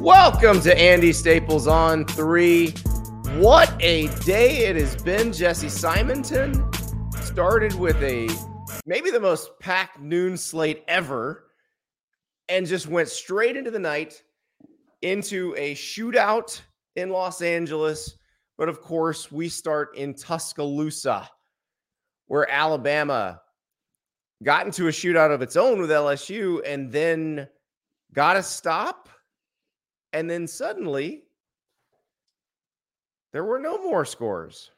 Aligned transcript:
Welcome 0.00 0.62
to 0.62 0.74
Andy 0.78 1.12
Staples 1.12 1.66
on 1.66 2.06
three. 2.06 2.70
What 3.34 3.70
a 3.80 4.08
day 4.24 4.64
it 4.64 4.76
has 4.76 4.96
been, 4.96 5.30
Jesse 5.30 5.68
Simonton. 5.68 6.72
Started 7.20 7.74
with 7.74 8.02
a 8.02 8.30
maybe 8.86 9.10
the 9.10 9.20
most 9.20 9.50
packed 9.60 10.00
noon 10.00 10.38
slate 10.38 10.84
ever 10.88 11.50
and 12.48 12.66
just 12.66 12.86
went 12.86 13.10
straight 13.10 13.58
into 13.58 13.70
the 13.70 13.78
night 13.78 14.22
into 15.02 15.54
a 15.58 15.74
shootout 15.74 16.58
in 16.96 17.10
Los 17.10 17.42
Angeles. 17.42 18.16
But 18.56 18.70
of 18.70 18.80
course, 18.80 19.30
we 19.30 19.50
start 19.50 19.94
in 19.98 20.14
Tuscaloosa, 20.14 21.28
where 22.26 22.50
Alabama 22.50 23.42
got 24.42 24.64
into 24.64 24.88
a 24.88 24.92
shootout 24.92 25.30
of 25.30 25.42
its 25.42 25.56
own 25.56 25.78
with 25.78 25.90
LSU 25.90 26.62
and 26.64 26.90
then 26.90 27.46
got 28.14 28.38
a 28.38 28.42
stop. 28.42 29.09
And 30.12 30.28
then 30.28 30.46
suddenly, 30.46 31.22
there 33.32 33.44
were 33.44 33.58
no 33.58 33.82
more 33.82 34.04
scores. 34.04 34.70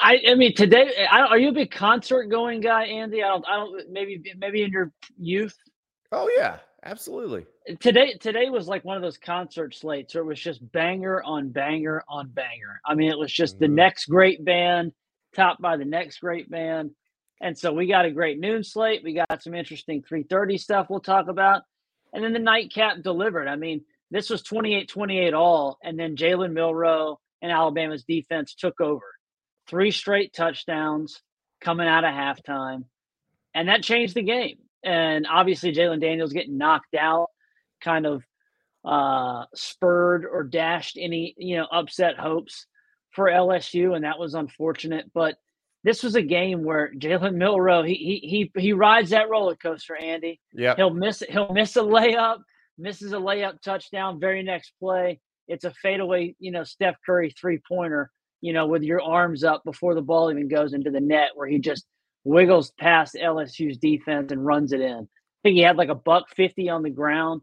I, 0.00 0.18
I 0.28 0.34
mean 0.34 0.54
today 0.54 1.06
I, 1.10 1.20
are 1.20 1.38
you 1.38 1.50
a 1.50 1.52
big 1.52 1.70
concert 1.70 2.24
going 2.24 2.62
guy 2.62 2.84
andy 2.84 3.22
i 3.22 3.28
don't 3.28 3.44
i 3.46 3.56
don't 3.56 3.90
maybe 3.90 4.22
maybe 4.38 4.62
in 4.62 4.70
your 4.70 4.90
youth 5.18 5.54
Oh 6.12 6.30
yeah, 6.36 6.58
absolutely. 6.84 7.46
today 7.80 8.14
today 8.14 8.48
was 8.50 8.68
like 8.68 8.84
one 8.84 8.96
of 8.96 9.02
those 9.02 9.18
concert 9.18 9.74
slates 9.74 10.14
where 10.14 10.22
it 10.22 10.26
was 10.26 10.40
just 10.40 10.60
banger 10.72 11.22
on 11.24 11.50
banger 11.50 12.02
on 12.08 12.28
banger 12.28 12.80
i 12.86 12.94
mean 12.94 13.10
it 13.10 13.18
was 13.18 13.32
just 13.32 13.58
the 13.58 13.66
Mhm. 13.66 13.74
next 13.74 14.06
great 14.06 14.44
band 14.44 14.92
topped 15.34 15.60
by 15.60 15.76
the 15.76 15.84
next 15.84 16.20
great 16.20 16.50
band 16.50 16.90
and 17.42 17.56
so 17.56 17.72
we 17.72 17.86
got 17.86 18.04
a 18.06 18.10
great 18.10 18.38
noon 18.38 18.64
slate 18.64 19.02
we 19.04 19.12
got 19.14 19.42
some 19.42 19.54
interesting 19.54 20.02
330 20.02 20.56
stuff 20.58 20.86
we'll 20.88 21.00
talk 21.00 21.28
about 21.28 21.62
and 22.12 22.22
then 22.22 22.32
the 22.32 22.38
nightcap 22.38 23.02
delivered 23.02 23.48
i 23.48 23.56
mean 23.56 23.82
this 24.10 24.28
was 24.30 24.42
28-28 24.42 25.34
all 25.34 25.78
and 25.82 25.98
then 25.98 26.16
jalen 26.16 26.52
milroe 26.52 27.18
and 27.40 27.52
alabama's 27.52 28.04
defense 28.04 28.54
took 28.54 28.80
over 28.80 29.04
three 29.68 29.90
straight 29.90 30.32
touchdowns 30.32 31.22
coming 31.60 31.88
out 31.88 32.04
of 32.04 32.10
halftime 32.10 32.84
and 33.54 33.68
that 33.68 33.82
changed 33.82 34.14
the 34.14 34.22
game 34.22 34.58
and 34.84 35.26
obviously 35.30 35.72
jalen 35.72 36.00
daniels 36.00 36.32
getting 36.32 36.58
knocked 36.58 36.94
out 36.94 37.28
kind 37.80 38.06
of 38.06 38.22
uh, 38.84 39.44
spurred 39.54 40.26
or 40.26 40.42
dashed 40.42 40.98
any 41.00 41.34
you 41.38 41.56
know 41.56 41.66
upset 41.70 42.18
hopes 42.18 42.66
for 43.12 43.26
LSU, 43.26 43.94
and 43.94 44.04
that 44.04 44.18
was 44.18 44.34
unfortunate. 44.34 45.10
But 45.14 45.36
this 45.84 46.02
was 46.02 46.14
a 46.14 46.22
game 46.22 46.62
where 46.64 46.92
Jalen 46.94 47.34
Milroe 47.34 47.82
he 47.82 47.94
he 47.94 48.50
he 48.54 48.60
he 48.60 48.72
rides 48.72 49.10
that 49.10 49.28
roller 49.28 49.56
coaster, 49.56 49.96
Andy. 49.96 50.40
Yeah, 50.52 50.76
He'll 50.76 50.94
miss 50.94 51.22
he'll 51.28 51.52
miss 51.52 51.76
a 51.76 51.80
layup, 51.80 52.38
misses 52.78 53.12
a 53.12 53.16
layup 53.16 53.60
touchdown. 53.62 54.20
Very 54.20 54.42
next 54.42 54.72
play, 54.78 55.20
it's 55.48 55.64
a 55.64 55.72
fadeaway, 55.82 56.34
you 56.38 56.50
know, 56.50 56.64
Steph 56.64 56.96
Curry 57.04 57.34
three 57.38 57.60
pointer, 57.68 58.10
you 58.40 58.52
know, 58.52 58.66
with 58.66 58.82
your 58.82 59.02
arms 59.02 59.44
up 59.44 59.62
before 59.64 59.94
the 59.94 60.02
ball 60.02 60.30
even 60.30 60.48
goes 60.48 60.72
into 60.72 60.90
the 60.90 61.00
net, 61.00 61.30
where 61.34 61.48
he 61.48 61.58
just 61.58 61.84
wiggles 62.24 62.70
past 62.78 63.16
LSU's 63.20 63.78
defense 63.78 64.30
and 64.30 64.46
runs 64.46 64.72
it 64.72 64.80
in. 64.80 64.98
I 64.98 65.38
think 65.42 65.56
he 65.56 65.62
had 65.62 65.76
like 65.76 65.88
a 65.88 65.94
buck 65.94 66.26
fifty 66.36 66.68
on 66.68 66.82
the 66.82 66.90
ground, 66.90 67.42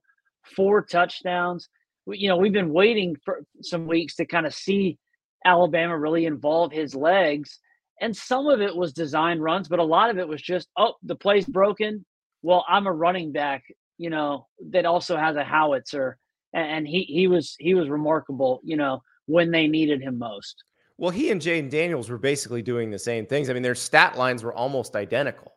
four 0.55 0.81
touchdowns. 0.83 1.67
You 2.07 2.29
know, 2.29 2.37
we've 2.37 2.53
been 2.53 2.73
waiting 2.73 3.17
for 3.23 3.43
some 3.61 3.85
weeks 3.85 4.15
to 4.15 4.25
kind 4.25 4.45
of 4.45 4.53
see 4.53 4.97
Alabama 5.45 5.97
really 5.97 6.25
involve 6.25 6.71
his 6.71 6.95
legs. 6.95 7.59
And 8.01 8.15
some 8.15 8.47
of 8.47 8.61
it 8.61 8.75
was 8.75 8.93
design 8.93 9.39
runs, 9.39 9.67
but 9.67 9.79
a 9.79 9.83
lot 9.83 10.09
of 10.09 10.17
it 10.17 10.27
was 10.27 10.41
just, 10.41 10.69
oh, 10.77 10.93
the 11.03 11.15
play's 11.15 11.45
broken. 11.45 12.05
Well, 12.41 12.65
I'm 12.67 12.87
a 12.87 12.93
running 12.93 13.31
back, 13.31 13.63
you 13.97 14.09
know, 14.09 14.47
that 14.69 14.85
also 14.85 15.17
has 15.17 15.35
a 15.35 15.43
howitzer. 15.43 16.17
And, 16.53 16.87
he 16.87 17.03
he 17.03 17.27
was 17.27 17.55
he 17.59 17.75
was 17.75 17.89
remarkable, 17.89 18.59
you 18.63 18.75
know, 18.75 19.03
when 19.27 19.51
they 19.51 19.67
needed 19.67 20.01
him 20.01 20.17
most. 20.17 20.63
Well, 20.97 21.11
he 21.11 21.29
and 21.29 21.39
Jayden 21.39 21.69
Daniels 21.69 22.09
were 22.09 22.17
basically 22.17 22.61
doing 22.61 22.89
the 22.89 22.99
same 22.99 23.25
things. 23.25 23.49
I 23.49 23.53
mean, 23.53 23.63
their 23.63 23.75
stat 23.75 24.17
lines 24.17 24.43
were 24.43 24.53
almost 24.53 24.95
identical. 24.95 25.53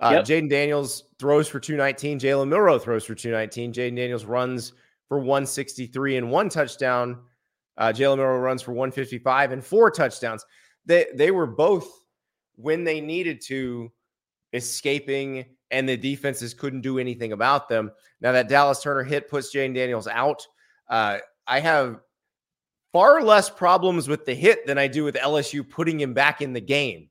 Uh, 0.00 0.12
Yep. 0.14 0.24
Jayden 0.24 0.50
Daniels 0.50 1.04
throws 1.18 1.46
for 1.46 1.60
219. 1.60 2.18
Jalen 2.18 2.48
Milroe 2.48 2.78
throws 2.78 3.04
for 3.04 3.14
219. 3.14 3.72
Jayden 3.72 3.96
Daniels 3.96 4.24
runs 4.24 4.72
for 5.08 5.18
163 5.18 6.16
and 6.16 6.30
one 6.30 6.48
touchdown. 6.48 7.20
Uh, 7.76 7.92
Jalen 7.92 8.16
Milroe 8.16 8.38
runs 8.38 8.62
for 8.62 8.72
155 8.72 9.52
and 9.52 9.64
four 9.64 9.90
touchdowns. 9.90 10.44
They 10.86 11.06
they 11.14 11.30
were 11.30 11.46
both 11.46 11.88
when 12.56 12.84
they 12.84 13.00
needed 13.00 13.40
to 13.46 13.90
escaping, 14.52 15.44
and 15.70 15.88
the 15.88 15.96
defenses 15.96 16.54
couldn't 16.54 16.80
do 16.80 16.98
anything 16.98 17.32
about 17.32 17.68
them. 17.68 17.90
Now 18.20 18.32
that 18.32 18.48
Dallas 18.48 18.82
Turner 18.82 19.02
hit 19.04 19.28
puts 19.28 19.54
Jayden 19.54 19.74
Daniels 19.74 20.08
out. 20.08 20.46
Uh, 20.88 21.18
I 21.46 21.60
have 21.60 22.00
far 22.92 23.22
less 23.22 23.48
problems 23.48 24.08
with 24.08 24.24
the 24.24 24.34
hit 24.34 24.66
than 24.66 24.78
I 24.78 24.88
do 24.88 25.04
with 25.04 25.14
LSU 25.14 25.68
putting 25.68 26.00
him 26.00 26.12
back 26.12 26.42
in 26.42 26.52
the 26.52 26.60
game. 26.60 27.08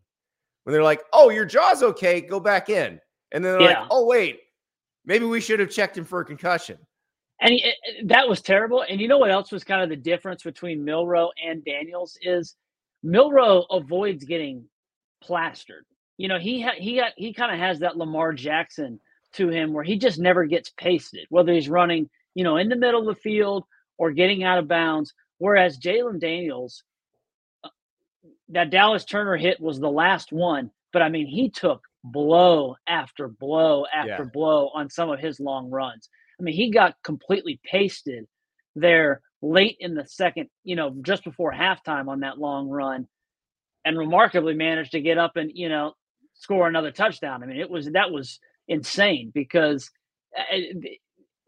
When 0.64 0.74
they're 0.74 0.84
like, 0.84 1.02
"Oh, 1.14 1.30
your 1.30 1.46
jaw's 1.46 1.82
okay, 1.84 2.22
go 2.22 2.40
back 2.40 2.70
in," 2.70 3.00
and 3.32 3.44
then 3.44 3.54
they're 3.54 3.62
Yeah. 3.62 3.82
like, 3.82 3.88
"Oh, 3.92 4.06
wait, 4.06 4.42
maybe 5.06 5.26
we 5.26 5.40
should 5.42 5.60
have 5.60 5.70
checked 5.72 5.98
him 5.98 6.06
for 6.06 6.20
a 6.20 6.26
concussion." 6.26 6.78
And 7.40 7.54
he, 7.54 7.64
eh, 7.64 8.02
that 8.06 8.28
was 8.28 8.42
terrible. 8.42 8.82
And 8.82 9.00
you 9.00 9.08
know 9.08 9.18
what 9.18 9.32
else 9.32 9.52
was 9.52 9.64
kind 9.64 9.82
of 9.82 9.90
the 9.90 9.96
difference 9.96 10.44
between 10.44 10.84
Milroe 10.84 11.32
and 11.42 11.64
Daniels 11.64 12.18
is 12.22 12.56
Milroe 13.04 13.66
avoids 13.70 14.26
getting 14.26 14.66
plastered. 15.22 15.86
You 16.18 16.28
know, 16.28 16.40
he 16.40 16.62
ha- 16.62 16.74
he 16.78 16.96
got 16.98 17.14
he 17.16 17.34
kind 17.34 17.54
of 17.54 17.60
has 17.60 17.80
that 17.80 17.98
Lamar 17.98 18.34
Jackson 18.34 19.00
to 19.34 19.50
him 19.50 19.74
where 19.74 19.84
he 19.84 19.98
just 19.98 20.20
never 20.20 20.46
gets 20.46 20.72
pasted, 20.72 21.26
whether 21.30 21.54
he's 21.54 21.70
running, 21.70 22.10
you 22.36 22.44
know, 22.44 22.58
in 22.58 22.68
the 22.70 22.76
middle 22.76 23.00
of 23.02 23.16
the 23.16 23.22
field 23.22 23.64
or 23.98 24.12
getting 24.12 24.44
out 24.44 24.58
of 24.58 24.68
bounds. 24.68 25.14
Whereas 25.38 25.78
Jalen 25.80 26.20
Daniels, 26.20 26.84
uh, 27.64 27.70
that 28.50 28.70
Dallas 28.72 29.06
Turner 29.06 29.38
hit 29.38 29.62
was 29.62 29.80
the 29.80 29.90
last 29.90 30.32
one, 30.32 30.72
but 30.92 31.02
I 31.02 31.10
mean, 31.10 31.28
he 31.28 31.50
took 31.50 31.84
blow 32.04 32.76
after 32.88 33.28
blow 33.28 33.86
after 33.94 34.24
Yeah. 34.24 34.30
blow 34.34 34.70
on 34.74 34.90
some 34.90 35.10
of 35.10 35.20
his 35.20 35.40
long 35.40 35.70
runs. 35.70 36.10
I 36.40 36.44
mean, 36.44 36.56
he 36.56 36.72
got 36.72 36.96
completely 37.04 37.60
pasted 37.64 38.26
there 38.76 39.22
late 39.42 39.78
in 39.80 39.96
the 39.96 40.06
second, 40.06 40.50
you 40.64 40.76
know, 40.76 40.96
just 41.02 41.24
before 41.24 41.52
halftime 41.54 42.08
on 42.08 42.22
that 42.22 42.38
long 42.40 42.68
run, 42.70 43.08
and 43.86 43.98
remarkably 43.98 44.54
managed 44.54 44.92
to 44.92 45.02
get 45.02 45.18
up 45.18 45.36
and 45.38 45.52
you 45.54 45.70
know 45.70 45.94
score 46.34 46.68
another 46.68 46.92
touchdown. 46.92 47.44
I 47.44 47.46
mean, 47.46 47.58
it 47.60 47.70
was 47.70 47.90
that 47.92 48.12
was 48.12 48.40
insane 48.68 49.32
because 49.34 49.90
uh, 50.38 50.44
it- 50.52 51.00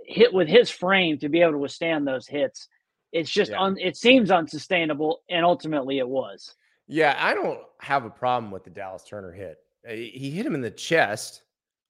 hit 0.06 0.34
with 0.34 0.48
his 0.48 0.70
frame 0.70 1.20
to 1.20 1.30
be 1.30 1.42
able 1.42 1.52
to 1.54 1.58
withstand 1.60 2.06
those 2.08 2.28
hits. 2.28 2.68
It's 3.14 3.30
just 3.30 3.52
Yeah. 3.52 3.62
un, 3.62 3.78
it 3.80 3.96
seems 3.96 4.32
unsustainable, 4.32 5.22
and 5.30 5.46
ultimately 5.46 6.00
it 6.00 6.08
was. 6.10 6.56
Yeah, 6.88 7.16
I 7.20 7.34
don't 7.34 7.60
have 7.80 8.04
a 8.04 8.10
problem 8.10 8.52
with 8.52 8.64
the 8.64 8.72
Dallas 8.72 9.04
Turner 9.04 9.32
hit. 9.32 9.58
Uh, 9.88 9.94
He 9.94 10.32
hit 10.32 10.46
him 10.46 10.56
in 10.56 10.62
the 10.62 10.72
chest. 10.72 11.44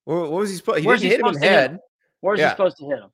What, 0.06 0.30
was 0.32 0.50
he 0.50 0.58
supposed? 0.58 0.80
He 0.82 0.88
Where's 0.88 1.00
didn't 1.02 1.12
he 1.12 1.16
hit 1.16 1.20
him 1.22 1.28
in 1.28 1.34
supposed 1.36 1.42
the 1.44 1.47
to 1.47 1.52
hit 1.52 1.64
him? 1.66 1.72
head. 1.72 1.80
Where's 2.20 2.40
Yeah. 2.40 2.46
he 2.47 2.52
supposed 2.52 2.78
to 2.78 2.86
hit 2.86 3.00
him? 3.00 3.09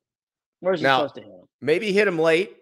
Where's 0.62 0.80
he 0.80 0.84
Now- 0.84 0.98
supposed 0.98 1.16
to 1.16 1.22
hit 1.22 1.30
him? 1.32 1.46
Maybe 1.62 1.92
hit 1.94 2.08
him 2.08 2.20
late. 2.20 2.58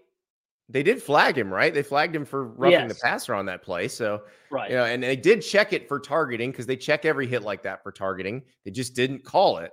They 0.68 0.82
did 0.82 1.02
flag 1.02 1.38
him, 1.38 1.54
right? 1.54 1.74
They 1.74 1.84
flagged 1.84 2.16
him 2.16 2.26
for 2.26 2.46
roughing 2.46 2.88
the 2.88 2.96
passer 2.96 3.36
on 3.36 3.46
that 3.46 3.62
play. 3.62 3.88
So 3.88 4.24
Right. 4.50 4.72
you 4.72 4.78
know, 4.78 4.86
and 4.86 5.04
they 5.04 5.16
did 5.16 5.42
check 5.42 5.74
it 5.74 5.88
for 5.88 6.00
targeting 6.00 6.52
because 6.52 6.66
they 6.66 6.78
check 6.78 7.06
every 7.06 7.28
hit 7.28 7.44
like 7.44 7.62
that 7.64 7.84
for 7.84 7.92
targeting. 7.92 8.42
They 8.64 8.72
just 8.72 8.96
didn't 8.96 9.24
call 9.24 9.58
it. 9.58 9.72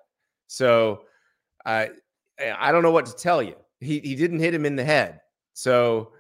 So 0.49 1.05
I 1.65 1.91
I 2.59 2.73
don't 2.73 2.83
know 2.83 2.91
what 2.91 3.07
to 3.07 3.15
tell 3.15 3.43
you. 3.43 3.57
He 3.81 4.01
he 4.01 4.15
didn't 4.15 4.41
hit 4.41 4.53
him 4.55 4.67
in 4.67 4.77
the 4.77 4.85
head. 4.85 5.21
So 5.55 6.13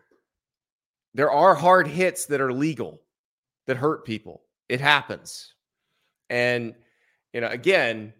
there 1.14 1.30
are 1.30 1.54
hard 1.54 1.86
hits 1.86 2.26
that 2.26 2.40
are 2.40 2.52
legal 2.52 3.02
that 3.66 3.76
hurt 3.76 4.04
people. 4.06 4.42
It 4.68 4.80
happens. 4.80 5.54
And 6.30 6.74
you 7.34 7.42
know, 7.42 7.48
again, 7.48 8.14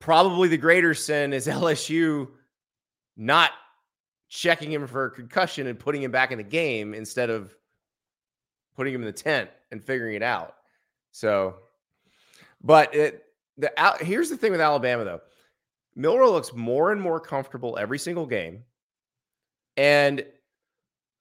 probably 0.00 0.48
the 0.48 0.56
greater 0.56 0.94
sin 0.94 1.32
is 1.32 1.46
LSU 1.48 2.28
not 3.16 3.52
checking 4.32 4.72
him 4.72 4.86
for 4.86 5.04
a 5.04 5.10
concussion 5.10 5.66
and 5.66 5.78
putting 5.78 6.02
him 6.02 6.10
back 6.10 6.32
in 6.32 6.38
the 6.38 6.44
game 6.44 6.94
instead 6.94 7.28
of 7.28 7.54
putting 8.74 8.94
him 8.94 9.02
in 9.02 9.06
the 9.06 9.12
tent 9.12 9.50
and 9.70 9.84
figuring 9.84 10.14
it 10.14 10.22
out. 10.22 10.54
So, 11.10 11.56
but 12.64 12.94
it 12.94 13.26
the 13.58 13.70
here's 14.00 14.30
the 14.30 14.38
thing 14.38 14.50
with 14.50 14.60
Alabama 14.62 15.04
though. 15.04 15.20
Milroe 15.94 16.32
looks 16.32 16.54
more 16.54 16.92
and 16.92 17.00
more 17.00 17.20
comfortable 17.20 17.76
every 17.76 17.98
single 17.98 18.24
game. 18.24 18.64
And 19.76 20.24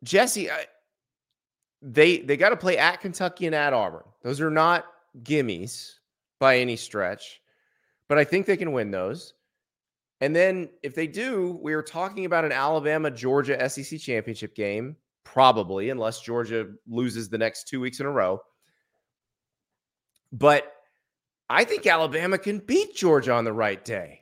Jesse, 0.05 0.49
I, 0.49 0.67
they 1.81 2.19
they 2.19 2.37
got 2.37 2.49
to 2.49 2.57
play 2.57 2.77
at 2.77 3.01
Kentucky 3.01 3.45
and 3.45 3.53
at 3.53 3.73
Auburn. 3.73 4.05
Those 4.23 4.39
are 4.39 4.49
not 4.49 4.85
gimmies 5.21 5.95
by 6.39 6.59
any 6.59 6.77
stretch, 6.77 7.41
but 8.07 8.17
I 8.17 8.23
think 8.23 8.45
they 8.45 8.55
can 8.55 8.71
win 8.71 8.89
those. 8.89 9.33
And 10.21 10.35
then 10.35 10.69
if 10.83 10.93
they 10.93 11.07
do, 11.07 11.59
we 11.61 11.73
are 11.73 11.81
talking 11.81 12.25
about 12.25 12.45
an 12.45 12.51
Alabama 12.51 13.09
Georgia 13.09 13.67
SEC 13.67 13.99
championship 13.99 14.55
game, 14.55 14.95
probably, 15.23 15.89
unless 15.89 16.21
Georgia 16.21 16.67
loses 16.87 17.27
the 17.27 17.39
next 17.39 17.67
two 17.67 17.81
weeks 17.81 17.99
in 17.99 18.05
a 18.05 18.11
row. 18.11 18.39
But 20.31 20.71
I 21.49 21.63
think 21.63 21.87
Alabama 21.87 22.37
can 22.37 22.59
beat 22.59 22.95
Georgia 22.95 23.33
on 23.33 23.43
the 23.45 23.51
right 23.51 23.83
day. 23.83 24.19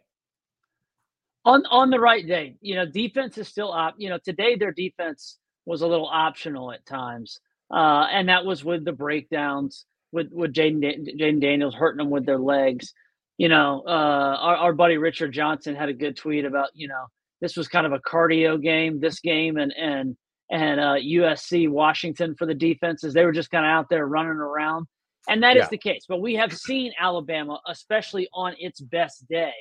On 1.46 1.64
on 1.70 1.90
the 1.90 2.00
right 2.00 2.26
day, 2.26 2.56
you 2.62 2.76
know, 2.76 2.86
defense 2.86 3.38
is 3.38 3.48
still 3.48 3.74
up. 3.74 3.96
You 3.98 4.10
know, 4.10 4.18
today 4.18 4.56
their 4.56 4.72
defense 4.72 5.38
was 5.66 5.82
a 5.82 5.88
little 5.88 6.08
optional 6.08 6.72
at 6.72 6.86
times, 6.86 7.40
uh, 7.72 8.08
and 8.12 8.30
that 8.30 8.46
was 8.46 8.64
with 8.64 8.84
the 8.84 8.92
breakdowns 8.92 9.86
with 10.12 10.32
with 10.32 10.54
Jayden 10.54 11.42
Daniels 11.42 11.76
hurting 11.76 11.98
them 11.98 12.10
with 12.10 12.26
their 12.26 12.40
legs. 12.40 12.94
You 13.40 13.50
know, 13.50 13.84
uh, 13.88 14.38
our 14.40 14.56
our 14.56 14.74
buddy 14.74 14.98
Richard 14.98 15.32
Johnson 15.32 15.74
had 15.74 15.90
a 15.90 15.94
good 15.94 16.16
tweet 16.16 16.46
about 16.46 16.70
you 16.76 16.88
know 16.88 17.06
this 17.42 17.58
was 17.58 17.68
kind 17.68 17.88
of 17.88 17.94
a 17.94 18.00
cardio 18.00 18.62
game. 18.62 19.00
This 19.00 19.20
game 19.20 19.58
and 19.58 19.74
and 19.76 20.16
and 20.52 20.80
uh, 20.80 20.96
USC 20.96 21.68
Washington 21.68 22.36
for 22.36 22.46
the 22.46 22.54
defenses, 22.54 23.16
they 23.16 23.26
were 23.26 23.32
just 23.32 23.50
kind 23.50 23.66
of 23.66 23.70
out 23.70 23.88
there 23.90 24.06
running 24.06 24.34
around 24.34 24.86
and 25.30 25.44
that 25.44 25.56
yeah. 25.56 25.64
is 25.64 25.70
the 25.70 25.78
case. 25.78 26.06
But 26.10 26.22
we 26.22 26.36
have 26.36 26.52
seen 26.52 26.92
Alabama, 27.00 27.60
especially 27.68 28.28
on 28.34 28.56
its 28.58 28.82
best 28.82 29.28
day, 29.28 29.54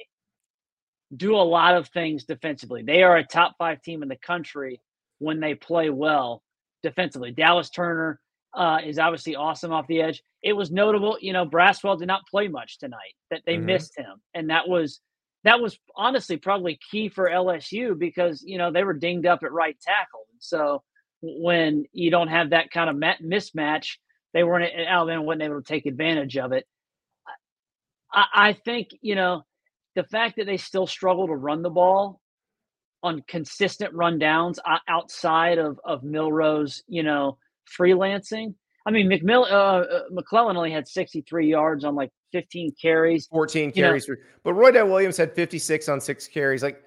do 1.17 1.37
a 1.37 1.39
lot 1.43 1.77
of 1.77 1.89
things 1.89 2.25
defensively. 2.25 2.83
They 2.83 3.03
are 3.03 3.17
a 3.17 3.25
top 3.25 3.55
five 3.59 3.83
team 3.83 4.03
in 4.03 4.09
the 4.09 4.17
country 4.17 4.81
when 5.19 5.41
they 5.41 5.55
play 5.55 5.91
well 5.91 6.43
defensively. 6.83 7.33
Dallas 7.33 7.71
Turner 7.71 8.21
uh, 8.55 8.79
is 8.85 8.99
obviously 8.99 9.37
awesome 9.37 9.73
off 9.73 9.87
the 9.87 10.03
edge. 10.03 10.23
It 10.43 10.53
was 10.53 10.71
notable, 10.71 11.19
you 11.21 11.33
know, 11.33 11.47
Braswell 11.47 11.99
did 11.99 12.07
not 12.07 12.27
play 12.31 12.49
much 12.49 12.79
tonight. 12.79 13.15
That 13.31 13.43
they 13.45 13.57
mm-hmm. 13.57 13.67
missed 13.67 13.99
him, 13.99 14.21
and 14.35 14.51
that 14.51 14.69
was 14.69 15.01
that 15.45 15.61
was 15.61 15.79
honestly 15.97 16.37
probably 16.37 16.79
key 16.91 17.09
for 17.09 17.31
LSU 17.31 17.99
because 17.99 18.43
you 18.45 18.59
know 18.59 18.73
they 18.73 18.85
were 18.85 18.95
dinged 18.95 19.27
up 19.27 19.43
at 19.43 19.53
right 19.53 19.77
tackle. 19.81 20.27
So 20.41 20.83
when 21.23 21.85
you 21.93 22.11
don't 22.11 22.29
have 22.29 22.51
that 22.51 22.71
kind 22.71 22.91
of 22.91 22.97
mismatch, 23.21 23.97
they 24.33 24.45
weren't 24.45 24.73
Alabama 24.75 25.23
wasn't 25.23 25.43
able 25.43 25.63
to 25.63 25.67
take 25.67 25.87
advantage 25.87 26.37
of 26.37 26.53
it. 26.53 26.67
I, 28.13 28.25
I 28.35 28.53
think 28.53 28.89
you 29.01 29.15
know 29.15 29.43
the 29.95 30.05
fact 30.05 30.37
that 30.37 30.47
they 30.47 30.57
still 30.57 30.87
struggle 30.87 31.27
to 31.27 31.35
run 31.35 31.63
the 31.63 31.71
ball 31.71 32.21
on 33.03 33.23
consistent 33.27 33.95
rundowns 33.95 34.59
outside 34.89 35.59
of 35.59 35.81
of 35.85 36.03
Milroe's 36.03 36.83
you 36.89 37.03
know 37.03 37.39
freelancing. 37.79 38.55
I 38.89 38.91
mean, 38.91 39.07
McMill, 39.07 39.43
uh, 39.51 39.55
uh 39.55 40.03
McClellan 40.11 40.57
only 40.57 40.71
had 40.71 40.89
63 40.89 41.47
yards 41.47 41.85
on 41.85 41.95
like 41.95 42.11
15 42.33 42.73
carries, 42.81 43.27
14 43.27 43.71
carries, 43.71 44.09
you 44.09 44.15
know, 44.15 44.21
but 44.43 44.55
Roydell 44.55 44.89
Williams 44.89 45.19
had 45.19 45.35
56 45.35 45.91
on 45.91 46.01
six 46.01 46.27
carries. 46.27 46.63
Like 46.63 46.83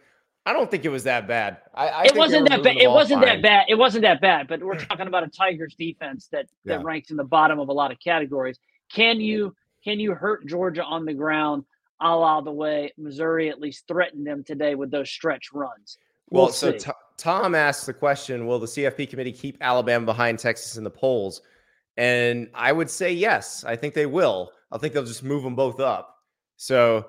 I 0.48 0.54
don't 0.54 0.72
think 0.72 0.84
it 0.84 0.90
was 0.90 1.04
that 1.04 1.28
bad. 1.28 1.58
I, 1.76 1.88
I 1.90 2.04
it 2.06 2.16
wasn't 2.16 2.50
that 2.50 2.64
bad. 2.64 2.78
It 2.78 2.90
wasn't 2.90 3.24
fine. 3.24 3.36
that 3.36 3.42
bad. 3.44 3.66
It 3.70 3.76
wasn't 3.76 4.02
that 4.02 4.20
bad. 4.20 4.48
But 4.48 4.64
we're 4.64 4.80
talking 4.80 5.06
about 5.06 5.24
a 5.24 5.28
Tigers 5.28 5.76
defense 5.76 6.28
that 6.32 6.48
that 6.66 6.80
yeah. 6.80 6.84
ranks 6.84 7.12
in 7.12 7.18
the 7.18 7.24
bottom 7.24 7.60
of 7.60 7.70
a 7.70 7.74
lot 7.74 7.92
of 7.92 8.00
categories. 8.00 8.58
Can 8.92 9.22
you 9.22 9.56
can 9.84 10.00
you 10.00 10.16
hurt 10.16 10.48
Georgia 10.48 10.84
on 10.84 11.06
the 11.06 11.14
ground, 11.14 11.66
a 12.00 12.16
la 12.16 12.42
the 12.42 12.52
way 12.52 12.92
Missouri 12.98 13.50
at 13.50 13.62
least 13.62 13.88
threatened 13.88 14.26
them 14.26 14.44
today 14.44 14.74
with 14.74 14.90
those 14.90 15.12
stretch 15.12 15.54
runs? 15.54 16.00
We'll, 16.32 16.46
well 16.46 16.52
so 16.52 16.72
t- 16.72 16.90
Tom 17.18 17.54
asked 17.54 17.86
the 17.86 17.94
question: 17.94 18.48
Will 18.48 18.58
the 18.58 18.66
CFP 18.66 19.08
committee 19.12 19.32
keep 19.32 19.58
Alabama 19.62 20.08
behind 20.08 20.40
Texas 20.40 20.78
in 20.78 20.84
the 20.84 20.90
polls? 20.90 21.44
And 21.98 22.50
I 22.54 22.72
would 22.72 22.90
say 22.90 23.14
yes. 23.14 23.64
I 23.64 23.76
think 23.76 23.94
they 23.94 24.06
will. 24.06 24.52
I 24.72 24.78
think 24.78 24.94
they'll 24.94 25.04
just 25.04 25.24
move 25.24 25.44
them 25.44 25.56
both 25.56 25.80
up. 25.80 26.16
So 26.58 27.08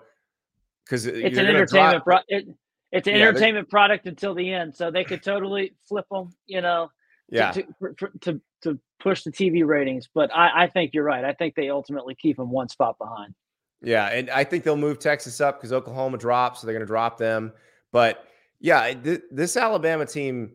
because 0.85 1.07
it's 1.07 1.39
an 1.39 1.47
entertainment. 1.47 2.05
Pro- 2.05 2.19
it, 2.29 2.47
it's 2.91 3.09
an 3.09 3.15
yeah, 3.15 3.29
entertainment 3.29 3.71
product 3.71 4.07
until 4.07 4.35
the 4.35 4.53
end, 4.53 4.75
so 4.75 4.91
they 4.91 5.05
could 5.05 5.23
totally 5.23 5.75
flip 5.89 6.05
them, 6.11 6.35
you 6.47 6.61
know, 6.61 6.91
yeah, 7.31 7.53
to 7.53 7.63
to, 7.99 8.09
to, 8.21 8.41
to 8.63 8.79
push 9.01 9.23
the 9.23 9.33
TV 9.33 9.67
ratings. 9.67 10.09
But 10.15 10.31
I, 10.35 10.65
I 10.65 10.67
think 10.67 10.93
you're 10.93 11.05
right. 11.05 11.25
I 11.25 11.33
think 11.33 11.55
they 11.55 11.71
ultimately 11.71 12.15
keep 12.15 12.37
them 12.37 12.51
one 12.51 12.69
spot 12.69 12.99
behind. 12.99 13.35
Yeah, 13.81 14.07
and 14.09 14.31
I 14.31 14.45
think 14.45 14.65
they'll 14.65 14.77
move 14.77 14.99
Texas 14.99 15.41
up 15.41 15.59
because 15.59 15.73
Oklahoma 15.73 16.19
drops, 16.19 16.61
so 16.61 16.67
they're 16.67 16.75
going 16.75 16.87
to 16.87 16.87
drop 16.87 17.19
them. 17.19 17.53
But 17.91 18.25
yeah, 18.61 18.93
th- 18.93 19.23
this 19.31 19.57
Alabama 19.57 20.07
team 20.07 20.53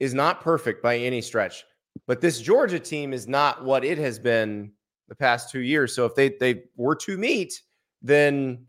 is 0.00 0.14
not 0.14 0.40
perfect 0.40 0.82
by 0.82 0.96
any 0.96 1.20
stretch, 1.20 1.64
but 2.06 2.20
this 2.20 2.40
Georgia 2.40 2.78
team 2.78 3.12
is 3.12 3.26
not 3.26 3.64
what 3.64 3.84
it 3.84 3.98
has 3.98 4.18
been 4.18 4.72
the 5.08 5.14
past 5.14 5.50
two 5.50 5.60
years. 5.60 5.94
So 5.94 6.04
if 6.04 6.14
they 6.14 6.30
they 6.40 6.64
were 6.76 6.96
to 6.96 7.16
meet, 7.16 7.62
then 8.02 8.66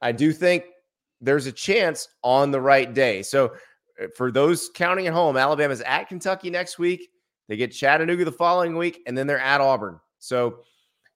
I 0.00 0.12
do 0.12 0.32
think 0.32 0.64
there's 1.20 1.46
a 1.46 1.52
chance 1.52 2.08
on 2.22 2.50
the 2.50 2.60
right 2.60 2.92
day. 2.92 3.22
So 3.22 3.54
uh, 4.02 4.06
for 4.16 4.30
those 4.30 4.70
counting 4.74 5.06
at 5.06 5.12
home, 5.12 5.36
Alabama's 5.36 5.80
at 5.82 6.08
Kentucky 6.08 6.50
next 6.50 6.78
week. 6.78 7.10
They 7.48 7.56
get 7.56 7.72
Chattanooga 7.72 8.24
the 8.24 8.32
following 8.32 8.76
week, 8.76 9.02
and 9.06 9.16
then 9.16 9.26
they're 9.26 9.38
at 9.38 9.60
Auburn. 9.60 10.00
So, 10.18 10.60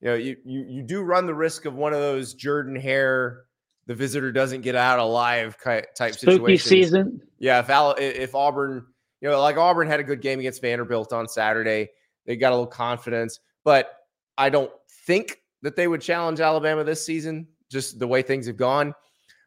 you 0.01 0.09
know, 0.09 0.15
you 0.15 0.37
you, 0.45 0.67
you 0.69 0.83
do 0.83 1.03
run 1.03 1.27
the 1.27 1.35
risk 1.35 1.65
of 1.65 1.75
one 1.75 1.93
of 1.93 2.01
those 2.01 2.35
Jordan 2.35 2.77
Hare, 2.77 3.45
the 3.89 3.95
visitor 3.95 4.31
doesn't 4.31 4.61
get 4.61 4.77
out 4.77 4.99
alive 4.99 5.57
type 5.65 5.89
Spooky 5.97 6.17
situations. 6.19 6.63
season. 6.63 7.21
Yeah, 7.39 7.61
if 7.61 7.71
Al, 7.71 7.95
if 7.99 8.35
Auburn, 8.35 8.87
you 9.21 9.29
know, 9.29 9.41
like 9.41 9.57
Auburn 9.57 9.89
had 9.89 10.01
a 10.01 10.05
good 10.05 10.21
game 10.21 10.39
against 10.41 10.61
Vanderbilt 10.61 11.13
on 11.13 11.29
Saturday, 11.29 11.89
they 12.27 12.37
got 12.37 12.51
a 12.53 12.55
little 12.55 12.67
confidence, 12.67 13.41
but 13.65 13.93
I 14.37 14.51
don't 14.51 14.71
think 15.07 15.43
that 15.63 15.77
they 15.77 15.89
would 15.89 16.01
challenge 16.01 16.41
Alabama 16.41 16.85
this 16.85 17.05
season. 17.05 17.49
Just 17.71 17.99
the 17.99 18.07
way 18.07 18.23
things 18.23 18.47
have 18.47 18.57
gone. 18.57 18.95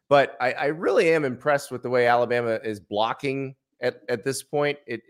But 0.08 0.36
I, 0.40 0.52
I 0.52 0.66
really 0.66 1.12
am 1.12 1.24
impressed 1.24 1.70
with 1.70 1.82
the 1.82 1.90
way 1.90 2.06
Alabama 2.06 2.60
is 2.62 2.78
blocking 2.78 3.54
at, 3.80 4.02
at 4.08 4.24
this 4.24 4.42
point. 4.42 4.78
It 4.86 5.02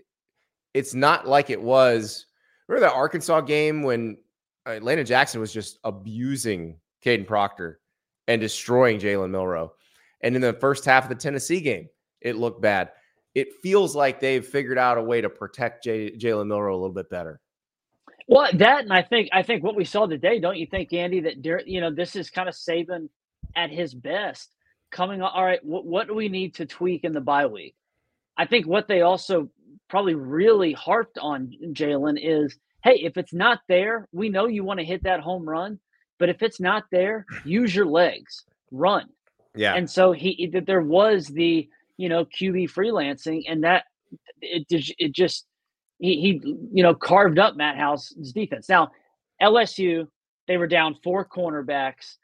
it's 0.74 0.94
not 0.94 1.26
like 1.26 1.50
it 1.50 1.60
was. 1.60 2.26
Remember 2.68 2.86
that 2.88 2.94
Arkansas 2.94 3.42
game 3.42 3.82
when 3.82 4.16
uh, 4.64 4.78
Landon 4.80 5.04
Jackson 5.04 5.40
was 5.40 5.52
just 5.52 5.78
abusing 5.84 6.78
Kadyn 7.04 7.26
Proctor 7.26 7.80
and 8.28 8.40
destroying 8.40 8.98
Jalen 8.98 9.30
Milroe. 9.30 9.72
And 10.22 10.36
in 10.36 10.40
the 10.40 10.54
first 10.54 10.84
half 10.84 11.02
of 11.02 11.08
the 11.08 11.16
Tennessee 11.16 11.60
game, 11.60 11.88
it 12.20 12.36
looked 12.36 12.62
bad. 12.62 12.92
It 13.34 13.48
feels 13.62 13.96
like 13.96 14.20
they've 14.20 14.46
figured 14.46 14.78
out 14.78 14.98
a 14.98 15.02
way 15.02 15.20
to 15.20 15.30
protect 15.30 15.84
J- 15.84 16.16
Jalen 16.16 16.48
Milroe 16.48 16.74
a 16.74 16.76
little 16.76 16.94
bit 16.94 17.08
better. 17.08 17.40
Well, 18.28 18.50
that 18.54 18.84
and 18.84 18.92
I 18.92 19.02
think 19.02 19.28
I 19.32 19.42
think 19.42 19.64
what 19.64 19.74
we 19.74 19.84
saw 19.84 20.06
today, 20.06 20.38
don't 20.38 20.56
you 20.56 20.66
think, 20.66 20.92
Andy? 20.92 21.20
That 21.20 21.66
you 21.66 21.80
know 21.80 21.90
this 21.90 22.14
is 22.14 22.30
kind 22.30 22.48
of 22.48 22.54
Saban 22.54 23.08
at 23.56 23.70
his 23.70 23.94
best 23.94 24.50
coming 24.90 25.22
all 25.22 25.44
right 25.44 25.64
what, 25.64 25.84
what 25.84 26.06
do 26.06 26.14
we 26.14 26.28
need 26.28 26.54
to 26.54 26.66
tweak 26.66 27.02
in 27.02 27.12
the 27.12 27.20
bye 27.20 27.46
week 27.46 27.74
i 28.36 28.44
think 28.44 28.66
what 28.66 28.86
they 28.86 29.00
also 29.00 29.48
probably 29.88 30.14
really 30.14 30.72
harped 30.72 31.18
on 31.18 31.50
jalen 31.72 32.18
is 32.22 32.56
hey 32.84 33.00
if 33.02 33.16
it's 33.16 33.32
not 33.32 33.60
there 33.68 34.06
we 34.12 34.28
know 34.28 34.46
you 34.46 34.62
want 34.62 34.78
to 34.78 34.84
hit 34.84 35.02
that 35.02 35.20
home 35.20 35.48
run 35.48 35.78
but 36.18 36.28
if 36.28 36.42
it's 36.42 36.60
not 36.60 36.84
there 36.92 37.26
use 37.44 37.74
your 37.74 37.86
legs 37.86 38.44
run 38.70 39.08
yeah 39.56 39.74
and 39.74 39.90
so 39.90 40.12
he 40.12 40.48
that 40.52 40.66
there 40.66 40.82
was 40.82 41.26
the 41.26 41.68
you 42.02 42.08
know 42.08 42.24
qb 42.24 42.68
freelancing 42.68 43.44
and 43.48 43.62
that 43.64 43.84
it, 44.40 44.66
it 44.98 45.12
just 45.12 45.46
he, 45.98 46.20
he 46.20 46.40
you 46.72 46.82
know 46.82 46.94
carved 46.94 47.38
up 47.38 47.56
matt 47.56 47.76
house's 47.76 48.32
defense 48.32 48.68
now 48.68 48.90
lsu 49.40 50.06
they 50.48 50.56
were 50.56 50.66
down 50.66 50.96
four 51.02 51.24
cornerbacks 51.24 52.16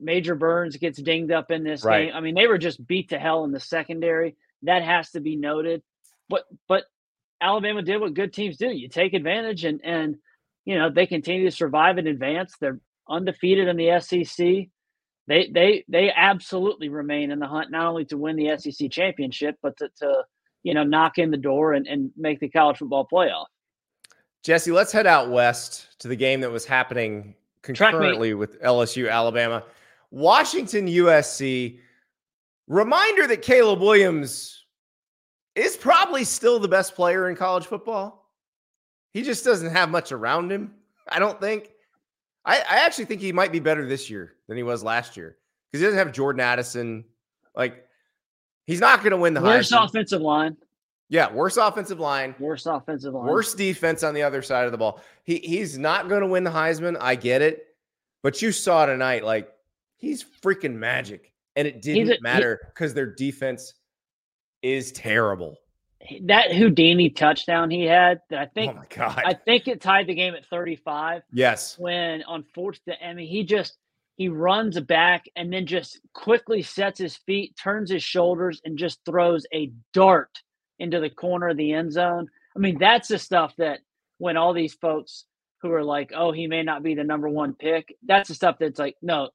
Major 0.00 0.34
Burns 0.34 0.76
gets 0.76 1.00
dinged 1.00 1.32
up 1.32 1.50
in 1.50 1.64
this 1.64 1.84
right. 1.84 2.06
game. 2.06 2.14
I 2.14 2.20
mean, 2.20 2.34
they 2.34 2.46
were 2.46 2.58
just 2.58 2.86
beat 2.86 3.10
to 3.10 3.18
hell 3.18 3.44
in 3.44 3.52
the 3.52 3.60
secondary. 3.60 4.36
That 4.62 4.82
has 4.82 5.10
to 5.10 5.20
be 5.20 5.36
noted. 5.36 5.82
But 6.28 6.44
but 6.68 6.84
Alabama 7.40 7.82
did 7.82 8.00
what 8.00 8.14
good 8.14 8.32
teams 8.32 8.56
do. 8.56 8.68
You 8.68 8.88
take 8.88 9.14
advantage 9.14 9.64
and 9.64 9.80
and 9.84 10.16
you 10.64 10.78
know 10.78 10.90
they 10.90 11.06
continue 11.06 11.50
to 11.50 11.56
survive 11.56 11.98
and 11.98 12.08
advance. 12.08 12.54
They're 12.60 12.80
undefeated 13.08 13.68
in 13.68 13.76
the 13.76 14.00
SEC. 14.00 14.68
They 15.28 15.48
they 15.52 15.84
they 15.88 16.12
absolutely 16.14 16.88
remain 16.88 17.30
in 17.30 17.38
the 17.38 17.46
hunt 17.46 17.70
not 17.70 17.86
only 17.86 18.04
to 18.06 18.16
win 18.16 18.36
the 18.36 18.56
SEC 18.58 18.90
championship, 18.90 19.56
but 19.62 19.76
to, 19.78 19.88
to 20.00 20.24
you 20.62 20.74
know 20.74 20.84
knock 20.84 21.18
in 21.18 21.30
the 21.30 21.36
door 21.36 21.74
and, 21.74 21.86
and 21.86 22.10
make 22.16 22.40
the 22.40 22.48
college 22.48 22.78
football 22.78 23.06
playoff. 23.10 23.46
Jesse, 24.42 24.72
let's 24.72 24.90
head 24.90 25.06
out 25.06 25.30
west 25.30 25.98
to 26.00 26.08
the 26.08 26.16
game 26.16 26.40
that 26.40 26.50
was 26.50 26.64
happening 26.64 27.36
concurrently 27.62 28.34
with 28.34 28.60
LSU 28.60 29.10
Alabama. 29.10 29.62
Washington, 30.10 30.88
USC. 30.88 31.78
Reminder 32.66 33.26
that 33.28 33.42
Caleb 33.42 33.80
Williams 33.80 34.64
is 35.54 35.76
probably 35.76 36.24
still 36.24 36.58
the 36.58 36.68
best 36.68 36.94
player 36.94 37.28
in 37.28 37.36
college 37.36 37.66
football. 37.66 38.30
He 39.12 39.22
just 39.22 39.44
doesn't 39.44 39.70
have 39.70 39.90
much 39.90 40.10
around 40.10 40.50
him. 40.50 40.74
I 41.08 41.18
don't 41.18 41.40
think. 41.40 41.70
I, 42.44 42.56
I 42.58 42.76
actually 42.84 43.04
think 43.04 43.20
he 43.20 43.32
might 43.32 43.52
be 43.52 43.60
better 43.60 43.86
this 43.86 44.10
year 44.10 44.34
than 44.48 44.56
he 44.56 44.62
was 44.62 44.82
last 44.82 45.16
year 45.16 45.36
because 45.70 45.80
he 45.80 45.86
doesn't 45.86 45.98
have 45.98 46.12
Jordan 46.12 46.40
Addison. 46.40 47.04
Like 47.54 47.86
he's 48.66 48.80
not 48.80 49.00
going 49.00 49.12
to 49.12 49.16
win 49.16 49.34
the 49.34 49.40
Worst 49.40 49.70
Heisman. 49.72 49.84
offensive 49.86 50.20
line. 50.22 50.56
Yeah, 51.08 51.30
worst 51.30 51.58
offensive 51.60 52.00
line, 52.00 52.34
Worst 52.38 52.66
offensive 52.66 53.12
line. 53.12 53.26
worst 53.26 53.58
defense 53.58 54.02
on 54.02 54.14
the 54.14 54.22
other 54.22 54.40
side 54.40 54.64
of 54.64 54.72
the 54.72 54.78
ball. 54.78 55.00
He 55.24 55.36
he's 55.38 55.76
not 55.76 56.08
going 56.08 56.22
to 56.22 56.26
win 56.26 56.42
the 56.42 56.50
Heisman. 56.50 56.96
I 57.00 57.16
get 57.16 57.42
it, 57.42 57.66
but 58.22 58.40
you 58.40 58.50
saw 58.50 58.86
tonight, 58.86 59.22
like 59.22 59.52
he's 59.98 60.24
freaking 60.42 60.74
magic, 60.74 61.32
and 61.54 61.68
it 61.68 61.82
didn't 61.82 62.12
a- 62.12 62.20
matter 62.22 62.60
because 62.74 62.94
their 62.94 63.14
defense 63.14 63.74
is 64.62 64.90
terrible. 64.92 65.58
That 66.24 66.52
Houdini 66.52 67.10
touchdown 67.10 67.70
he 67.70 67.84
had, 67.84 68.20
that 68.30 68.38
I 68.40 68.46
think 68.46 68.72
oh 68.72 68.78
my 68.78 68.86
god! 68.88 69.22
I 69.24 69.34
think 69.34 69.68
it 69.68 69.80
tied 69.80 70.08
the 70.08 70.14
game 70.14 70.34
at 70.34 70.46
35 70.46 71.22
yes, 71.32 71.78
when 71.78 72.22
on 72.24 72.44
fourth 72.54 72.82
to 72.86 73.04
I 73.04 73.14
mean 73.14 73.28
he 73.28 73.44
just 73.44 73.78
he 74.16 74.28
runs 74.28 74.78
back 74.80 75.24
and 75.36 75.52
then 75.52 75.66
just 75.66 76.00
quickly 76.12 76.62
sets 76.62 76.98
his 76.98 77.16
feet, 77.16 77.56
turns 77.56 77.90
his 77.90 78.02
shoulders, 78.02 78.60
and 78.64 78.76
just 78.76 79.00
throws 79.04 79.46
a 79.54 79.72
dart 79.92 80.42
into 80.78 81.00
the 81.00 81.10
corner 81.10 81.48
of 81.48 81.56
the 81.56 81.72
end 81.72 81.92
zone. 81.92 82.28
I 82.54 82.58
mean, 82.58 82.78
that's 82.78 83.08
the 83.08 83.18
stuff 83.18 83.54
that 83.56 83.80
when 84.18 84.36
all 84.36 84.52
these 84.52 84.74
folks 84.74 85.24
who 85.62 85.72
are 85.72 85.84
like, 85.84 86.12
oh, 86.14 86.32
he 86.32 86.46
may 86.46 86.62
not 86.62 86.82
be 86.82 86.94
the 86.94 87.04
number 87.04 87.28
one 87.28 87.54
pick, 87.54 87.96
that's 88.04 88.28
the 88.28 88.34
stuff 88.34 88.56
that's 88.58 88.78
like, 88.78 88.96
no, 89.00 89.30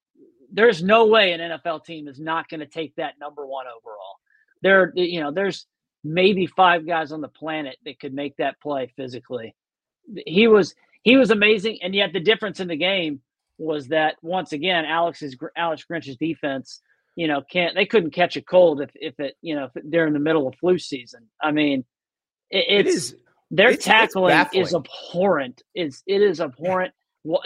there's 0.52 0.84
no 0.84 1.08
way 1.08 1.32
an 1.32 1.40
NFL 1.40 1.84
team 1.84 2.08
is 2.08 2.20
not 2.20 2.48
going 2.50 2.60
to 2.60 2.66
take 2.66 2.96
that 2.96 3.16
number 3.20 3.46
one 3.46 3.66
overall. 3.66 4.16
There, 4.62 4.92
you 4.96 5.22
know, 5.22 5.32
there's 5.32 5.66
maybe 6.04 6.46
five 6.48 6.86
guys 6.86 7.12
on 7.12 7.22
the 7.22 7.28
planet 7.28 7.78
that 7.86 8.00
could 8.00 8.14
make 8.14 8.36
that 8.38 8.60
play 8.62 8.92
physically. 8.96 9.56
He 10.26 10.48
was 10.48 10.74
he 11.04 11.18
was 11.18 11.32
amazing, 11.32 11.80
and 11.82 11.94
yet 11.96 12.14
the 12.14 12.20
difference 12.20 12.60
in 12.60 12.68
the 12.68 12.76
game 12.78 13.22
was 13.58 13.88
that 13.88 14.16
once 14.22 14.52
again, 14.54 14.86
Alex's 14.86 15.36
Alex 15.56 15.84
Grinch's 15.84 16.18
defense, 16.18 16.82
you 17.16 17.28
know, 17.28 17.42
can't 17.42 17.76
they 17.76 17.86
couldn't 17.86 18.12
catch 18.12 18.36
a 18.38 18.42
cold 18.42 18.82
if 18.82 18.92
if 18.96 19.20
it 19.20 19.36
you 19.42 19.56
know 19.56 19.66
if 19.74 19.84
they're 19.84 20.08
in 20.08 20.14
the 20.14 20.20
middle 20.20 20.48
of 20.48 20.56
flu 20.56 20.78
season. 20.78 21.28
I 21.42 21.52
mean, 21.52 21.84
it, 22.50 22.66
it 22.70 22.88
it's 22.88 23.14
their 23.52 23.68
it's- 23.70 23.78
it's 23.78 23.86
tackling 23.86 24.32
is 24.54 24.74
abhorrent. 24.76 25.64
It's 25.74 26.04
it 26.08 26.22
is 26.22 26.40
abhorrent. 26.42 26.94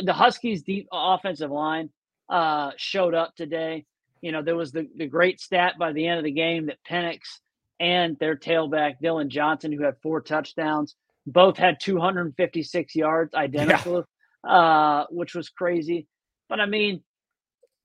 The 0.03 0.13
Huskies' 0.13 0.61
deep 0.61 0.87
offensive 0.91 1.49
line 1.49 1.89
uh, 2.29 2.71
showed 2.77 3.15
up 3.15 3.35
today. 3.35 3.85
You 4.21 4.31
know, 4.31 4.43
there 4.43 4.55
was 4.55 4.71
the, 4.71 4.87
the 4.95 5.07
great 5.07 5.39
stat 5.39 5.73
by 5.79 5.91
the 5.93 6.05
end 6.05 6.19
of 6.19 6.23
the 6.23 6.31
game 6.31 6.67
that 6.67 6.77
Penix 6.87 7.39
and 7.81 8.17
their 8.19 8.37
tailback 8.37 8.99
Dillon 9.01 9.31
Johnson, 9.31 9.71
who 9.71 9.83
had 9.83 9.95
four 10.03 10.21
touchdowns, 10.21 10.95
both 11.25 11.57
had 11.57 11.79
256 11.79 12.95
yards, 12.95 13.33
identical, 13.33 14.05
uh, 14.47 15.05
which 15.09 15.33
was 15.33 15.49
crazy. 15.49 16.07
But 16.47 16.59
I 16.59 16.67
mean, 16.67 17.01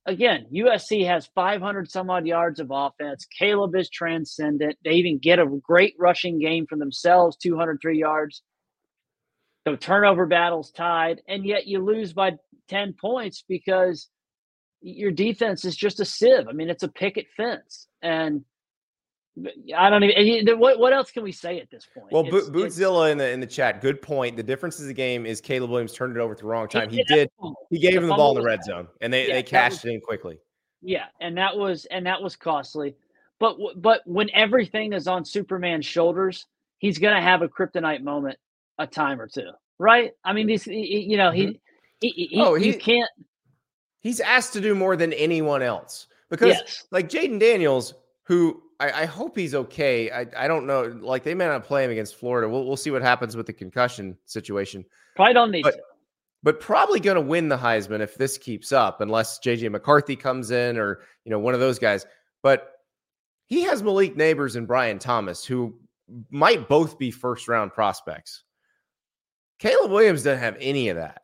again, 0.04 0.46
USC 0.54 1.06
has 1.06 1.30
500 1.34 1.90
some 1.90 2.10
odd 2.10 2.26
yards 2.26 2.60
of 2.60 2.68
offense. 2.70 3.26
Caleb 3.38 3.74
is 3.74 3.88
transcendent. 3.88 4.76
They 4.84 4.92
even 4.92 5.18
get 5.18 5.38
a 5.38 5.46
great 5.46 5.94
rushing 5.98 6.38
game 6.38 6.66
for 6.68 6.76
themselves, 6.76 7.38
203 7.38 7.98
yards. 7.98 8.42
The 9.64 9.78
turnover 9.78 10.26
battle's 10.26 10.72
tied, 10.72 11.22
and 11.26 11.44
yet 11.44 11.66
you 11.66 11.82
lose 11.82 12.12
by 12.12 12.32
10 12.68 12.94
points 13.00 13.44
because 13.48 14.08
your 14.82 15.10
defense 15.10 15.64
is 15.64 15.74
just 15.74 16.00
a 16.00 16.04
sieve. 16.04 16.48
I 16.48 16.52
mean, 16.52 16.68
it's 16.68 16.82
a 16.82 16.88
picket 16.88 17.26
fence. 17.34 17.88
And 18.02 18.44
I 19.76 19.90
don't 19.90 20.02
even, 20.02 20.58
what, 20.58 20.78
what 20.78 20.92
else 20.94 21.10
can 21.10 21.22
we 21.22 21.32
say 21.32 21.60
at 21.60 21.70
this 21.70 21.86
point? 21.94 22.10
Well, 22.10 22.22
Bo- 22.22 22.28
It's- 22.38 22.48
it's- 22.48 22.78
Bootzilla 22.78 23.12
in 23.12 23.18
the 23.18 23.28
in 23.30 23.40
the 23.40 23.46
chat, 23.46 23.80
good 23.82 24.00
point. 24.00 24.36
The 24.36 24.42
difference 24.42 24.80
is 24.80 24.86
the 24.86 24.94
game 24.94 25.26
is 25.26 25.40
Caleb 25.42 25.70
Williams 25.70 25.92
turned 25.92 26.16
it 26.16 26.20
over 26.20 26.32
at 26.32 26.38
the 26.38 26.46
wrong 26.46 26.68
time. 26.68 26.88
He 26.88 27.04
did. 27.04 27.28
He 27.70 27.78
gave 27.78 27.92
The 27.94 27.98
him 28.00 28.06
the 28.08 28.14
ball 28.14 28.30
in 28.36 28.42
the 28.42 28.46
red 28.46 28.64
zone, 28.64 28.88
and 29.02 29.12
they 29.12 29.28
Yeah, 29.28 29.34
they 29.34 29.42
cashed 29.42 29.84
was- 29.84 29.90
it 29.90 29.94
in 29.94 30.00
quickly. 30.00 30.38
Yeah, 30.82 31.06
and 31.20 31.36
that 31.36 31.56
was 31.56 31.84
and 31.86 32.06
that 32.06 32.22
was 32.22 32.34
costly. 32.36 32.94
But 33.38 33.56
but 33.76 34.00
when 34.06 34.30
everything 34.32 34.92
is 34.94 35.06
on 35.06 35.24
Superman's 35.24 35.84
shoulders, 35.84 36.46
he's 36.78 36.98
going 36.98 37.14
to 37.14 37.20
have 37.20 37.42
a 37.42 37.48
kryptonite 37.48 38.02
moment 38.02 38.38
a 38.78 38.86
time 38.86 39.20
or 39.20 39.26
two, 39.28 39.50
right? 39.78 40.12
I 40.24 40.32
mean, 40.32 40.46
these 40.46 40.64
he- 40.64 40.86
he- 40.86 41.00
you 41.10 41.16
know 41.18 41.30
he, 41.30 41.46
mm-hmm. 41.46 41.56
he, 42.00 42.08
he, 42.30 42.40
Oh, 42.40 42.54
you 42.54 42.72
he- 42.72 42.78
can't. 42.78 43.10
He's 44.00 44.20
asked 44.20 44.52
to 44.54 44.60
do 44.60 44.74
more 44.74 44.96
than 44.96 45.12
anyone 45.12 45.60
else 45.62 46.06
because, 46.30 46.48
Yes, 46.56 46.86
like 46.92 47.08
Jayden 47.08 47.40
Daniels, 47.40 47.94
who 48.22 48.62
I, 48.78 49.02
I 49.02 49.04
hope 49.06 49.36
he's 49.36 49.54
okay. 49.54 50.10
I, 50.10 50.26
I 50.36 50.48
don't 50.48 50.66
know. 50.66 50.82
Like 51.00 51.22
they 51.22 51.34
may 51.34 51.46
not 51.46 51.64
play 51.64 51.84
him 51.84 51.90
against 51.90 52.16
Florida. 52.16 52.48
We'll 52.48 52.66
we'll 52.66 52.76
see 52.76 52.90
what 52.90 53.02
happens 53.02 53.36
with 53.36 53.46
the 53.46 53.52
concussion 53.52 54.16
situation. 54.26 54.84
probably 55.14 55.34
don't 55.34 55.50
need 55.50 55.62
But- 55.62 55.74
to. 55.74 55.80
But 56.42 56.60
probably 56.60 57.00
going 57.00 57.16
to 57.16 57.20
win 57.22 57.48
the 57.48 57.56
Heisman 57.56 57.98
if 58.00 58.14
this 58.14 58.38
keeps 58.38 58.70
up, 58.70 59.00
unless 59.00 59.40
JJ 59.40 59.68
McCarthy 59.72 60.14
comes 60.14 60.52
in 60.52 60.76
or 60.78 61.00
you 61.24 61.30
know 61.30 61.40
one 61.40 61.54
of 61.54 61.60
those 61.60 61.78
guys. 61.78 62.06
But 62.42 62.72
he 63.46 63.62
has 63.62 63.82
Malik 63.82 64.14
Nabers 64.16 64.54
and 64.54 64.64
Brian 64.66 65.00
Thomas, 65.00 65.44
who 65.44 65.74
might 66.30 66.68
both 66.68 66.98
be 66.98 67.10
first 67.10 67.48
round 67.48 67.72
prospects. 67.72 68.44
Caleb 69.58 69.90
Williams 69.90 70.22
doesn't 70.22 70.38
have 70.38 70.56
any 70.60 70.88
of 70.88 70.96
that. 70.98 71.22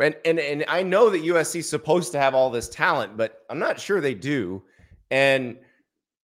And, 0.00 0.14
and 0.24 0.38
and 0.38 0.64
I 0.68 0.82
know 0.82 1.10
that 1.10 1.22
USC 1.24 1.56
is 1.56 1.68
supposed 1.68 2.12
to 2.12 2.18
have 2.18 2.34
all 2.34 2.48
this 2.48 2.68
talent, 2.68 3.16
but 3.18 3.40
I'm 3.50 3.58
not 3.58 3.78
sure 3.78 4.00
they 4.00 4.14
do. 4.14 4.62
And 5.10 5.58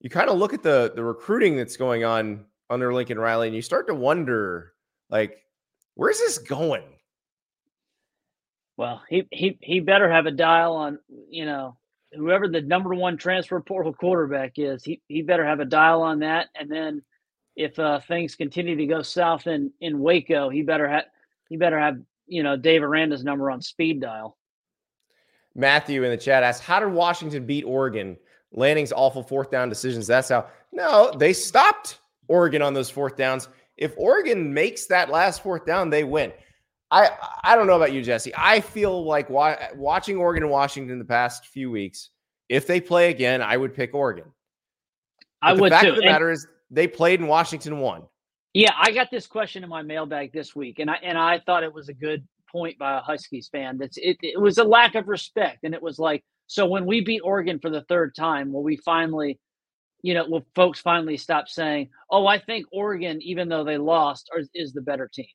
you 0.01 0.11
kind 0.11 0.29
of 0.29 0.39
look 0.39 0.53
at 0.53 0.63
the 0.63 0.93
the 0.95 1.03
recruiting 1.05 1.57
that's 1.57 1.77
going 1.77 2.05
on 2.05 2.45
under 2.69 2.93
Lincoln 2.93 3.19
Riley, 3.19 3.49
and 3.49 3.57
you 3.57 3.63
start 3.63 3.87
to 3.89 3.95
wonder, 3.95 4.73
like, 5.11 5.39
where's 5.95 6.19
this 6.19 6.39
going? 6.39 6.85
Well, 8.77 9.03
he 9.09 9.27
he 9.31 9.59
he 9.63 9.81
better 9.81 10.11
have 10.11 10.27
a 10.27 10.31
dial 10.31 10.75
on 10.75 10.99
you 11.31 11.47
know 11.47 11.79
whoever 12.15 12.49
the 12.49 12.61
number 12.61 12.95
one 12.95 13.17
transfer 13.17 13.61
portal 13.67 13.93
quarterback 13.93 14.53
is. 14.57 14.85
He 14.85 15.01
he 15.09 15.23
better 15.23 15.45
have 15.45 15.61
a 15.61 15.65
dial 15.65 16.03
on 16.03 16.21
that, 16.21 16.49
and 16.55 16.71
then 16.71 17.03
if 17.57 17.79
uh, 17.79 18.01
things 18.01 18.35
continue 18.35 18.77
to 18.77 18.87
go 18.87 19.03
south 19.03 19.47
in 19.47 19.73
in 19.81 19.99
Waco, 19.99 20.51
he 20.51 20.63
better 20.63 20.89
have 20.89 21.05
he 21.49 21.57
better 21.57 21.79
have 21.79 21.99
you 22.27 22.43
know 22.43 22.57
Dave 22.57 22.83
Aranda's 22.83 23.25
number 23.25 23.51
on 23.51 23.63
speed 23.63 24.01
dial. 24.01 24.37
Matthew 25.55 26.03
in 26.03 26.11
the 26.11 26.19
chat 26.19 26.43
asks, 26.43 26.65
"How 26.65 26.81
did 26.81 26.93
Washington 26.93 27.47
beat 27.47 27.65
Oregon? 27.65 28.19
Lanning's 28.57 28.93
awful 28.93 29.23
fourth 29.23 29.51
down 29.51 29.69
decisions. 29.69 30.07
That's 30.07 30.29
how. 30.31 30.47
No, 30.73 31.13
they 31.17 31.33
stopped 31.33 32.01
Oregon 32.27 32.63
on 32.63 32.75
those 32.75 32.91
fourth 32.91 33.17
downs. 33.17 33.49
If 33.77 33.93
Oregon 33.97 34.53
makes 34.53 34.87
that 34.87 35.11
last 35.11 35.43
fourth 35.43 35.65
down, 35.67 35.91
they 35.91 36.03
win. 36.05 36.33
I 36.91 37.11
I 37.45 37.55
don't 37.55 37.67
know 37.67 37.77
about 37.77 37.93
you, 37.93 38.03
Jesse. 38.03 38.33
I 38.37 38.61
feel 38.61 39.05
like 39.05 39.29
wa- 39.31 39.57
watching 39.75 40.17
Oregon 40.17 40.43
and 40.45 40.51
Washington 40.53 40.99
the 40.99 41.05
past 41.05 41.47
few 41.47 41.71
weeks. 41.71 42.11
If 42.49 42.67
they 42.67 42.81
play 42.81 43.11
again, 43.11 43.43
I 43.43 43.57
would 43.57 43.75
pick 43.75 43.95
Oregon. 43.95 44.25
I 45.43 45.53
But 45.53 45.61
would 45.61 45.73
the 45.73 45.77
fact 45.77 45.85
too. 45.85 45.91
of 45.91 45.97
the 45.97 46.03
And- 46.03 46.11
matter 46.13 46.31
is, 46.31 46.47
they 46.71 46.87
played 46.89 47.21
and 47.21 47.29
Washington 47.29 47.81
won. 47.81 48.05
Yeah, 48.55 48.73
I 48.81 48.91
got 48.93 49.11
this 49.11 49.27
question 49.27 49.63
in 49.65 49.69
my 49.69 49.83
mailbag 49.83 50.33
this 50.33 50.57
week, 50.57 50.79
and 50.79 50.91
I 50.91 50.95
and 51.03 51.19
I 51.19 51.41
thought 51.41 51.63
it 51.63 51.73
was 51.75 51.89
a 51.91 51.95
good 51.95 52.27
point 52.51 52.79
by 52.79 52.97
a 52.97 53.01
Huskies 53.01 53.49
fan. 53.49 53.77
That's 53.77 53.99
it. 53.99 54.17
It 54.23 54.41
was 54.41 54.57
a 54.59 54.65
lack 54.65 54.95
of 54.95 55.09
respect, 55.09 55.65
and 55.65 55.75
it 55.75 55.83
was 55.83 55.99
like, 55.99 56.25
so 56.47 56.67
when 56.67 56.87
we 56.87 57.01
beat 57.01 57.21
Oregon 57.25 57.59
for 57.59 57.71
the 57.71 57.83
third 57.83 58.15
time, 58.15 58.53
will 58.53 58.63
we 58.63 58.77
finally, 58.77 59.39
you 60.03 60.15
know, 60.15 60.27
will 60.29 60.47
folks 60.55 60.81
finally 60.81 61.17
stop 61.17 61.49
saying, 61.49 61.91
"Oh, 62.11 62.27
I 62.27 62.39
think 62.39 62.67
Oregon, 62.73 63.21
even 63.23 63.49
though 63.49 63.65
they 63.65 63.79
lost, 63.79 64.31
are, 64.35 64.43
is 64.55 64.73
the 64.73 64.83
better 64.83 65.09
team"? 65.13 65.27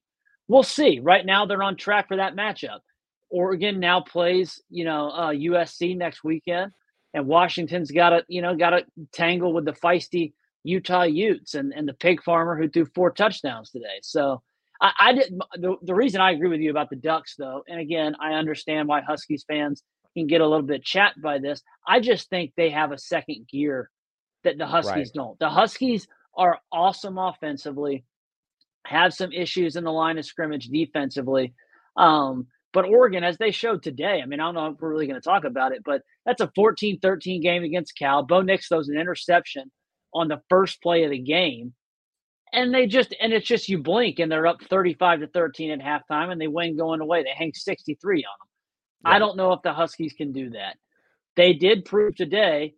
We'll 0.47 0.63
see. 0.63 0.99
Right 0.99 1.25
now, 1.25 1.45
they're 1.45 1.63
on 1.63 1.75
track 1.77 2.07
for 2.07 2.17
that 2.17 2.35
matchup. 2.35 2.79
Oregon 3.29 3.79
now 3.79 4.01
plays, 4.01 4.61
you 4.69 4.83
know, 4.83 5.09
uh, 5.09 5.31
USC 5.31 5.95
next 5.95 6.23
weekend, 6.23 6.71
and 7.13 7.27
Washington's 7.27 7.91
got 7.91 8.09
to, 8.09 8.25
you 8.27 8.41
know, 8.41 8.55
got 8.55 8.71
to 8.71 8.85
tangle 9.13 9.53
with 9.53 9.65
the 9.65 9.73
feisty 9.73 10.33
Utah 10.63 11.03
Utes 11.03 11.55
and, 11.55 11.73
and 11.73 11.87
the 11.87 11.93
pig 11.93 12.21
farmer 12.23 12.57
who 12.57 12.69
threw 12.69 12.85
four 12.93 13.11
touchdowns 13.11 13.71
today. 13.71 13.99
So 14.03 14.41
I, 14.79 14.91
I 14.99 15.13
did 15.13 15.33
the, 15.55 15.75
the 15.81 15.95
reason 15.95 16.21
I 16.21 16.31
agree 16.31 16.49
with 16.49 16.59
you 16.59 16.71
about 16.71 16.89
the 16.89 16.95
Ducks 16.97 17.35
though, 17.37 17.63
and 17.67 17.79
again, 17.79 18.15
I 18.19 18.33
understand 18.33 18.87
why 18.87 19.01
Huskies 19.01 19.45
fans 19.47 19.83
can 20.15 20.27
get 20.27 20.41
a 20.41 20.47
little 20.47 20.65
bit 20.65 20.83
chat 20.83 21.13
by 21.21 21.39
this. 21.39 21.61
I 21.87 21.99
just 21.99 22.29
think 22.29 22.53
they 22.55 22.69
have 22.71 22.91
a 22.91 22.97
second 22.97 23.47
gear 23.51 23.89
that 24.43 24.57
the 24.57 24.65
Huskies 24.67 24.93
Right. 24.93 25.13
don't. 25.13 25.39
The 25.39 25.49
Huskies 25.49 26.07
are 26.35 26.59
awesome 26.71 27.17
offensively, 27.17 28.05
have 28.85 29.13
some 29.13 29.31
issues 29.31 29.75
in 29.75 29.83
the 29.83 29.91
line 29.91 30.17
of 30.17 30.25
scrimmage 30.25 30.67
defensively. 30.67 31.53
Um, 31.97 32.47
but 32.73 32.85
Oregon, 32.85 33.23
as 33.23 33.37
they 33.37 33.51
showed 33.51 33.83
today, 33.83 34.21
I 34.21 34.25
mean, 34.25 34.39
I 34.39 34.45
don't 34.45 34.55
know 34.55 34.67
if 34.67 34.79
we're 34.79 34.91
really 34.91 35.07
going 35.07 35.19
to 35.19 35.29
talk 35.29 35.43
about 35.43 35.73
it, 35.73 35.83
but 35.83 36.01
that's 36.25 36.41
a 36.41 36.51
14 36.55 36.99
13 36.99 37.41
game 37.41 37.63
against 37.63 37.97
Cal. 37.97 38.23
Bo 38.23 38.41
Nix 38.41 38.67
throws 38.67 38.89
an 38.89 38.97
interception 38.97 39.71
on 40.13 40.27
the 40.29 40.41
first 40.49 40.81
play 40.81 41.03
of 41.03 41.11
the 41.11 41.19
game. 41.19 41.73
And 42.53 42.73
they 42.73 42.85
just, 42.87 43.15
and 43.21 43.31
it's 43.33 43.47
just 43.47 43.69
you 43.69 43.77
blink 43.77 44.19
and 44.19 44.31
they're 44.31 44.47
up 44.47 44.61
35 44.69 45.21
to 45.21 45.27
13 45.27 45.71
at 45.71 45.79
halftime 45.79 46.31
and 46.31 46.41
they 46.41 46.47
win 46.47 46.77
going 46.77 46.99
away. 47.01 47.23
They 47.23 47.29
hang 47.35 47.53
63 47.53 48.17
on 48.17 48.23
them. 48.39 48.47
I 49.03 49.19
don't 49.19 49.37
know 49.37 49.53
if 49.53 49.61
the 49.61 49.73
Huskies 49.73 50.13
can 50.13 50.31
do 50.31 50.51
that. 50.51 50.77
They 51.35 51.53
did 51.53 51.85
prove 51.85 52.15
today 52.15 52.75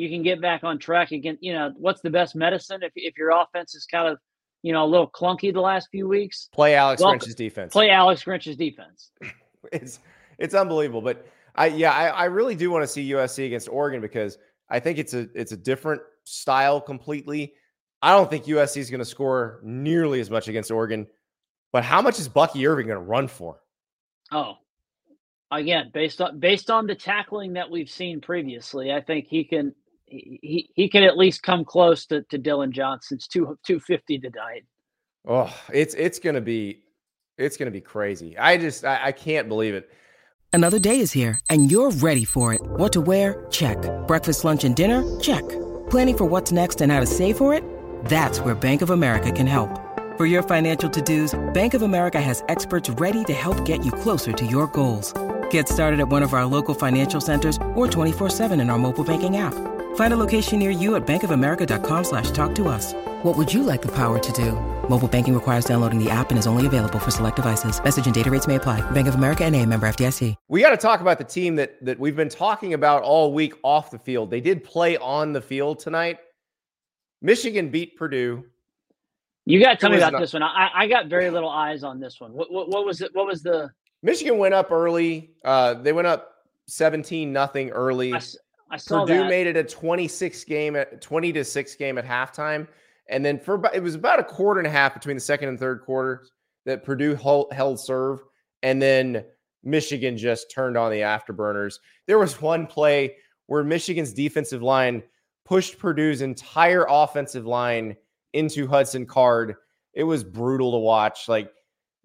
you 0.00 0.08
can 0.08 0.22
get 0.22 0.40
back 0.40 0.64
on 0.64 0.78
track 0.78 1.12
again. 1.12 1.36
You 1.40 1.52
know, 1.52 1.72
what's 1.76 2.00
the 2.00 2.08
best 2.08 2.34
medicine 2.34 2.82
if, 2.82 2.92
if 2.96 3.18
your 3.18 3.30
offense 3.30 3.74
is 3.74 3.84
kind 3.84 4.08
of, 4.08 4.18
you 4.62 4.72
know, 4.72 4.84
a 4.84 4.88
little 4.88 5.10
clunky 5.10 5.52
the 5.52 5.60
last 5.60 5.88
few 5.90 6.08
weeks? 6.08 6.48
Play 6.52 6.74
Alex 6.74 7.02
Well, 7.02 7.10
Grinch's 7.10 7.34
defense. 7.34 7.72
Play 7.72 7.90
Alex 7.90 8.24
Grinch's 8.24 8.56
defense. 8.56 9.10
it's 9.72 10.00
it's 10.38 10.54
unbelievable. 10.54 11.02
But 11.02 11.26
I 11.54 11.66
yeah, 11.66 11.92
I, 11.92 12.06
I 12.08 12.24
really 12.24 12.54
do 12.54 12.70
want 12.70 12.82
to 12.82 12.86
see 12.86 13.10
USC 13.10 13.46
against 13.46 13.68
Oregon 13.68 14.00
because 14.00 14.38
I 14.70 14.80
think 14.80 14.98
it's 14.98 15.12
a 15.12 15.28
it's 15.34 15.52
a 15.52 15.56
different 15.56 16.00
style 16.24 16.80
completely. 16.80 17.52
I 18.00 18.12
don't 18.12 18.30
think 18.30 18.46
USC 18.46 18.78
is 18.78 18.88
going 18.88 19.00
to 19.00 19.04
score 19.04 19.60
nearly 19.62 20.20
as 20.20 20.30
much 20.30 20.48
against 20.48 20.70
Oregon, 20.70 21.06
but 21.72 21.84
how 21.84 22.00
much 22.00 22.18
is 22.18 22.26
Bucky 22.26 22.66
Irving 22.66 22.86
going 22.86 22.98
to 22.98 23.04
run 23.04 23.28
for? 23.28 23.60
Oh, 24.32 24.54
again, 25.50 25.90
based 25.92 26.20
on 26.20 26.38
based 26.38 26.70
on 26.70 26.86
the 26.86 26.94
tackling 26.94 27.54
that 27.54 27.70
we've 27.70 27.90
seen 27.90 28.20
previously, 28.20 28.92
I 28.92 29.00
think 29.00 29.26
he 29.26 29.44
can 29.44 29.74
he 30.06 30.70
he 30.74 30.88
can 30.88 31.02
at 31.02 31.16
least 31.16 31.42
come 31.42 31.64
close 31.64 32.06
to, 32.06 32.22
to 32.24 32.38
Dillon 32.38 32.72
Johnson's 32.72 33.26
two 33.26 33.58
two 33.66 33.80
fifty 33.80 34.18
tonight. 34.18 34.64
Oh, 35.28 35.54
it's 35.72 35.94
it's 35.94 36.18
gonna 36.18 36.40
be 36.40 36.82
it's 37.36 37.56
gonna 37.56 37.70
be 37.70 37.80
crazy. 37.80 38.36
I 38.38 38.56
just 38.56 38.84
I, 38.84 39.06
I 39.06 39.12
can't 39.12 39.48
believe 39.48 39.74
it. 39.74 39.90
Another 40.52 40.80
day 40.80 40.98
is 40.98 41.12
here 41.12 41.38
and 41.48 41.70
you're 41.70 41.90
ready 41.90 42.24
for 42.24 42.52
it. 42.52 42.60
What 42.62 42.92
to 42.94 43.00
wear? 43.00 43.46
Check. 43.50 43.78
Breakfast, 44.08 44.44
lunch, 44.44 44.64
and 44.64 44.74
dinner? 44.74 45.20
Check. 45.20 45.48
Planning 45.90 46.16
for 46.16 46.24
what's 46.24 46.50
next 46.50 46.80
and 46.80 46.90
how 46.90 47.00
to 47.00 47.06
save 47.06 47.36
for 47.36 47.54
it? 47.54 47.62
That's 48.06 48.40
where 48.40 48.54
Bank 48.54 48.82
of 48.82 48.90
America 48.90 49.30
can 49.30 49.46
help. 49.46 49.70
For 50.16 50.26
your 50.26 50.42
financial 50.42 50.90
to-dos, 50.90 51.38
Bank 51.54 51.74
of 51.74 51.82
America 51.82 52.20
has 52.20 52.42
experts 52.48 52.90
ready 52.90 53.24
to 53.24 53.32
help 53.32 53.64
get 53.64 53.84
you 53.84 53.92
closer 53.92 54.32
to 54.32 54.44
your 54.44 54.66
goals. 54.66 55.14
Get 55.50 55.68
started 55.68 56.00
at 56.00 56.08
one 56.08 56.24
of 56.24 56.34
our 56.34 56.44
local 56.44 56.74
financial 56.74 57.20
centers 57.20 57.56
or 57.74 57.86
24-7 57.86 58.60
in 58.60 58.70
our 58.70 58.78
mobile 58.78 59.04
banking 59.04 59.36
app. 59.36 59.54
Find 59.94 60.12
a 60.12 60.16
location 60.16 60.58
near 60.58 60.70
you 60.70 60.96
at 60.96 61.06
bankofamerica.com 61.06 62.04
slash 62.04 62.30
talk 62.32 62.54
to 62.56 62.68
us. 62.68 62.94
What 63.22 63.36
would 63.36 63.52
you 63.52 63.62
like 63.62 63.82
the 63.82 63.92
power 63.94 64.18
to 64.18 64.32
do? 64.32 64.52
Mobile 64.88 65.08
banking 65.08 65.34
requires 65.34 65.64
downloading 65.64 66.02
the 66.02 66.10
app 66.10 66.30
and 66.30 66.38
is 66.38 66.46
only 66.46 66.66
available 66.66 66.98
for 66.98 67.10
select 67.10 67.36
devices. 67.36 67.82
Message 67.82 68.06
and 68.06 68.14
data 68.14 68.30
rates 68.30 68.46
may 68.46 68.56
apply. 68.56 68.88
Bank 68.90 69.08
of 69.08 69.14
America 69.14 69.44
and 69.44 69.54
a 69.54 69.64
member 69.66 69.88
FDIC. 69.88 70.34
We 70.48 70.60
got 70.60 70.70
to 70.70 70.76
talk 70.76 71.00
about 71.00 71.18
the 71.18 71.24
team 71.24 71.56
that, 71.56 71.84
that 71.84 71.98
we've 71.98 72.16
been 72.16 72.28
talking 72.28 72.74
about 72.74 73.02
all 73.02 73.32
week 73.32 73.54
off 73.62 73.90
the 73.90 73.98
field. 73.98 74.30
They 74.30 74.40
did 74.40 74.64
play 74.64 74.96
on 74.96 75.32
the 75.32 75.40
field 75.40 75.80
tonight. 75.80 76.18
Michigan 77.22 77.68
beat 77.68 77.96
Purdue. 77.96 78.44
You 79.46 79.60
got 79.60 79.72
to 79.72 79.76
tell 79.76 79.90
me 79.90 79.96
about 79.96 80.12
not, 80.12 80.20
this 80.20 80.32
one. 80.32 80.42
I, 80.42 80.70
I 80.74 80.86
got 80.86 81.06
very 81.06 81.30
little 81.30 81.48
eyes 81.48 81.82
on 81.82 81.98
this 81.98 82.20
one. 82.20 82.32
What, 82.32 82.52
what, 82.52 82.68
what 82.68 82.86
was 82.86 83.00
it? 83.00 83.10
What 83.14 83.26
was 83.26 83.42
the 83.42 83.70
Michigan 84.02 84.38
went 84.38 84.54
up 84.54 84.70
early. 84.70 85.32
Uh, 85.44 85.74
they 85.74 85.92
went 85.92 86.06
up 86.06 86.34
17 86.66 87.32
nothing 87.32 87.70
early. 87.70 88.14
I, 88.14 88.20
I 88.70 88.76
saw 88.76 89.04
Purdue 89.04 89.18
that. 89.20 89.28
made 89.28 89.46
it 89.46 89.56
a 89.56 89.64
26 89.64 90.44
game 90.44 90.76
at 90.76 91.00
20 91.02 91.32
to 91.32 91.44
6 91.44 91.74
game 91.76 91.98
at 91.98 92.06
halftime. 92.06 92.66
And 93.08 93.24
then 93.24 93.38
for 93.38 93.60
it 93.74 93.82
was 93.82 93.96
about 93.96 94.20
a 94.20 94.24
quarter 94.24 94.60
and 94.60 94.66
a 94.66 94.70
half 94.70 94.94
between 94.94 95.16
the 95.16 95.20
second 95.20 95.48
and 95.48 95.58
third 95.58 95.82
quarter 95.82 96.26
that 96.64 96.84
Purdue 96.84 97.14
held 97.14 97.80
serve. 97.80 98.20
And 98.62 98.80
then 98.80 99.24
Michigan 99.64 100.16
just 100.16 100.50
turned 100.50 100.76
on 100.76 100.90
the 100.90 101.00
afterburners. 101.00 101.74
There 102.06 102.18
was 102.18 102.40
one 102.40 102.66
play 102.66 103.16
where 103.46 103.64
Michigan's 103.64 104.12
defensive 104.12 104.62
line 104.62 105.02
pushed 105.44 105.78
Purdue's 105.78 106.22
entire 106.22 106.86
offensive 106.88 107.46
line 107.46 107.96
into 108.32 108.68
Hudson 108.68 109.06
Card. 109.06 109.56
It 109.92 110.04
was 110.04 110.22
brutal 110.22 110.70
to 110.72 110.78
watch. 110.78 111.28
Like 111.28 111.50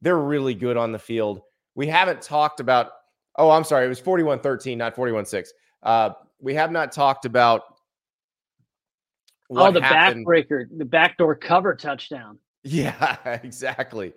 they're 0.02 0.18
really 0.18 0.56
good 0.56 0.78
on 0.78 0.92
the 0.92 1.00
field. 1.00 1.42
We 1.76 1.88
haven't 1.88 2.22
talked 2.22 2.60
about, 2.60 2.92
oh, 3.38 3.52
I'm 3.52 3.64
sorry, 3.64 3.86
it 3.86 3.90
was 3.90 4.00
41 4.00 4.40
13, 4.40 4.78
not 4.78 4.96
41 4.96 5.26
6. 5.26 5.54
Uh, 5.84 6.10
we 6.40 6.54
have 6.56 6.72
not 6.72 6.92
talked 6.92 7.26
about. 7.26 7.64
oh, 9.52 9.72
the 9.72 9.82
happened. 9.82 10.26
backbreaker, 10.26 10.66
the 10.78 10.86
backdoor 10.86 11.36
cover 11.36 11.76
touchdown. 11.76 12.40
Yeah, 12.64 13.18
exactly. 13.44 14.14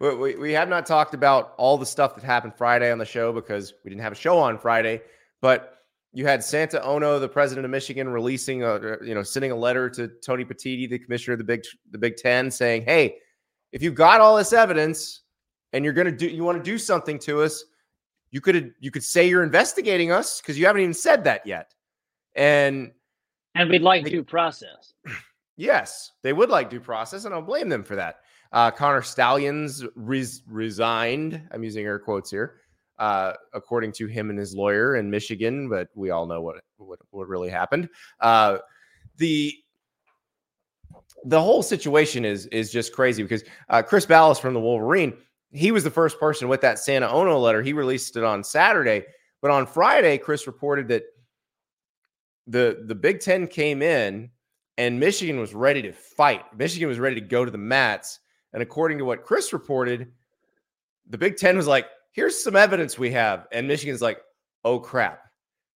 We, 0.00 0.14
we, 0.16 0.34
we 0.36 0.52
have 0.52 0.68
not 0.68 0.86
talked 0.86 1.14
about 1.14 1.54
all 1.56 1.78
the 1.78 1.86
stuff 1.86 2.14
that 2.16 2.24
happened 2.24 2.54
Friday 2.56 2.90
on 2.90 2.98
the 2.98 3.04
show 3.04 3.32
because 3.32 3.74
we 3.84 3.90
didn't 3.90 4.02
have 4.02 4.12
a 4.12 4.16
show 4.16 4.38
on 4.38 4.58
Friday. 4.58 5.02
But 5.40 5.78
you 6.12 6.26
had 6.26 6.42
Santa 6.42 6.82
Ono, 6.84 7.18
the 7.18 7.28
president 7.28 7.64
of 7.64 7.70
Michigan, 7.70 8.08
releasing 8.08 8.62
a 8.62 8.98
you 9.02 9.14
know 9.14 9.22
sending 9.22 9.50
a 9.50 9.56
letter 9.56 9.88
to 9.90 10.08
Tony 10.24 10.44
Petitti, 10.44 10.88
the 10.88 10.98
commissioner 10.98 11.34
of 11.34 11.38
the 11.38 11.44
Big 11.44 11.64
the 11.90 11.98
Big 11.98 12.16
Ten, 12.16 12.50
saying, 12.50 12.82
"Hey, 12.82 13.18
if 13.70 13.82
you've 13.82 13.94
got 13.94 14.20
all 14.20 14.36
this 14.36 14.52
evidence, 14.52 15.21
and 15.72 15.84
you're 15.84 15.94
going 15.94 16.06
to 16.06 16.12
do 16.12 16.26
you 16.26 16.44
want 16.44 16.62
to 16.62 16.64
do 16.64 16.78
something 16.78 17.18
to 17.20 17.42
us, 17.42 17.64
you 18.30 18.40
could 18.40 18.74
you 18.80 18.90
could 18.90 19.04
say 19.04 19.28
you're 19.28 19.42
investigating 19.42 20.10
us 20.10 20.40
because 20.40 20.58
you 20.58 20.66
haven't 20.66 20.82
even 20.82 20.94
said 20.94 21.24
that 21.24 21.46
yet. 21.46 21.74
And 22.34 22.92
and 23.54 23.68
we'd 23.68 23.82
like 23.82 24.04
they, 24.04 24.10
due 24.10 24.24
process. 24.24 24.94
Yes, 25.58 26.12
they 26.22 26.32
would 26.32 26.48
like 26.48 26.70
due 26.70 26.80
process, 26.80 27.26
and 27.26 27.34
I'll 27.34 27.42
blame 27.42 27.68
them 27.68 27.84
for 27.84 27.94
that. 27.94 28.20
Uh, 28.52 28.70
Connor 28.70 29.02
Stalions 29.02 29.84
res- 29.94 30.42
resigned. 30.48 31.46
I'm 31.52 31.62
using 31.62 31.84
air 31.84 31.98
quotes 31.98 32.30
here, 32.30 32.62
uh, 32.98 33.34
according 33.52 33.92
to 33.92 34.06
him 34.06 34.30
and 34.30 34.38
his 34.38 34.54
lawyer 34.54 34.96
in 34.96 35.10
Michigan, 35.10 35.68
but 35.68 35.88
we 35.94 36.10
all 36.10 36.26
know 36.26 36.40
what 36.40 36.64
what, 36.78 36.98
what 37.10 37.28
really 37.28 37.50
happened. 37.50 37.90
Uh, 38.18 38.58
the 39.18 39.54
the 41.26 41.40
whole 41.40 41.62
situation 41.62 42.24
is 42.24 42.46
is 42.46 42.72
just 42.72 42.92
crazy 42.94 43.22
because 43.22 43.44
uh, 43.68 43.82
Chris 43.82 44.06
Balas 44.06 44.38
from 44.38 44.54
the 44.54 44.60
Wolverine 44.60 45.12
he 45.52 45.70
was 45.70 45.84
the 45.84 45.90
first 45.90 46.18
person 46.18 46.48
with 46.48 46.60
that 46.62 46.78
Santa 46.78 47.08
Ono 47.08 47.38
letter. 47.38 47.62
He 47.62 47.72
released 47.72 48.16
it 48.16 48.24
on 48.24 48.42
Saturday, 48.42 49.04
but 49.40 49.50
on 49.50 49.66
Friday, 49.66 50.18
Chris 50.18 50.46
reported 50.46 50.88
that 50.88 51.04
the 52.46 52.84
the 52.86 52.94
Big 52.94 53.20
Ten 53.20 53.46
came 53.46 53.82
in 53.82 54.30
and 54.78 54.98
Michigan 54.98 55.38
was 55.38 55.54
ready 55.54 55.82
to 55.82 55.92
fight. 55.92 56.42
Michigan 56.56 56.88
was 56.88 56.98
ready 56.98 57.16
to 57.16 57.26
go 57.26 57.44
to 57.44 57.50
the 57.50 57.58
mats, 57.58 58.20
and 58.52 58.62
according 58.62 58.98
to 58.98 59.04
what 59.04 59.24
Chris 59.24 59.52
reported, 59.52 60.10
the 61.08 61.18
Big 61.18 61.36
Ten 61.36 61.56
was 61.56 61.66
like, 61.66 61.86
"Here's 62.12 62.42
some 62.42 62.56
evidence 62.56 62.98
we 62.98 63.10
have," 63.12 63.46
and 63.52 63.68
Michigan's 63.68 64.02
like, 64.02 64.20
"Oh 64.64 64.80
crap." 64.80 65.20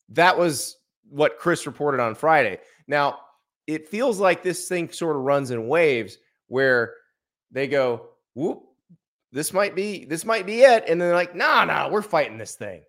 That 0.09 0.37
was 0.37 0.77
what 1.09 1.39
Chris 1.39 1.65
reported 1.65 1.99
on 1.99 2.15
Friday. 2.15 2.59
Now, 2.87 3.19
it 3.67 3.89
feels 3.89 4.19
like 4.19 4.43
this 4.43 4.67
thing 4.67 4.91
sort 4.91 5.15
of 5.15 5.23
runs 5.23 5.51
in 5.51 5.67
waves 5.67 6.17
where 6.47 6.93
they 7.51 7.67
go, 7.67 8.09
whoop, 8.33 8.63
this 9.35 9.51
might 9.51 9.75
be 9.75 10.05
this 10.05 10.23
might 10.23 10.45
be 10.45 10.61
it 10.61 10.85
and 10.87 10.99
then 10.99 11.09
they're 11.09 11.13
like 11.13 11.35
nah 11.35 11.65
nah 11.65 11.89
we're 11.89 12.01
fighting 12.01 12.37
this 12.37 12.55
thing. 12.55 12.81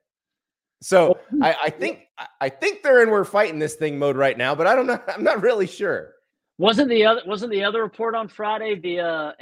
So 0.80 1.18
I, 1.42 1.56
I 1.64 1.70
think 1.70 2.02
i 2.40 2.48
think 2.48 2.82
they're 2.82 3.02
in 3.02 3.10
we're 3.10 3.24
fighting 3.24 3.58
this 3.58 3.74
thing 3.74 3.98
mode 3.98 4.16
right 4.16 4.38
now 4.38 4.54
but 4.54 4.66
i 4.66 4.74
don't 4.74 4.86
know 4.86 4.98
i'm 5.08 5.24
not 5.24 5.42
really 5.42 5.66
sure. 5.66 6.12
Wasn't 6.58 6.88
the 6.88 7.04
other 7.04 7.20
wasn't 7.26 7.50
the 7.52 7.64
other 7.64 7.82
report 7.82 8.14
on 8.14 8.28
friday 8.28 8.78
the 8.80 9.00
uh 9.00 9.32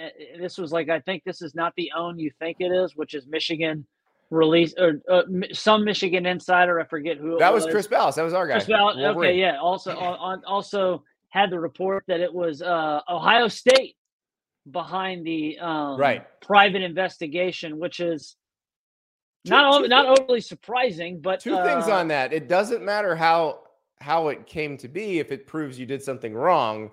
this 0.40 0.56
was 0.58 0.72
like 0.72 0.88
i 0.88 0.98
think 1.00 1.22
this 1.24 1.42
is 1.42 1.54
not 1.54 1.72
the 1.76 1.92
own 1.96 2.18
you 2.18 2.30
think 2.40 2.56
it 2.58 2.72
is 2.72 2.96
which 2.96 3.14
is 3.14 3.26
michigan 3.28 3.86
release 4.30 4.74
or 4.78 5.00
uh, 5.08 5.22
some 5.52 5.84
michigan 5.84 6.26
insider 6.26 6.80
i 6.80 6.84
forget 6.84 7.18
who 7.18 7.38
that 7.38 7.52
was, 7.52 7.66
was. 7.66 7.72
Chris 7.72 7.86
Balas. 7.86 8.16
that 8.16 8.22
was 8.22 8.34
our 8.34 8.48
guy. 8.48 8.54
Chris 8.54 8.66
Balas, 8.66 8.96
okay 8.96 9.38
yeah 9.38 9.58
also 9.60 9.96
on, 9.98 10.42
also 10.44 11.04
had 11.28 11.50
the 11.50 11.60
report 11.60 12.02
that 12.08 12.20
it 12.20 12.32
was 12.32 12.62
uh 12.62 13.00
ohio 13.08 13.46
state 13.46 13.94
behind 14.70 15.26
the 15.26 15.58
um, 15.58 15.98
right 15.98 16.26
private 16.40 16.82
investigation, 16.82 17.78
which 17.78 18.00
is 18.00 18.36
two, 19.44 19.50
not 19.50 19.82
two 19.82 19.88
not 19.88 20.18
overly 20.18 20.40
surprising. 20.40 21.20
But 21.20 21.40
two 21.40 21.54
uh, 21.54 21.64
things 21.64 21.88
on 21.88 22.08
that: 22.08 22.32
it 22.32 22.48
doesn't 22.48 22.84
matter 22.84 23.14
how 23.14 23.60
how 24.00 24.28
it 24.28 24.46
came 24.46 24.76
to 24.78 24.88
be 24.88 25.18
if 25.18 25.32
it 25.32 25.46
proves 25.46 25.78
you 25.78 25.86
did 25.86 26.02
something 26.02 26.34
wrong. 26.34 26.90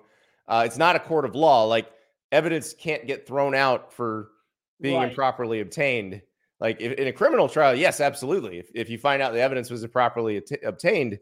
Uh, 0.48 0.62
it's 0.66 0.78
not 0.78 0.96
a 0.96 1.00
court 1.00 1.24
of 1.24 1.34
law. 1.34 1.64
Like 1.64 1.90
evidence 2.30 2.74
can't 2.74 3.06
get 3.06 3.26
thrown 3.26 3.54
out 3.54 3.92
for 3.92 4.30
being 4.80 4.96
right. 4.96 5.08
improperly 5.10 5.60
obtained. 5.60 6.22
Like 6.60 6.80
if, 6.80 6.92
in 6.92 7.08
a 7.08 7.12
criminal 7.12 7.48
trial, 7.48 7.74
yes, 7.74 8.00
absolutely. 8.00 8.58
If, 8.58 8.70
if 8.74 8.90
you 8.90 8.98
find 8.98 9.20
out 9.20 9.32
the 9.32 9.40
evidence 9.40 9.70
was 9.70 9.82
improperly 9.82 10.36
at- 10.36 10.64
obtained, 10.64 11.18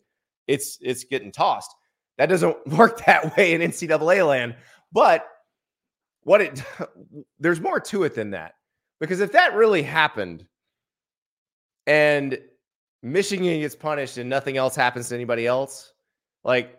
it's 0.47 0.79
it's 0.81 1.05
getting 1.05 1.33
tossed. 1.33 1.75
That 2.19 2.29
doesn't 2.29 2.67
work 2.77 3.05
that 3.07 3.37
way 3.37 3.55
in 3.55 3.61
NCAA 3.61 4.27
land. 4.27 4.57
But 4.93 5.27
what 6.25 6.41
it 6.41 6.63
there's 7.39 7.61
more 7.61 7.81
to 7.81 8.05
it 8.05 8.15
than 8.15 8.31
that. 8.31 8.55
Because 9.01 9.21
if 9.21 9.33
that 9.33 9.55
really 9.55 9.83
happened 9.83 10.47
and 11.87 12.39
Michigan 13.03 13.47
gets 13.61 13.75
punished 13.75 14.19
and 14.19 14.29
nothing 14.29 14.57
else 14.57 14.77
happens 14.77 15.09
to 15.09 15.15
anybody 15.15 15.47
else, 15.47 15.93
like 16.45 16.79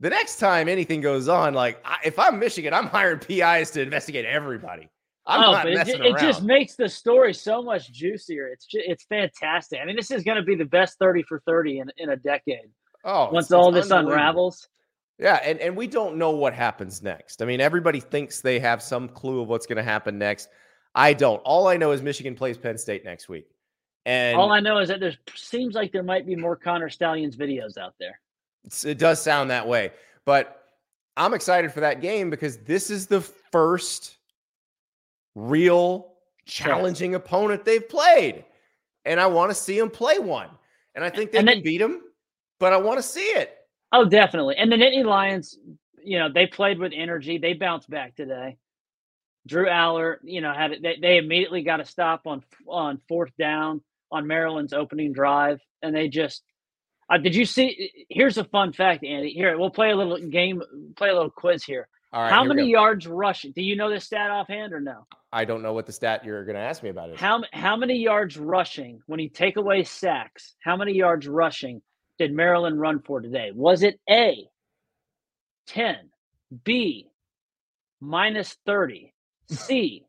the 0.00 0.10
next 0.10 0.36
time 0.36 0.68
anything 0.68 1.00
goes 1.00 1.28
on, 1.28 1.54
like 1.54 1.80
I, 1.84 1.98
if 2.04 2.18
I'm 2.18 2.38
Michigan, 2.38 2.74
I'm 2.74 2.86
hiring 2.86 3.18
PIs 3.20 3.70
to 3.72 3.82
investigate 3.82 4.26
everybody. 4.26 4.90
I'm 5.28 5.42
oh, 5.42 5.52
not 5.52 5.66
messing 5.66 6.04
it, 6.04 6.06
it 6.06 6.18
just 6.18 6.42
makes 6.42 6.76
the 6.76 6.88
story 6.88 7.34
so 7.34 7.60
much 7.60 7.90
juicier. 7.90 8.46
It's 8.48 8.64
just, 8.64 8.84
it's 8.86 9.04
fantastic. 9.06 9.80
I 9.82 9.84
mean, 9.84 9.96
this 9.96 10.12
is 10.12 10.22
going 10.22 10.36
to 10.36 10.42
be 10.42 10.54
the 10.54 10.66
best 10.66 10.98
30 11.00 11.24
for 11.24 11.42
30 11.46 11.80
in, 11.80 11.90
in 11.96 12.10
a 12.10 12.16
decade. 12.16 12.70
Oh, 13.04 13.30
once 13.32 13.50
all 13.50 13.72
this 13.72 13.90
unravels. 13.90 14.68
Yeah, 15.18 15.40
and, 15.42 15.58
and 15.60 15.74
we 15.76 15.86
don't 15.86 16.16
know 16.16 16.30
what 16.32 16.52
happens 16.52 17.02
next. 17.02 17.40
I 17.42 17.46
mean, 17.46 17.60
everybody 17.60 18.00
thinks 18.00 18.40
they 18.42 18.58
have 18.58 18.82
some 18.82 19.08
clue 19.08 19.40
of 19.40 19.48
what's 19.48 19.66
going 19.66 19.76
to 19.76 19.82
happen 19.82 20.18
next. 20.18 20.48
I 20.94 21.14
don't. 21.14 21.38
All 21.44 21.66
I 21.68 21.76
know 21.78 21.92
is 21.92 22.02
Michigan 22.02 22.34
plays 22.34 22.58
Penn 22.58 22.76
State 22.76 23.04
next 23.04 23.28
week. 23.28 23.46
And 24.04 24.36
all 24.38 24.52
I 24.52 24.60
know 24.60 24.78
is 24.78 24.88
that 24.88 25.00
there 25.00 25.14
seems 25.34 25.74
like 25.74 25.90
there 25.90 26.02
might 26.02 26.26
be 26.26 26.36
more 26.36 26.54
Connor 26.54 26.88
Stalions 26.90 27.36
videos 27.36 27.76
out 27.78 27.94
there. 27.98 28.20
It 28.84 28.98
does 28.98 29.20
sound 29.20 29.50
that 29.50 29.66
way. 29.66 29.92
But 30.24 30.62
I'm 31.16 31.34
excited 31.34 31.72
for 31.72 31.80
that 31.80 32.00
game 32.00 32.30
because 32.30 32.58
this 32.58 32.90
is 32.90 33.06
the 33.06 33.20
first 33.20 34.16
real 35.34 36.12
challenging 36.44 37.14
opponent 37.14 37.64
they've 37.64 37.88
played. 37.88 38.44
And 39.04 39.18
I 39.20 39.26
want 39.26 39.50
to 39.50 39.54
see 39.54 39.78
them 39.78 39.90
play 39.90 40.18
one. 40.18 40.48
and 40.94 41.04
I 41.04 41.10
think 41.10 41.30
they 41.32 41.38
And 41.38 41.48
can 41.48 41.56
then- 41.58 41.62
beat 41.64 41.78
them. 41.78 42.02
But 42.58 42.72
I 42.72 42.78
want 42.78 42.98
to 42.98 43.02
see 43.02 43.20
it. 43.20 43.54
Oh, 43.96 44.04
definitely. 44.04 44.56
And 44.56 44.70
the 44.70 44.76
Nittany 44.76 45.06
Lions, 45.06 45.58
you 46.04 46.18
know, 46.18 46.28
they 46.30 46.46
played 46.46 46.78
with 46.78 46.92
energy. 46.94 47.38
They 47.38 47.54
bounced 47.54 47.88
back 47.88 48.14
today. 48.14 48.58
Drew 49.46 49.68
Allar, 49.68 50.16
you 50.22 50.42
know, 50.42 50.52
had 50.52 50.72
they, 50.82 50.98
they 51.00 51.16
immediately 51.16 51.62
got 51.62 51.80
a 51.80 51.84
stop 51.86 52.26
on 52.26 52.42
on 52.68 53.00
fourth 53.08 53.32
down 53.38 53.80
on 54.12 54.26
Maryland's 54.26 54.74
opening 54.74 55.14
drive, 55.14 55.60
and 55.82 55.96
they 55.96 56.08
just. 56.08 56.42
Uh, 57.08 57.16
did 57.16 57.34
you 57.34 57.46
see? 57.46 58.06
Here's 58.10 58.36
a 58.36 58.44
fun 58.44 58.74
fact, 58.74 59.02
Andy. 59.02 59.30
Here, 59.30 59.56
we'll 59.56 59.70
play 59.70 59.92
a 59.92 59.96
little 59.96 60.18
game, 60.18 60.60
play 60.96 61.08
a 61.08 61.14
little 61.14 61.30
quiz 61.30 61.64
here. 61.64 61.88
All 62.12 62.22
right. 62.22 62.30
How 62.30 62.42
here 62.42 62.52
many 62.52 62.68
yards 62.68 63.06
rushing? 63.06 63.52
Do 63.52 63.62
you 63.62 63.76
know 63.76 63.88
this 63.88 64.04
stat 64.04 64.30
offhand 64.30 64.74
or 64.74 64.80
no? 64.80 65.06
I 65.32 65.46
don't 65.46 65.62
know 65.62 65.72
what 65.72 65.86
the 65.86 65.92
stat 65.92 66.22
you're 66.22 66.44
going 66.44 66.56
to 66.56 66.62
ask 66.62 66.82
me 66.82 66.90
about 66.90 67.10
is. 67.10 67.18
How 67.18 67.42
how 67.52 67.76
many 67.76 67.98
yards 67.98 68.36
rushing 68.36 69.00
when 69.06 69.20
you 69.20 69.30
take 69.30 69.56
away 69.56 69.84
sacks? 69.84 70.54
How 70.62 70.76
many 70.76 70.92
yards 70.92 71.26
rushing 71.26 71.80
did 72.18 72.32
Maryland 72.32 72.80
run 72.80 73.00
for 73.00 73.20
today? 73.20 73.50
Was 73.54 73.82
it 73.82 74.00
A, 74.08 74.48
10, 75.68 75.96
B, 76.64 77.10
minus 78.00 78.56
30, 78.66 79.12
C, 79.50 80.06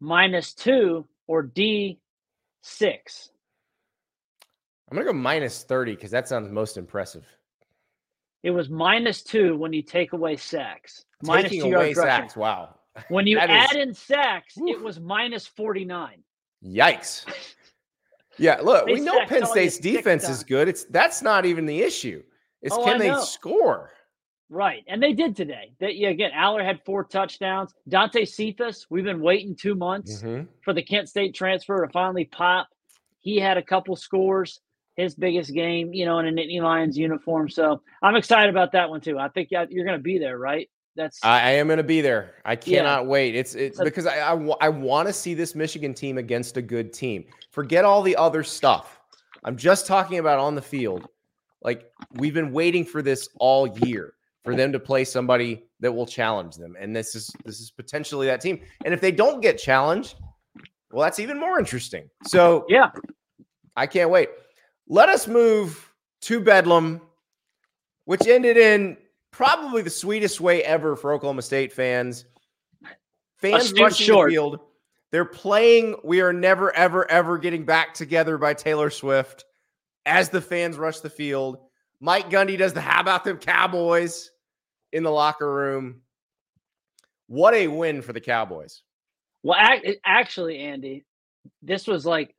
minus 0.00 0.54
2, 0.54 1.06
or 1.26 1.42
D, 1.42 1.98
6? 2.62 3.30
I'm 4.90 4.96
going 4.96 5.06
to 5.06 5.12
go 5.12 5.18
minus 5.18 5.62
30 5.64 5.94
because 5.94 6.10
that 6.10 6.28
sounds 6.28 6.50
most 6.50 6.76
impressive. 6.76 7.24
It 8.42 8.50
was 8.50 8.68
minus 8.68 9.22
2 9.22 9.56
when 9.56 9.72
you 9.72 9.82
take 9.82 10.12
away 10.12 10.36
sacks. 10.36 11.04
Minus 11.22 11.50
Taking 11.50 11.70
2 11.70 11.76
away 11.76 11.94
sacks. 11.94 12.36
Wow. 12.36 12.76
When 13.08 13.26
you 13.26 13.38
add 13.40 13.74
is- 13.74 13.82
in 13.82 13.94
sacks, 13.94 14.54
it 14.58 14.80
was 14.80 15.00
minus 15.00 15.46
49. 15.46 16.22
Yikes. 16.64 17.24
Yeah, 18.38 18.60
look, 18.62 18.86
They 18.86 18.94
we 18.94 19.00
know 19.00 19.24
Penn 19.26 19.46
State's 19.46 19.78
defense 19.78 20.28
is 20.28 20.42
good. 20.44 20.68
It's 20.68 20.84
that's 20.84 21.22
not 21.22 21.44
even 21.46 21.66
the 21.66 21.80
issue. 21.82 22.22
It's 22.62 22.74
Oh, 22.74 22.84
can 22.84 22.98
they 22.98 23.14
score? 23.20 23.90
Right. 24.50 24.84
And 24.88 25.02
they 25.02 25.12
did 25.12 25.34
today. 25.36 25.72
That 25.80 25.96
yeah, 25.96 26.10
again, 26.10 26.30
Allar 26.36 26.64
had 26.64 26.80
four 26.84 27.04
touchdowns. 27.04 27.72
Dante 27.88 28.24
Cephas, 28.24 28.86
we've 28.90 29.04
been 29.04 29.20
waiting 29.22 29.56
two 29.56 29.74
months 29.74 30.22
Mhm. 30.22 30.46
for 30.62 30.72
the 30.72 30.82
Kent 30.82 31.08
State 31.08 31.34
transfer 31.34 31.84
to 31.84 31.92
finally 31.92 32.26
pop. 32.26 32.68
He 33.20 33.38
had 33.38 33.56
a 33.56 33.62
couple 33.62 33.96
scores, 33.96 34.60
his 34.96 35.14
biggest 35.14 35.52
game, 35.52 35.92
you 35.92 36.04
know, 36.04 36.18
in 36.18 36.26
a 36.26 36.30
Nittany 36.30 36.60
Lions 36.62 36.96
uniform. 36.96 37.48
So 37.48 37.82
I'm 38.02 38.16
excited 38.16 38.50
about 38.50 38.72
that 38.72 38.90
one 38.90 39.00
too. 39.00 39.18
I 39.18 39.28
think 39.28 39.50
you're 39.50 39.66
going 39.86 39.98
to 39.98 40.02
be 40.02 40.18
there, 40.18 40.38
right? 40.38 40.68
That's 40.96 41.18
I, 41.24 41.40
I 41.40 41.50
am 41.52 41.66
going 41.66 41.78
to 41.78 41.82
be 41.82 42.00
there. 42.00 42.34
I 42.44 42.52
Yeah. 42.52 42.56
cannot 42.56 43.06
wait. 43.06 43.34
It's 43.34 43.54
it's 43.54 43.80
because 43.80 44.06
I 44.06 44.18
I, 44.18 44.34
I 44.60 44.68
want 44.68 45.08
to 45.08 45.12
see 45.12 45.34
this 45.34 45.54
Michigan 45.54 45.92
team 45.94 46.18
against 46.18 46.56
a 46.56 46.62
good 46.62 46.92
team. 46.92 47.24
Forget 47.50 47.84
all 47.84 48.02
the 48.02 48.16
other 48.16 48.42
stuff. 48.42 49.00
I'm 49.44 49.56
just 49.56 49.86
talking 49.86 50.18
about 50.18 50.38
on 50.38 50.54
the 50.54 50.62
field. 50.62 51.06
Like 51.62 51.90
we've 52.12 52.34
been 52.34 52.52
waiting 52.52 52.84
for 52.84 53.02
this 53.02 53.28
all 53.38 53.66
year 53.78 54.14
for 54.44 54.54
them 54.54 54.72
to 54.72 54.78
play 54.78 55.04
somebody 55.04 55.64
that 55.80 55.90
will 55.90 56.06
challenge 56.06 56.56
them, 56.56 56.76
and 56.78 56.94
this 56.94 57.14
is 57.14 57.30
this 57.44 57.60
is 57.60 57.70
potentially 57.70 58.26
that 58.26 58.40
team. 58.40 58.60
And 58.84 58.92
if 58.92 59.00
they 59.00 59.10
don't 59.10 59.40
get 59.40 59.58
challenged, 59.58 60.16
well, 60.92 61.02
that's 61.02 61.18
even 61.18 61.40
more 61.40 61.58
interesting. 61.58 62.08
So 62.26 62.66
yeah. 62.68 62.90
I 63.76 63.86
can't 63.86 64.10
wait. 64.10 64.28
Let 64.86 65.08
us 65.08 65.26
move 65.26 65.90
to 66.22 66.40
Bedlam, 66.40 67.00
which 68.04 68.26
ended 68.28 68.56
in 68.58 68.96
probably 69.34 69.82
the 69.82 69.90
sweetest 69.90 70.40
way 70.40 70.62
ever 70.62 70.94
for 70.94 71.12
Oklahoma 71.12 71.42
State 71.42 71.72
fans. 71.72 72.24
Fans 73.38 73.72
rushing 73.72 74.06
short. 74.06 74.30
the 74.30 74.34
field. 74.34 74.60
They're 75.10 75.24
playing 75.24 75.96
We 76.04 76.20
Are 76.20 76.32
Never, 76.32 76.74
Ever, 76.74 77.10
Ever 77.10 77.38
Getting 77.38 77.64
Back 77.64 77.94
Together 77.94 78.38
by 78.38 78.54
Taylor 78.54 78.90
Swift 78.90 79.44
as 80.06 80.28
the 80.28 80.40
fans 80.40 80.76
rush 80.76 81.00
the 81.00 81.10
field. 81.10 81.58
Mike 82.00 82.30
Gundy 82.30 82.56
does 82.56 82.74
the 82.74 82.80
How 82.80 83.00
About 83.00 83.24
Them 83.24 83.38
Cowboys 83.38 84.30
in 84.92 85.02
the 85.02 85.10
locker 85.10 85.52
room. 85.52 86.02
What 87.26 87.54
a 87.54 87.66
win 87.66 88.02
for 88.02 88.12
the 88.12 88.20
Cowboys. 88.20 88.82
Well, 89.42 89.58
actually, 90.04 90.60
Andy, 90.60 91.04
this 91.60 91.88
was 91.88 92.06
like 92.06 92.36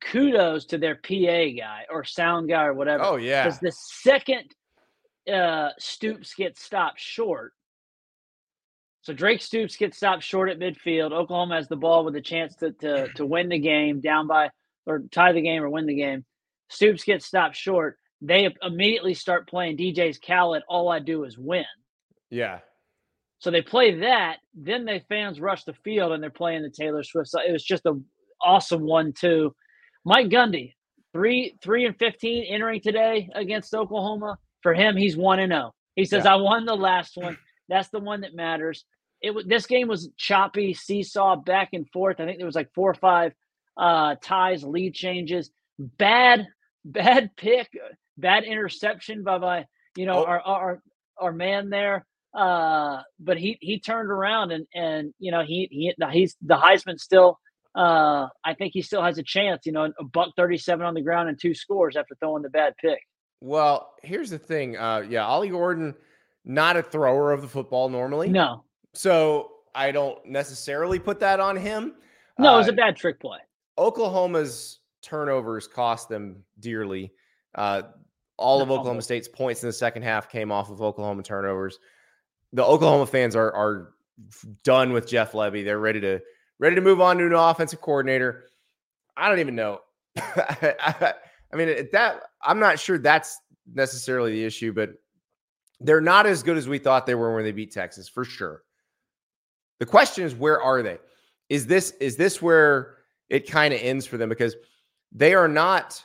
kudos 0.00 0.64
to 0.66 0.78
their 0.78 0.96
PA 0.96 1.10
guy 1.56 1.86
or 1.90 2.02
sound 2.02 2.48
guy 2.48 2.64
or 2.64 2.74
whatever. 2.74 3.04
Oh, 3.04 3.16
yeah. 3.16 3.44
Because 3.44 3.60
the 3.60 3.72
second 4.02 4.52
uh, 5.32 5.70
Stoops 5.78 6.34
gets 6.34 6.62
stopped 6.62 7.00
short, 7.00 7.52
so 9.02 9.12
Drake 9.12 9.42
Stoops 9.42 9.76
gets 9.76 9.98
stopped 9.98 10.22
short 10.22 10.48
at 10.48 10.58
midfield. 10.58 11.12
Oklahoma 11.12 11.56
has 11.56 11.68
the 11.68 11.76
ball 11.76 12.04
with 12.06 12.16
a 12.16 12.22
chance 12.22 12.56
to 12.56 12.72
to, 12.72 13.08
to 13.14 13.26
win 13.26 13.50
the 13.50 13.58
game, 13.58 14.00
down 14.00 14.26
by 14.26 14.48
or 14.86 15.02
tie 15.10 15.32
the 15.32 15.42
game 15.42 15.62
or 15.62 15.68
win 15.68 15.86
the 15.86 15.94
game. 15.94 16.24
Stoops 16.70 17.04
gets 17.04 17.26
stopped 17.26 17.54
short. 17.54 17.98
They 18.22 18.48
immediately 18.62 19.12
start 19.12 19.48
playing 19.48 19.76
DJ's 19.76 20.18
Khaled. 20.18 20.62
All 20.68 20.88
I 20.88 21.00
do 21.00 21.24
is 21.24 21.36
win. 21.36 21.66
Yeah. 22.30 22.60
So 23.40 23.50
they 23.50 23.60
play 23.60 24.00
that. 24.00 24.38
Then 24.54 24.86
the 24.86 25.02
fans 25.10 25.38
rush 25.38 25.64
the 25.64 25.74
field 25.84 26.12
and 26.12 26.22
they're 26.22 26.30
playing 26.30 26.62
the 26.62 26.70
Taylor 26.70 27.02
Swift. 27.02 27.28
So 27.28 27.40
it 27.46 27.52
was 27.52 27.62
just 27.62 27.84
an 27.84 28.06
awesome 28.42 28.82
one 28.82 29.12
too. 29.12 29.54
Mike 30.06 30.28
Gundy, 30.28 30.72
three 31.12 31.58
three 31.62 31.84
and 31.84 31.98
fifteen 31.98 32.44
entering 32.44 32.80
today 32.80 33.28
against 33.34 33.74
Oklahoma. 33.74 34.38
For 34.64 34.74
him, 34.74 34.96
he's 34.96 35.16
one 35.16 35.38
and 35.38 35.52
zero. 35.52 35.72
He 35.94 36.04
says, 36.06 36.24
Yeah. 36.24 36.32
"I 36.32 36.36
won 36.36 36.64
the 36.64 36.74
last 36.74 37.16
one. 37.16 37.38
That's 37.68 37.90
the 37.90 38.00
one 38.00 38.22
that 38.22 38.34
matters." 38.34 38.84
It 39.22 39.48
this 39.48 39.66
game 39.66 39.86
was 39.88 40.10
choppy, 40.16 40.74
seesaw, 40.74 41.36
back 41.36 41.68
and 41.74 41.88
forth. 41.90 42.18
I 42.18 42.24
think 42.24 42.38
there 42.38 42.46
was 42.46 42.56
like 42.56 42.72
four 42.74 42.90
or 42.90 42.94
five 42.94 43.32
uh, 43.76 44.16
ties, 44.22 44.64
lead 44.64 44.94
changes, 44.94 45.50
bad, 45.78 46.46
bad 46.84 47.30
pick, 47.36 47.68
bad 48.18 48.44
interception 48.44 49.22
by 49.22 49.38
my, 49.38 49.66
you 49.96 50.06
know, 50.06 50.18
Oh. 50.24 50.24
our 50.26 50.40
our 50.40 50.82
our 51.18 51.32
man 51.32 51.70
there. 51.70 52.04
Uh, 52.34 53.02
but 53.20 53.36
he 53.38 53.58
he 53.60 53.78
turned 53.78 54.10
around 54.10 54.50
and 54.50 54.66
and 54.74 55.14
you 55.20 55.30
know 55.30 55.42
he 55.44 55.68
he 55.70 55.94
he's 56.10 56.36
the 56.42 56.56
Heisman 56.56 56.98
still. 56.98 57.38
Uh, 57.76 58.28
I 58.44 58.54
think 58.54 58.72
he 58.72 58.82
still 58.82 59.02
has 59.02 59.18
a 59.18 59.22
chance. 59.22 59.66
You 59.66 59.72
know, 59.72 59.92
a 59.98 60.04
buck 60.04 60.30
thirty-seven 60.36 60.84
on 60.86 60.94
the 60.94 61.02
ground 61.02 61.28
and 61.28 61.38
two 61.40 61.54
scores 61.54 61.96
after 61.96 62.14
throwing 62.16 62.42
the 62.42 62.50
bad 62.50 62.74
pick. 62.80 63.00
Well, 63.40 63.92
here's 64.02 64.30
the 64.30 64.38
thing. 64.38 64.76
Uh, 64.76 65.04
yeah, 65.08 65.24
Ollie 65.26 65.48
Gordon, 65.50 65.94
not 66.44 66.76
a 66.76 66.82
thrower 66.82 67.32
of 67.32 67.42
the 67.42 67.48
football 67.48 67.88
normally. 67.88 68.28
No, 68.28 68.64
So 68.94 69.50
I 69.74 69.90
don't 69.92 70.24
necessarily 70.26 70.98
put 70.98 71.20
that 71.20 71.40
on 71.40 71.56
him. 71.56 71.94
no, 72.38 72.54
it 72.54 72.58
was 72.58 72.68
Uh, 72.68 72.72
a 72.72 72.76
bad 72.76 72.96
trick 72.96 73.20
play. 73.20 73.38
Oklahoma's 73.78 74.80
turnovers 75.02 75.66
cost 75.68 76.08
them 76.08 76.42
dearly. 76.60 77.12
Uh, 77.54 77.82
all 78.36 78.60
of 78.62 78.68
No. 78.68 78.74
Oklahoma 78.76 79.02
State's 79.02 79.28
points 79.28 79.62
in 79.62 79.68
the 79.68 79.72
second 79.72 80.02
half 80.02 80.28
came 80.28 80.50
off 80.50 80.70
of 80.70 80.80
Oklahoma 80.82 81.22
turnovers. 81.22 81.78
The 82.52 82.64
Oklahoma 82.64 83.06
fans 83.06 83.36
are 83.36 83.52
are 83.52 83.94
done 84.62 84.92
with 84.92 85.06
Jeff 85.08 85.32
Lebby. 85.32 85.64
They're 85.64 85.78
ready 85.80 86.00
to 86.00 86.20
ready 86.58 86.76
to 86.76 86.80
move 86.80 87.00
on 87.00 87.18
to 87.18 87.26
an 87.26 87.32
offensive 87.32 87.80
coordinator. 87.80 88.44
I 89.16 89.28
don't 89.28 89.40
even 89.40 89.54
know. 89.56 89.80
I, 90.16 91.14
I 91.52 91.56
mean, 91.56 91.68
at 91.68 91.92
that 91.92 92.22
I'm 92.44 92.58
not 92.58 92.78
sure 92.78 92.98
that's 92.98 93.40
necessarily 93.72 94.32
the 94.32 94.44
issue, 94.44 94.72
but 94.72 94.94
they're 95.80 96.00
not 96.00 96.26
as 96.26 96.42
good 96.42 96.56
as 96.56 96.68
we 96.68 96.78
thought 96.78 97.06
they 97.06 97.14
were 97.14 97.34
when 97.34 97.44
they 97.44 97.52
beat 97.52 97.72
Texas, 97.72 98.08
for 98.08 98.24
sure. 98.24 98.62
The 99.80 99.86
question 99.86 100.24
is, 100.24 100.34
where 100.34 100.60
are 100.62 100.82
they? 100.82 100.98
Is 101.48 101.66
this 101.66 101.92
is 102.00 102.16
this 102.16 102.40
where 102.40 102.96
it 103.28 103.50
kind 103.50 103.74
of 103.74 103.80
ends 103.80 104.06
for 104.06 104.16
them 104.16 104.28
because 104.28 104.56
they 105.12 105.34
are 105.34 105.48
not 105.48 106.02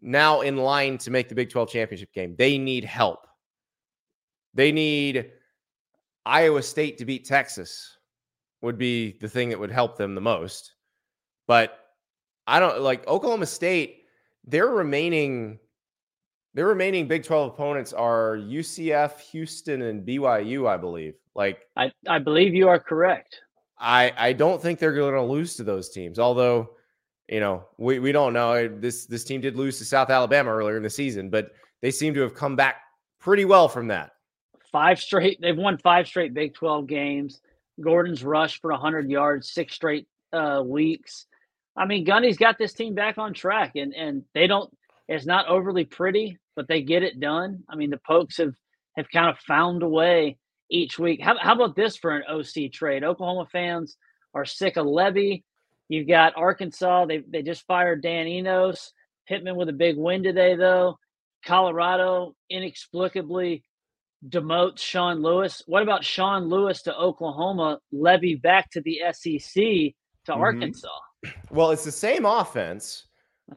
now 0.00 0.42
in 0.42 0.56
line 0.56 0.98
to 0.98 1.10
make 1.10 1.28
the 1.28 1.34
Big 1.34 1.50
12 1.50 1.70
championship 1.70 2.12
game. 2.12 2.34
They 2.36 2.58
need 2.58 2.84
help. 2.84 3.26
They 4.54 4.72
need 4.72 5.32
Iowa 6.24 6.62
State 6.62 6.98
to 6.98 7.04
beat 7.04 7.24
Texas 7.24 7.96
would 8.62 8.78
be 8.78 9.12
the 9.20 9.28
thing 9.28 9.48
that 9.50 9.58
would 9.58 9.70
help 9.70 9.96
them 9.96 10.14
the 10.14 10.20
most. 10.20 10.74
But 11.46 11.78
I 12.46 12.58
don't 12.58 12.80
like 12.80 13.06
Oklahoma 13.06 13.46
State, 13.46 14.04
they're 14.44 14.68
remaining 14.68 15.58
their 16.56 16.68
remaining 16.68 17.06
Big 17.06 17.22
12 17.22 17.52
opponents 17.52 17.92
are 17.92 18.38
UCF, 18.38 19.20
Houston 19.20 19.82
and 19.82 20.06
BYU, 20.06 20.66
I 20.66 20.78
believe. 20.78 21.12
Like 21.34 21.60
I 21.76 21.92
I 22.08 22.18
believe 22.18 22.54
you 22.54 22.66
are 22.68 22.80
correct. 22.80 23.42
I 23.78 24.10
I 24.16 24.32
don't 24.32 24.60
think 24.60 24.78
they're 24.78 24.94
going 24.94 25.12
to 25.14 25.22
lose 25.22 25.54
to 25.56 25.64
those 25.64 25.90
teams. 25.90 26.18
Although, 26.18 26.70
you 27.28 27.40
know, 27.40 27.64
we, 27.76 27.98
we 27.98 28.10
don't 28.10 28.32
know. 28.32 28.68
This 28.68 29.04
this 29.04 29.22
team 29.22 29.42
did 29.42 29.54
lose 29.54 29.76
to 29.78 29.84
South 29.84 30.08
Alabama 30.08 30.50
earlier 30.50 30.78
in 30.78 30.82
the 30.82 30.88
season, 30.88 31.28
but 31.28 31.50
they 31.82 31.90
seem 31.90 32.14
to 32.14 32.22
have 32.22 32.34
come 32.34 32.56
back 32.56 32.76
pretty 33.20 33.44
well 33.44 33.68
from 33.68 33.88
that. 33.88 34.12
Five 34.72 34.98
straight. 34.98 35.38
They've 35.42 35.56
won 35.56 35.76
five 35.76 36.06
straight 36.06 36.32
Big 36.32 36.54
Twelve 36.54 36.86
games. 36.86 37.42
Gordon's 37.82 38.24
rushed 38.24 38.62
for 38.62 38.72
hundred 38.72 39.10
yards 39.10 39.50
six 39.52 39.74
straight 39.74 40.08
uh, 40.32 40.62
weeks. 40.64 41.26
I 41.76 41.84
mean, 41.84 42.06
Gundy's 42.06 42.38
got 42.38 42.56
this 42.56 42.72
team 42.72 42.94
back 42.94 43.18
on 43.18 43.34
track, 43.34 43.72
and 43.76 43.94
and 43.94 44.24
they 44.32 44.46
don't. 44.46 44.74
It's 45.08 45.26
not 45.26 45.48
overly 45.48 45.84
pretty, 45.84 46.38
but 46.56 46.68
they 46.68 46.82
get 46.82 47.02
it 47.02 47.20
done. 47.20 47.62
I 47.68 47.76
mean, 47.76 47.90
the 47.90 48.00
Pokes 48.06 48.38
have 48.38 48.54
have 48.96 49.10
kind 49.10 49.28
of 49.28 49.38
found 49.40 49.82
a 49.82 49.88
way 49.88 50.38
each 50.70 50.98
week. 50.98 51.20
How, 51.20 51.36
how 51.38 51.54
about 51.54 51.76
this 51.76 51.96
for 51.96 52.16
an 52.16 52.24
OC 52.28 52.72
trade? 52.72 53.04
Oklahoma 53.04 53.46
fans 53.50 53.96
are 54.34 54.44
sick 54.44 54.76
of 54.76 54.86
Lebby. 54.86 55.44
You've 55.88 56.08
got 56.08 56.36
Arkansas. 56.36 57.06
They 57.06 57.18
they 57.18 57.42
just 57.42 57.66
fired 57.66 58.02
Dan 58.02 58.26
Enos. 58.26 58.92
Pittman 59.28 59.56
with 59.56 59.68
a 59.68 59.72
big 59.72 59.96
win 59.96 60.22
today, 60.22 60.56
though. 60.56 60.98
Colorado 61.44 62.34
inexplicably 62.50 63.64
demotes 64.28 64.78
Sean 64.78 65.22
Lewis. 65.22 65.62
What 65.66 65.82
about 65.82 66.04
Sean 66.04 66.48
Lewis 66.48 66.82
to 66.82 66.96
Oklahoma, 66.96 67.80
Lebby 67.92 68.40
back 68.40 68.70
to 68.72 68.80
the 68.80 69.00
SEC 69.12 69.32
to 69.54 69.62
mm-hmm. 69.62 70.32
Arkansas? 70.32 70.88
Well, 71.50 71.70
it's 71.70 71.84
the 71.84 71.92
same 71.92 72.24
offense 72.24 73.04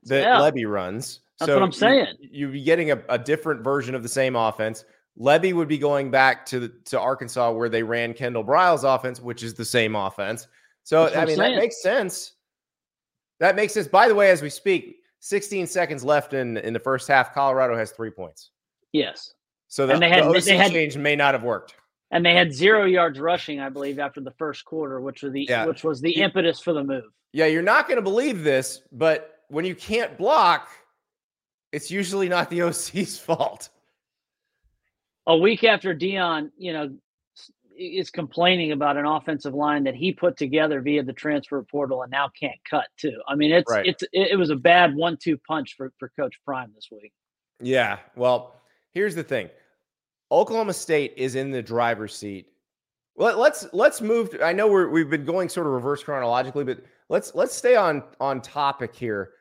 that 0.03 0.21
yeah. 0.21 0.38
Lebby 0.39 0.69
runs. 0.69 1.21
That's 1.39 1.47
so 1.47 1.56
what 1.56 1.63
I'm 1.63 1.71
saying. 1.71 2.15
You, 2.19 2.47
would 2.47 2.54
be 2.54 2.63
getting 2.63 2.91
a, 2.91 3.02
a, 3.08 3.17
different 3.17 3.63
version 3.63 3.95
of 3.95 4.04
the 4.04 4.10
same 4.10 4.36
offense. 4.36 4.84
Lebby 5.17 5.54
would 5.54 5.67
be 5.67 5.78
going 5.78 6.12
back 6.12 6.45
to 6.47 6.69
to 6.86 6.99
Arkansas 6.99 7.52
where 7.52 7.69
they 7.69 7.84
ran 7.84 8.13
Kendall 8.13 8.43
Briles' 8.43 8.84
offense, 8.84 9.21
which 9.21 9.43
is 9.43 9.54
the 9.54 9.65
same 9.65 9.95
offense. 9.95 10.47
So 10.84 11.08
I 11.13 11.25
mean 11.25 11.38
that 11.38 11.56
makes 11.56 11.82
sense. 11.82 12.34
That 13.39 13.56
makes 13.56 13.73
sense. 13.73 13.88
By 13.88 14.08
the 14.08 14.15
way, 14.15 14.32
as 14.32 14.41
we 14.41 14.49
speak, 14.49 14.97
16 15.21 15.67
seconds 15.67 16.04
left 16.04 16.34
in 16.34 16.58
in 16.58 16.73
the 16.73 16.80
first 16.80 17.08
half. 17.08 17.34
Colorado 17.34 17.75
has 17.75 17.91
three 17.91 18.12
points. 18.12 18.52
Yes. 18.91 19.34
So 19.67 19.86
the, 19.86 19.97
they 19.97 20.10
had, 20.10 20.23
the 20.23 20.30
OC 20.30 20.43
they 20.43 20.58
had, 20.58 20.71
change 20.71 20.97
may 20.97 21.15
not 21.15 21.36
have 21.36 21.43
worked. 21.43 21.75
And 22.12 22.25
they 22.25 22.34
had 22.34 22.52
zero 22.52 22.86
yards 22.86 23.19
rushing, 23.19 23.60
I 23.60 23.69
believe, 23.69 23.99
after 23.99 24.19
the 24.19 24.32
first 24.32 24.65
quarter, 24.65 24.99
which 24.99 25.21
was 25.21 25.32
the 25.32 25.45
yeah. 25.47 25.65
which 25.65 25.84
was 25.84 26.02
the 26.02 26.12
impetus 26.12 26.60
for 26.60 26.73
the 26.73 26.84
move. 26.84 27.04
Yeah, 27.34 27.45
you're 27.45 27.62
not 27.62 27.88
going 27.88 27.97
to 27.97 28.02
believe 28.02 28.43
this, 28.43 28.82
but 28.91 29.41
when 29.49 29.65
you 29.65 29.75
can't 29.75 30.17
block, 30.17 30.69
it's 31.71 31.91
usually 31.91 32.29
not 32.29 32.49
the 32.49 32.62
OC's 32.63 33.17
fault. 33.17 33.69
A 35.27 35.38
week 35.38 35.63
after 35.63 35.93
Dion, 35.93 36.51
you 36.58 36.73
know, 36.73 36.91
is 37.79 38.10
complaining 38.10 38.73
about 38.73 38.97
an 38.97 39.05
offensive 39.05 39.53
line 39.53 39.84
that 39.86 39.95
he 39.95 40.12
put 40.12 40.36
together 40.38 40.82
via 40.82 41.01
the 41.01 41.13
transfer 41.13 41.63
portal 41.63 42.01
and 42.01 42.12
now 42.12 42.29
can't 42.39 42.60
cut 42.69 42.88
too. 42.97 43.17
I 43.27 43.36
mean, 43.36 43.51
it's 43.51 43.71
right. 43.71 43.86
it's 43.86 44.03
it 44.12 44.38
was 44.38 44.49
a 44.49 44.55
bad 44.55 44.95
one-two 44.95 45.38
punch 45.47 45.75
for 45.77 45.93
for 45.97 46.12
Coach 46.19 46.36
Prime 46.45 46.71
this 46.75 46.89
week. 46.91 47.13
Yeah, 47.62 47.99
well, 48.15 48.55
here's 48.91 49.15
the 49.15 49.23
thing: 49.23 49.49
Oklahoma 50.32 50.73
State 50.73 51.13
is 51.15 51.36
in 51.36 51.51
the 51.51 51.62
driver's 51.62 52.15
seat. 52.15 52.47
Let, 53.15 53.38
let's 53.38 53.67
let's 53.71 54.01
move. 54.01 54.32
To, 54.32 54.43
I 54.43 54.51
know 54.51 54.67
we're 54.67 54.89
we've 54.89 55.10
been 55.10 55.25
going 55.25 55.49
sort 55.49 55.67
of 55.67 55.73
reverse 55.73 56.03
chronologically, 56.03 56.63
but 56.65 56.84
let's 57.08 57.34
let's 57.34 57.55
stay 57.55 57.75
on 57.75 58.03
on 58.19 58.41
topic 58.41 58.95
here. 58.95 59.32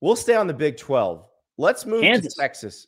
We'll 0.00 0.16
stay 0.16 0.34
on 0.34 0.46
the 0.46 0.54
Big 0.54 0.76
Twelve. 0.76 1.24
Let's 1.58 1.86
move 1.86 2.02
Kansas. 2.02 2.34
to 2.34 2.40
Texas. 2.40 2.86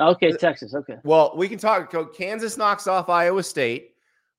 Okay, 0.00 0.32
Texas. 0.32 0.74
Okay. 0.74 0.96
Well, 1.04 1.34
we 1.36 1.48
can 1.48 1.58
talk. 1.58 1.94
Kansas 2.14 2.56
knocks 2.56 2.86
off 2.86 3.08
Iowa 3.08 3.42
State 3.42 3.92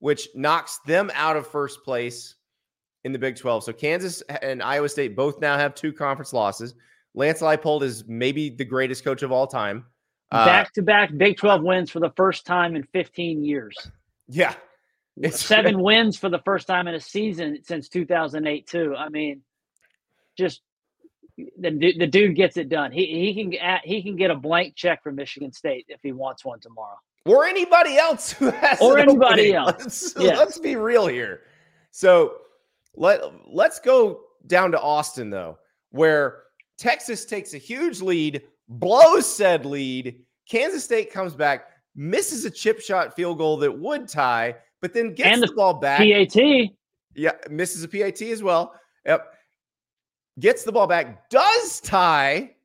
which 0.03 0.27
knocks 0.35 0.79
them 0.79 1.09
out 1.13 1.37
of 1.37 1.47
first 1.47 1.81
place 1.81 2.35
in 3.05 3.13
the 3.13 3.17
Big 3.17 3.37
12. 3.37 3.63
So 3.63 3.71
Kansas 3.71 4.19
and 4.41 4.61
Iowa 4.61 4.89
State 4.89 5.15
both 5.15 5.39
now 5.39 5.57
have 5.57 5.75
two 5.75 5.93
conference 5.93 6.33
losses. 6.33 6.75
Lance 7.15 7.39
Leipold 7.39 7.83
is 7.83 8.03
maybe 8.05 8.49
the 8.49 8.65
greatest 8.65 9.05
coach 9.05 9.23
of 9.23 9.31
all 9.31 9.47
time. 9.47 9.85
Uh, 10.29 10.45
back 10.45 10.73
to 10.73 10.81
back 10.81 11.15
Big 11.15 11.37
12 11.37 11.63
wins 11.63 11.89
for 11.89 12.01
the 12.01 12.11
first 12.17 12.45
time 12.45 12.75
in 12.75 12.83
15 12.91 13.45
years. 13.45 13.77
Yeah. 14.27 14.53
It's 15.15 15.39
seven 15.45 15.79
wins 15.81 16.17
for 16.17 16.27
the 16.27 16.41
first 16.43 16.67
time 16.67 16.89
in 16.89 16.95
a 16.95 16.99
season 16.99 17.59
since 17.63 17.87
2008 17.87 18.67
too. 18.67 18.93
I 18.97 19.07
mean, 19.07 19.41
just 20.37 20.63
the, 21.37 21.93
the 21.97 22.07
dude 22.07 22.35
gets 22.35 22.57
it 22.57 22.69
done. 22.69 22.91
He 22.91 23.33
he 23.33 23.33
can 23.33 23.79
he 23.83 24.03
can 24.03 24.15
get 24.15 24.31
a 24.31 24.35
blank 24.35 24.75
check 24.75 25.03
from 25.03 25.15
Michigan 25.15 25.51
State 25.51 25.85
if 25.89 25.99
he 26.03 26.11
wants 26.11 26.45
one 26.45 26.59
tomorrow 26.59 26.97
or 27.25 27.45
anybody 27.45 27.97
else 27.97 28.31
who 28.31 28.49
has 28.51 28.79
or 28.81 28.97
anybody 28.97 29.55
opening. 29.55 29.55
else. 29.83 30.15
Let's, 30.15 30.37
let's 30.37 30.59
be 30.59 30.75
real 30.75 31.07
here. 31.07 31.41
So 31.91 32.35
let 32.95 33.21
let's 33.47 33.79
go 33.79 34.21
down 34.47 34.71
to 34.71 34.81
Austin 34.81 35.29
though, 35.29 35.57
where 35.91 36.43
Texas 36.77 37.25
takes 37.25 37.53
a 37.53 37.57
huge 37.57 38.01
lead, 38.01 38.43
blows 38.67 39.31
said 39.31 39.65
lead. 39.65 40.19
Kansas 40.49 40.83
State 40.83 41.11
comes 41.11 41.33
back, 41.33 41.67
misses 41.95 42.45
a 42.45 42.49
chip 42.49 42.81
shot 42.81 43.15
field 43.15 43.37
goal 43.37 43.57
that 43.57 43.71
would 43.71 44.07
tie, 44.07 44.55
but 44.81 44.93
then 44.93 45.13
gets 45.13 45.39
the, 45.39 45.47
the 45.47 45.53
ball 45.53 45.75
back. 45.75 45.99
PAT. 45.99 46.35
Yeah, 47.15 47.31
misses 47.49 47.83
a 47.83 47.87
PAT 47.87 48.21
as 48.23 48.43
well. 48.43 48.73
Yep. 49.05 49.33
Gets 50.39 50.63
the 50.63 50.71
ball 50.71 50.87
back, 50.87 51.29
does 51.29 51.79
tie, 51.81 52.55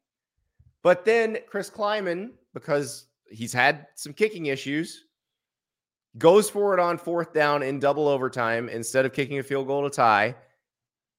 but 0.83 1.05
then 1.05 1.39
Chris 1.47 1.69
Klieman, 1.69 2.31
because 2.55 3.07
he's 3.31 3.53
had 3.53 3.87
some 3.95 4.13
kicking 4.13 4.47
issues. 4.47 5.05
Goes 6.17 6.49
for 6.49 6.73
it 6.75 6.81
on 6.81 6.97
fourth 6.97 7.35
down 7.35 7.63
in 7.63 7.79
double 7.79 8.09
overtime 8.09 8.69
instead 8.69 9.05
of 9.05 9.13
kicking 9.13 9.39
a 9.39 9.43
field 9.43 9.67
goal 9.67 9.85
to 9.85 9.95
tie, 9.95 10.35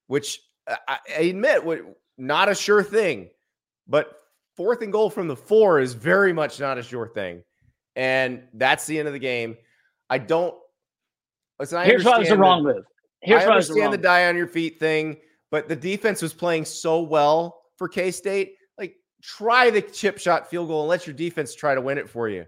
which 0.07 0.41
uh, 0.67 0.75
I, 0.87 0.97
admit 1.19 1.63
would 1.63 1.93
not 2.17 2.49
a 2.49 2.55
sure 2.55 2.83
thing, 2.83 3.29
but 3.87 4.23
fourth 4.57 4.81
and 4.81 4.91
goal 4.91 5.09
from 5.09 5.27
the 5.27 5.35
four 5.35 5.79
is 5.79 5.93
very 5.93 6.33
much 6.33 6.59
not 6.59 6.77
a 6.77 6.83
sure 6.83 7.07
thing, 7.07 7.43
and 7.95 8.43
that's 8.55 8.87
the 8.87 8.97
end 8.97 9.07
of 9.07 9.13
the 9.13 9.19
game. 9.19 9.55
I 10.09 10.17
don't. 10.17 10.55
Listen, 11.59 11.77
I 11.77 11.85
Here's 11.85 12.03
why 12.03 12.15
it 12.15 12.19
was 12.19 12.29
the 12.29 12.37
wrong 12.37 12.63
move. 12.63 12.83
Here's 13.21 13.43
I 13.43 13.47
understand 13.47 13.93
the 13.93 13.97
die 13.97 14.27
on 14.27 14.35
your 14.35 14.47
feet 14.47 14.79
thing, 14.79 15.17
but 15.51 15.67
the 15.67 15.75
defense 15.75 16.21
was 16.21 16.33
playing 16.33 16.65
so 16.65 17.01
well 17.01 17.61
for 17.77 17.87
K 17.87 18.11
State 18.11 18.55
Like, 18.77 18.95
try 19.21 19.69
the 19.69 19.81
chip 19.81 20.19
shot 20.19 20.49
field 20.49 20.67
goal 20.67 20.81
and 20.81 20.89
let 20.89 21.07
your 21.07 21.15
defense 21.15 21.55
try 21.55 21.75
to 21.75 21.81
win 21.81 21.97
it 21.97 22.09
for 22.09 22.29
you. 22.29 22.45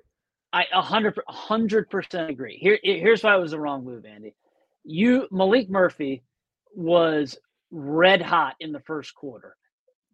I 0.54 0.66
100 0.74 1.18
100% 1.30 2.30
agree. 2.30 2.58
Here 2.58 2.78
here's 2.84 3.24
why 3.24 3.36
it 3.36 3.40
was 3.40 3.52
the 3.52 3.60
wrong 3.60 3.86
move, 3.86 4.06
Andy. 4.06 4.36
You 4.84 5.28
Maalik 5.32 5.70
Murphy 5.70 6.24
was 6.76 7.38
red 7.72 8.22
hot 8.22 8.56
in 8.60 8.72
the 8.72 8.82
first 8.82 9.16
quarter. 9.16 9.56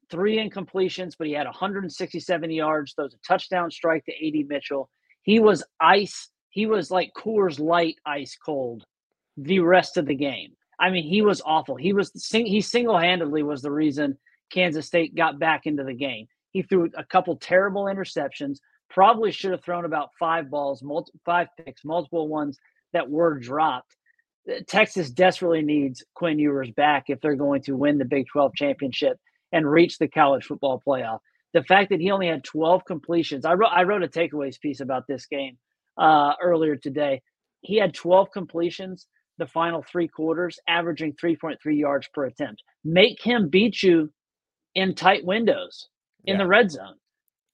Three 0.09 0.37
incompletions, 0.37 1.13
but 1.17 1.27
he 1.27 1.33
had 1.33 1.47
167 1.47 2.51
yards. 2.51 2.93
Those 2.95 3.13
a 3.13 3.17
touchdown 3.27 3.71
strike 3.71 4.05
to 4.05 4.13
AD 4.27 4.47
Mitchell. 4.47 4.89
He 5.23 5.39
was 5.39 5.63
ice. 5.81 6.29
He 6.49 6.65
was 6.65 6.91
like 6.91 7.11
Coors 7.17 7.59
Light 7.59 7.95
ice 8.05 8.37
cold 8.43 8.85
the 9.37 9.59
rest 9.59 9.97
of 9.97 10.05
the 10.05 10.15
game. 10.15 10.53
I 10.79 10.89
mean, 10.89 11.03
he 11.03 11.21
was 11.21 11.41
awful. 11.45 11.75
He 11.75 11.93
was 11.93 12.11
he 12.31 12.61
single 12.61 12.97
handedly 12.97 13.43
was 13.43 13.61
the 13.61 13.71
reason 13.71 14.17
Kansas 14.51 14.85
State 14.85 15.15
got 15.15 15.39
back 15.39 15.65
into 15.65 15.83
the 15.83 15.93
game. 15.93 16.27
He 16.51 16.61
threw 16.61 16.89
a 16.95 17.03
couple 17.03 17.35
terrible 17.37 17.85
interceptions. 17.85 18.57
Probably 18.89 19.31
should 19.31 19.51
have 19.51 19.63
thrown 19.63 19.85
about 19.85 20.11
five 20.19 20.49
balls, 20.49 20.83
five 21.25 21.47
picks, 21.57 21.83
multiple 21.83 22.27
ones 22.27 22.57
that 22.93 23.09
were 23.09 23.37
dropped. 23.37 23.95
Uh, 24.49 24.59
Texas 24.67 25.09
desperately 25.09 25.61
needs 25.61 26.03
Quinn 26.13 26.39
Ewers 26.39 26.71
back 26.71 27.05
if 27.07 27.19
they're 27.19 27.35
going 27.35 27.63
to 27.63 27.75
win 27.75 27.97
the 27.97 28.05
Big 28.05 28.27
12 28.31 28.53
championship 28.55 29.17
and 29.51 29.69
reach 29.69 29.97
the 29.97 30.07
college 30.07 30.45
football 30.45 30.81
playoff. 30.85 31.19
The 31.53 31.63
fact 31.63 31.89
that 31.89 31.99
he 31.99 32.11
only 32.11 32.27
had 32.27 32.43
12 32.43 32.85
completions, 32.85 33.45
I 33.45 33.53
wrote, 33.53 33.71
I 33.73 33.83
wrote 33.83 34.03
a 34.03 34.07
takeaways 34.07 34.59
piece 34.59 34.79
about 34.79 35.05
this 35.07 35.25
game 35.25 35.57
uh, 35.97 36.33
earlier 36.41 36.75
today. 36.75 37.21
He 37.61 37.77
had 37.77 37.93
12 37.93 38.31
completions 38.31 39.07
the 39.37 39.47
final 39.47 39.83
three 39.83 40.07
quarters, 40.07 40.59
averaging 40.67 41.13
3.3 41.13 41.57
yards 41.77 42.07
per 42.13 42.25
attempt. 42.25 42.63
Make 42.83 43.21
him 43.21 43.49
beat 43.49 43.81
you 43.83 44.11
in 44.75 44.95
tight 44.95 45.25
windows 45.25 45.89
in 46.25 46.35
yeah. 46.35 46.43
the 46.43 46.47
red 46.47 46.71
zone. 46.71 46.95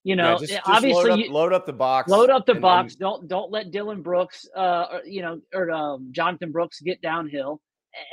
You 0.04 0.18
know, 0.18 0.34
yeah, 0.34 0.38
just, 0.38 0.52
just 0.52 0.62
obviously 0.66 1.12
load 1.12 1.20
up, 1.22 1.30
load 1.30 1.54
up, 1.54 1.66
the 1.66 1.74
box. 1.74 2.10
Load 2.10 2.30
up 2.30 2.46
the 2.46 2.56
box. 2.56 2.96
Don't 2.96 3.26
don't 3.30 3.52
let 3.52 3.72
Dylan 3.72 4.04
Brooks, 4.04 4.46
uh, 4.56 4.86
or, 4.92 5.02
you 5.06 5.22
know, 5.22 5.40
or 5.54 5.72
um, 5.72 6.10
Jonathan 6.12 6.52
Brooks 6.52 6.82
get 6.82 7.02
downhill, 7.02 7.62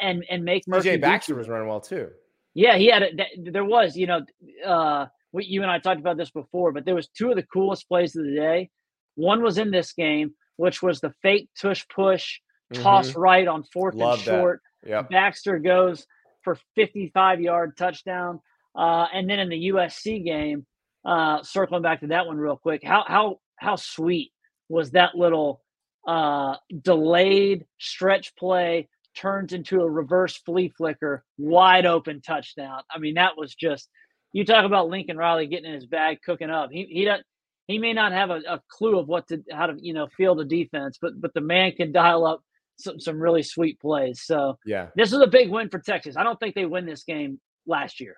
and 0.01 0.25
and 0.31 0.45
make 0.45 0.69
Murphy. 0.69 0.97
Baxter 0.99 1.35
was 1.35 1.49
running 1.49 1.67
well 1.67 1.81
too. 1.81 2.11
Yeah, 2.55 2.77
he 2.77 2.87
had 2.87 3.03
it. 3.03 3.53
There 3.53 3.65
was, 3.65 3.97
you 3.97 4.07
know, 4.07 4.21
uh, 4.65 5.07
we, 5.33 5.45
you 5.47 5.63
and 5.63 5.71
I 5.71 5.79
talked 5.79 6.01
about 6.01 6.17
this 6.17 6.31
before, 6.31 6.73
but 6.73 6.85
there 6.85 6.95
was 6.95 7.09
two 7.09 7.31
of 7.31 7.37
the 7.37 7.45
coolest 7.45 7.89
plays 7.89 8.15
of 8.17 8.25
the 8.25 8.35
day. 8.35 8.71
One 9.15 9.43
was 9.43 9.59
in 9.59 9.71
this 9.71 9.93
game, 9.93 10.35
which 10.57 10.83
was 10.83 11.01
the 11.01 11.13
fake 11.23 11.49
tush 11.61 11.85
push, 11.93 12.39
toss 12.75 13.11
mm-hmm. 13.11 13.21
right 13.21 13.49
on 13.49 13.65
fourth 13.65 13.95
Love 13.95 14.19
and 14.19 14.25
short. 14.25 14.63
Yeah, 14.87 15.03
Baxter 15.03 15.59
goes 15.59 16.07
for 16.43 16.59
55 16.75 17.41
yard 17.41 17.77
touchdown. 17.77 18.41
Uh, 18.75 19.07
and 19.13 19.29
then 19.29 19.39
in 19.41 19.49
the 19.49 19.71
USC 19.71 20.25
game, 20.25 20.67
uh, 21.05 21.43
circling 21.43 21.83
back 21.83 22.01
to 22.01 22.09
that 22.09 22.27
one 22.27 22.37
real 22.37 22.57
quick, 22.57 22.83
how 22.85 23.05
how 23.07 23.41
how 23.57 23.77
sweet 23.77 24.33
was 24.69 24.93
that 24.93 25.15
little 25.15 25.63
uh, 26.07 26.55
delayed 26.83 27.67
stretch 27.79 28.35
play 28.37 28.89
turns 29.17 29.53
into 29.53 29.81
a 29.81 29.91
reverse 29.91 30.37
flea 30.37 30.73
flicker, 30.77 31.25
wide 31.37 31.85
open 31.85 32.21
touchdown. 32.21 32.83
I 32.91 32.99
mean, 32.99 33.15
that 33.15 33.37
was 33.37 33.55
just 33.55 33.89
you 34.33 34.45
talk 34.45 34.65
about 34.65 34.89
Lincoln 34.89 35.17
Riley 35.17 35.47
getting 35.47 35.67
in 35.67 35.75
his 35.75 35.87
bag, 35.87 36.21
cooking 36.25 36.51
up. 36.51 36.71
He 36.71 36.85
he 36.85 37.05
doesn't 37.05 37.27
he 37.67 37.79
may 37.79 37.93
not 37.93 38.13
have 38.13 38.31
a, 38.31 38.41
a 38.49 38.61
clue 38.69 38.99
of 38.99 39.09
what 39.09 39.29
to 39.29 39.43
how 39.51 39.67
to 39.67 39.77
you 39.81 39.95
know 39.95 40.07
field 40.17 40.41
a 40.41 40.45
defense, 40.45 40.99
but 41.01 41.21
but 41.21 41.35
the 41.35 41.41
man 41.41 41.73
can 41.73 41.93
dial 41.93 42.25
up 42.25 42.43
some 42.81 42.99
some 43.01 43.21
really 43.21 43.43
sweet 43.43 43.81
plays. 43.81 44.23
So 44.23 44.59
yeah, 44.65 44.89
this 44.97 45.13
is 45.13 45.21
a 45.21 45.27
big 45.27 45.51
win 45.51 45.69
for 45.69 45.79
Texas. 45.79 46.17
I 46.17 46.23
don't 46.23 46.39
think 46.41 46.55
they 46.55 46.67
win 46.67 46.87
this 46.87 47.05
game 47.05 47.41
last 47.67 48.01
year. 48.01 48.17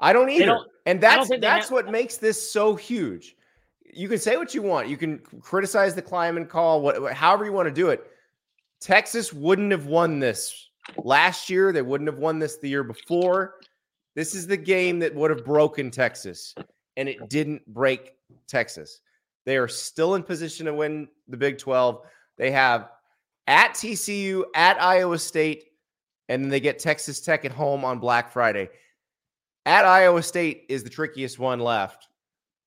I 0.00 0.12
don't 0.12 0.28
either. 0.30 0.46
Don't, 0.46 0.68
and 0.86 1.00
that's 1.00 1.30
that's 1.40 1.68
have, 1.68 1.70
what 1.70 1.90
makes 1.90 2.16
this 2.16 2.50
so 2.50 2.74
huge. 2.74 3.36
You 3.92 4.08
can 4.08 4.18
say 4.18 4.36
what 4.36 4.54
you 4.54 4.62
want. 4.62 4.88
You 4.88 4.96
can 4.96 5.18
criticize 5.40 5.94
the 5.94 6.02
Klieman 6.02 6.48
call, 6.48 6.82
what, 6.82 7.12
however 7.12 7.44
you 7.44 7.52
want 7.52 7.68
to 7.68 7.74
do 7.74 7.90
it. 7.90 8.04
Texas 8.80 9.32
wouldn't 9.32 9.70
have 9.70 9.86
won 9.86 10.18
this 10.18 10.68
last 11.02 11.48
year. 11.48 11.72
They 11.72 11.80
wouldn't 11.80 12.08
have 12.08 12.18
won 12.18 12.38
this 12.38 12.58
the 12.58 12.68
year 12.68 12.82
before. 12.82 13.54
This 14.14 14.34
is 14.34 14.46
the 14.46 14.56
game 14.56 14.98
that 14.98 15.14
would 15.14 15.30
have 15.30 15.44
broken 15.44 15.90
Texas. 15.90 16.54
and 16.96 17.08
it 17.08 17.28
didn't 17.28 17.66
break 17.72 18.14
Texas. 18.46 19.00
They 19.44 19.56
are 19.56 19.68
still 19.68 20.14
in 20.14 20.22
position 20.22 20.66
to 20.66 20.74
win 20.74 21.08
the 21.28 21.36
Big 21.36 21.58
12. 21.58 22.00
They 22.36 22.50
have 22.50 22.88
at 23.46 23.72
TCU, 23.74 24.44
at 24.54 24.80
Iowa 24.80 25.18
State, 25.18 25.64
and 26.28 26.42
then 26.42 26.50
they 26.50 26.60
get 26.60 26.78
Texas 26.78 27.20
Tech 27.20 27.44
at 27.44 27.52
home 27.52 27.84
on 27.84 27.98
Black 27.98 28.32
Friday. 28.32 28.70
At 29.66 29.84
Iowa 29.84 30.22
State 30.22 30.64
is 30.68 30.84
the 30.84 30.90
trickiest 30.90 31.38
one 31.38 31.60
left, 31.60 32.08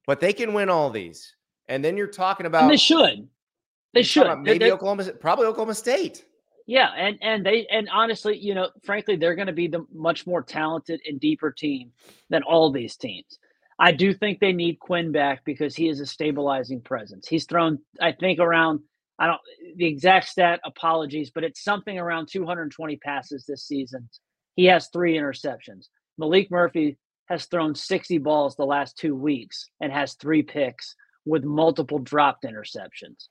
but 0.05 0.19
they 0.19 0.33
can 0.33 0.53
win 0.53 0.69
all 0.69 0.89
these. 0.89 1.35
And 1.67 1.83
then 1.83 1.97
you're 1.97 2.07
talking 2.07 2.45
about 2.45 2.63
and 2.63 2.71
they 2.71 2.77
should. 2.77 3.27
They 3.93 4.03
should. 4.03 4.27
Maybe 4.39 4.59
they're, 4.59 4.73
Oklahoma, 4.73 5.05
probably 5.13 5.45
Oklahoma 5.45 5.75
State. 5.75 6.25
Yeah, 6.65 6.91
and 6.97 7.17
and 7.21 7.45
they 7.45 7.65
and 7.67 7.89
honestly, 7.91 8.37
you 8.37 8.53
know, 8.53 8.69
frankly, 8.83 9.15
they're 9.15 9.35
going 9.35 9.47
to 9.47 9.53
be 9.53 9.67
the 9.67 9.85
much 9.93 10.27
more 10.27 10.41
talented 10.41 11.01
and 11.07 11.19
deeper 11.19 11.51
team 11.51 11.91
than 12.29 12.43
all 12.43 12.71
these 12.71 12.95
teams. 12.97 13.39
I 13.79 13.91
do 13.91 14.13
think 14.13 14.39
they 14.39 14.53
need 14.53 14.79
Quinn 14.79 15.11
back 15.11 15.45
because 15.45 15.75
he 15.75 15.87
is 15.87 15.99
a 15.99 16.05
stabilizing 16.05 16.81
presence. 16.81 17.27
He's 17.27 17.45
thrown, 17.45 17.79
I 18.01 18.11
think, 18.11 18.39
around 18.39 18.81
I 19.19 19.27
don't 19.27 19.41
the 19.75 19.85
exact 19.85 20.27
stat. 20.27 20.59
Apologies, 20.65 21.31
but 21.31 21.43
it's 21.43 21.63
something 21.63 21.97
around 21.97 22.27
220 22.31 22.97
passes 22.97 23.45
this 23.45 23.65
season. 23.65 24.09
He 24.55 24.65
has 24.65 24.89
three 24.89 25.17
interceptions. 25.17 25.87
Maalik 26.19 26.49
Murphy 26.49 26.97
has 27.27 27.45
thrown 27.45 27.75
60 27.75 28.17
balls 28.19 28.55
the 28.55 28.65
last 28.65 28.97
two 28.97 29.15
weeks 29.15 29.69
and 29.81 29.91
has 29.91 30.13
three 30.13 30.43
picks 30.43 30.95
with 31.25 31.43
multiple 31.43 31.99
dropped 31.99 32.43
interceptions. 32.43 33.27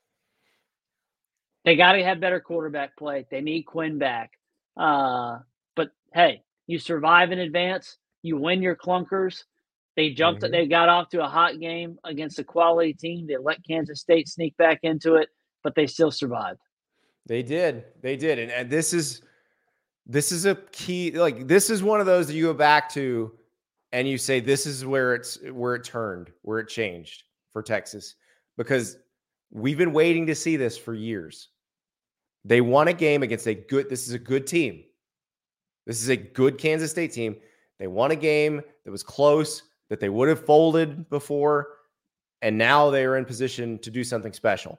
They 1.64 1.76
got 1.76 1.92
to 1.92 2.04
have 2.04 2.20
better 2.20 2.40
quarterback 2.40 2.96
play. 2.96 3.26
They 3.30 3.40
need 3.40 3.64
Quinn 3.64 3.98
back. 3.98 4.32
Uh, 4.76 5.38
but 5.74 5.90
hey, 6.14 6.42
you 6.66 6.78
survive 6.78 7.32
in 7.32 7.40
advance. 7.40 7.96
You 8.22 8.36
win 8.36 8.62
your 8.62 8.76
clunkers. 8.76 9.42
They 9.96 10.10
jumped. 10.10 10.42
Mm-hmm. 10.42 10.52
They 10.52 10.66
got 10.66 10.88
off 10.88 11.08
to 11.10 11.24
a 11.24 11.28
hot 11.28 11.58
game 11.58 11.98
against 12.04 12.38
a 12.38 12.44
quality 12.44 12.92
team. 12.92 13.26
They 13.26 13.36
let 13.38 13.66
Kansas 13.66 14.00
State 14.00 14.28
sneak 14.28 14.56
back 14.56 14.80
into 14.82 15.14
it, 15.14 15.28
but 15.62 15.74
they 15.74 15.86
still 15.86 16.10
survived. 16.10 16.60
They 17.26 17.42
did. 17.42 17.84
They 18.02 18.16
did. 18.16 18.38
And, 18.38 18.50
and 18.50 18.70
this 18.70 18.92
is 18.92 19.22
this 20.06 20.30
is 20.30 20.46
a 20.46 20.54
key. 20.72 21.10
Like 21.10 21.48
this 21.48 21.70
is 21.70 21.82
one 21.82 22.00
of 22.00 22.06
those 22.06 22.28
that 22.28 22.34
you 22.34 22.44
go 22.44 22.54
back 22.54 22.88
to, 22.90 23.32
and 23.92 24.08
you 24.08 24.18
say 24.18 24.40
this 24.40 24.66
is 24.66 24.84
where 24.84 25.14
it's 25.14 25.38
where 25.50 25.74
it 25.74 25.84
turned, 25.84 26.30
where 26.42 26.58
it 26.60 26.68
changed 26.68 27.24
for 27.52 27.62
Texas, 27.62 28.14
because 28.56 28.98
we've 29.50 29.78
been 29.78 29.92
waiting 29.92 30.26
to 30.26 30.34
see 30.34 30.56
this 30.56 30.78
for 30.78 30.94
years. 30.94 31.48
They 32.44 32.60
won 32.60 32.88
a 32.88 32.92
game 32.92 33.24
against 33.24 33.48
a 33.48 33.54
good. 33.54 33.90
This 33.90 34.06
is 34.06 34.14
a 34.14 34.18
good 34.18 34.46
team. 34.46 34.84
This 35.86 36.02
is 36.02 36.08
a 36.08 36.16
good 36.16 36.58
Kansas 36.58 36.90
State 36.90 37.12
team. 37.12 37.36
They 37.78 37.86
won 37.86 38.12
a 38.12 38.16
game 38.16 38.62
that 38.84 38.90
was 38.90 39.02
close 39.02 39.62
that 39.88 40.00
they 40.00 40.08
would 40.08 40.28
have 40.28 40.44
folded 40.44 41.08
before, 41.10 41.68
and 42.42 42.56
now 42.56 42.90
they 42.90 43.04
are 43.04 43.16
in 43.16 43.24
position 43.24 43.78
to 43.80 43.90
do 43.90 44.04
something 44.04 44.32
special. 44.32 44.78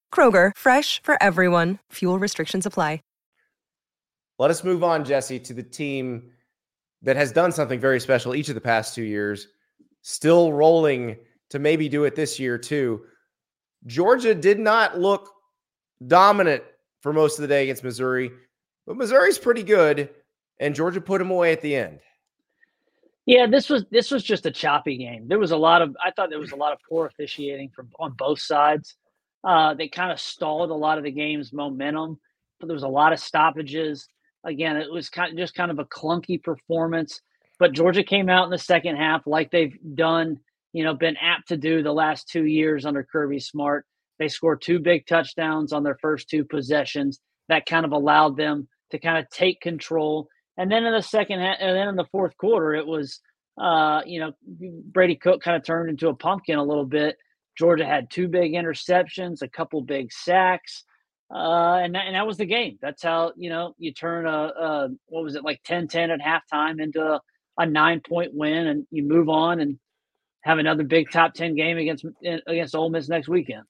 Kroger, 0.13 0.51
fresh 0.55 1.01
for 1.01 1.15
everyone. 1.23 1.79
Fuel 1.93 2.19
restrictions 2.19 2.67
apply. 2.67 2.99
Let 4.41 4.49
us 4.49 4.63
move 4.63 4.83
on, 4.83 5.05
Jesse, 5.05 5.39
to 5.39 5.53
the 5.53 5.61
team 5.61 6.31
that 7.03 7.15
has 7.15 7.31
done 7.31 7.51
something 7.51 7.79
very 7.79 7.99
special 7.99 8.33
each 8.33 8.49
of 8.49 8.55
the 8.55 8.61
past 8.61 8.95
two 8.95 9.03
years, 9.03 9.49
still 10.01 10.51
rolling 10.51 11.15
to 11.51 11.59
maybe 11.59 11.87
do 11.87 12.05
it 12.05 12.15
this 12.15 12.39
year 12.39 12.57
too. 12.57 13.03
Georgia 13.85 14.33
did 14.33 14.57
not 14.57 14.97
look 14.99 15.31
dominant 16.07 16.63
for 17.01 17.13
most 17.13 17.37
of 17.37 17.43
the 17.43 17.47
day 17.47 17.61
against 17.61 17.83
Missouri, 17.83 18.31
but 18.87 18.97
Missouri's 18.97 19.37
pretty 19.37 19.61
good, 19.61 20.09
and 20.59 20.73
Georgia 20.73 21.01
put 21.01 21.19
them 21.19 21.29
away 21.29 21.51
at 21.51 21.61
the 21.61 21.75
end. 21.75 21.99
Yeah, 23.27 23.45
this 23.45 23.69
was 23.69 23.85
this 23.91 24.09
was 24.09 24.23
just 24.23 24.47
a 24.47 24.51
choppy 24.51 24.97
game. 24.97 25.27
There 25.27 25.37
was 25.37 25.51
a 25.51 25.57
lot 25.57 25.83
of 25.83 25.95
I 26.03 26.09
thought 26.09 26.31
there 26.31 26.39
was 26.39 26.51
a 26.51 26.55
lot 26.55 26.73
of 26.73 26.79
poor 26.89 27.05
officiating 27.05 27.69
from 27.69 27.89
on 27.99 28.13
both 28.13 28.39
sides. 28.39 28.95
Uh, 29.43 29.73
they 29.73 29.87
kind 29.87 30.11
of 30.11 30.19
stalled 30.19 30.69
a 30.69 30.75
lot 30.75 30.97
of 30.97 31.03
the 31.03 31.11
game's 31.11 31.51
momentum, 31.51 32.19
but 32.59 32.67
there 32.67 32.75
was 32.75 32.83
a 32.83 32.87
lot 32.87 33.13
of 33.13 33.19
stoppages. 33.19 34.07
Again, 34.43 34.77
it 34.77 34.91
was 34.91 35.09
kind 35.09 35.31
of 35.31 35.37
just 35.37 35.55
kind 35.55 35.71
of 35.71 35.79
a 35.79 35.85
clunky 35.85 36.41
performance, 36.41 37.21
but 37.59 37.73
Georgia 37.73 38.03
came 38.03 38.29
out 38.29 38.45
in 38.45 38.51
the 38.51 38.57
second 38.57 38.97
half 38.97 39.25
like 39.25 39.51
they've 39.51 39.77
done, 39.95 40.39
you 40.73 40.83
know, 40.83 40.93
been 40.93 41.17
apt 41.17 41.49
to 41.49 41.57
do 41.57 41.83
the 41.83 41.93
last 41.93 42.27
two 42.27 42.45
years 42.45 42.85
under 42.85 43.03
Kirby 43.03 43.39
Smart. 43.39 43.85
They 44.19 44.27
scored 44.27 44.61
two 44.61 44.79
big 44.79 45.07
touchdowns 45.07 45.73
on 45.73 45.83
their 45.83 45.97
first 46.01 46.29
two 46.29 46.45
possessions. 46.45 47.19
That 47.49 47.65
kind 47.65 47.85
of 47.85 47.91
allowed 47.91 48.37
them 48.37 48.67
to 48.91 48.99
kind 48.99 49.17
of 49.17 49.29
take 49.29 49.61
control. 49.61 50.27
And 50.57 50.71
then 50.71 50.85
in 50.85 50.93
the 50.93 51.01
second 51.01 51.39
half, 51.39 51.57
and 51.59 51.75
then 51.75 51.87
in 51.87 51.95
the 51.95 52.05
fourth 52.11 52.37
quarter, 52.37 52.75
it 52.75 52.85
was, 52.85 53.19
uh, 53.59 54.01
you 54.05 54.19
know, 54.19 54.33
Brady 54.91 55.15
Cook 55.15 55.41
kind 55.41 55.57
of 55.57 55.63
turned 55.63 55.89
into 55.89 56.09
a 56.09 56.15
pumpkin 56.15 56.57
a 56.57 56.63
little 56.63 56.85
bit. 56.85 57.15
Georgia 57.57 57.85
had 57.85 58.09
two 58.09 58.27
big 58.27 58.53
interceptions, 58.53 59.41
a 59.41 59.47
couple 59.47 59.81
big 59.81 60.11
sacks. 60.11 60.83
Uh, 61.33 61.79
and 61.83 61.95
that, 61.95 62.07
and 62.07 62.15
that 62.15 62.27
was 62.27 62.37
the 62.37 62.45
game. 62.45 62.77
That's 62.81 63.01
how 63.03 63.31
you 63.37 63.49
know 63.49 63.73
you 63.77 63.93
turn 63.93 64.25
a, 64.25 64.29
a 64.29 64.89
what 65.07 65.23
was 65.23 65.35
it 65.35 65.45
like 65.45 65.61
10-10 65.63 66.09
at 66.09 66.19
halftime 66.19 66.81
into 66.81 67.01
a, 67.01 67.21
a 67.57 67.65
nine 67.65 68.01
point 68.07 68.31
win, 68.33 68.67
and 68.67 68.85
you 68.91 69.03
move 69.03 69.29
on 69.29 69.61
and 69.61 69.79
have 70.41 70.57
another 70.57 70.83
big 70.83 71.09
top 71.09 71.33
ten 71.33 71.55
game 71.55 71.77
against 71.77 72.05
against 72.47 72.75
Ole 72.75 72.89
Miss 72.89 73.07
next 73.07 73.29
weekend. 73.29 73.63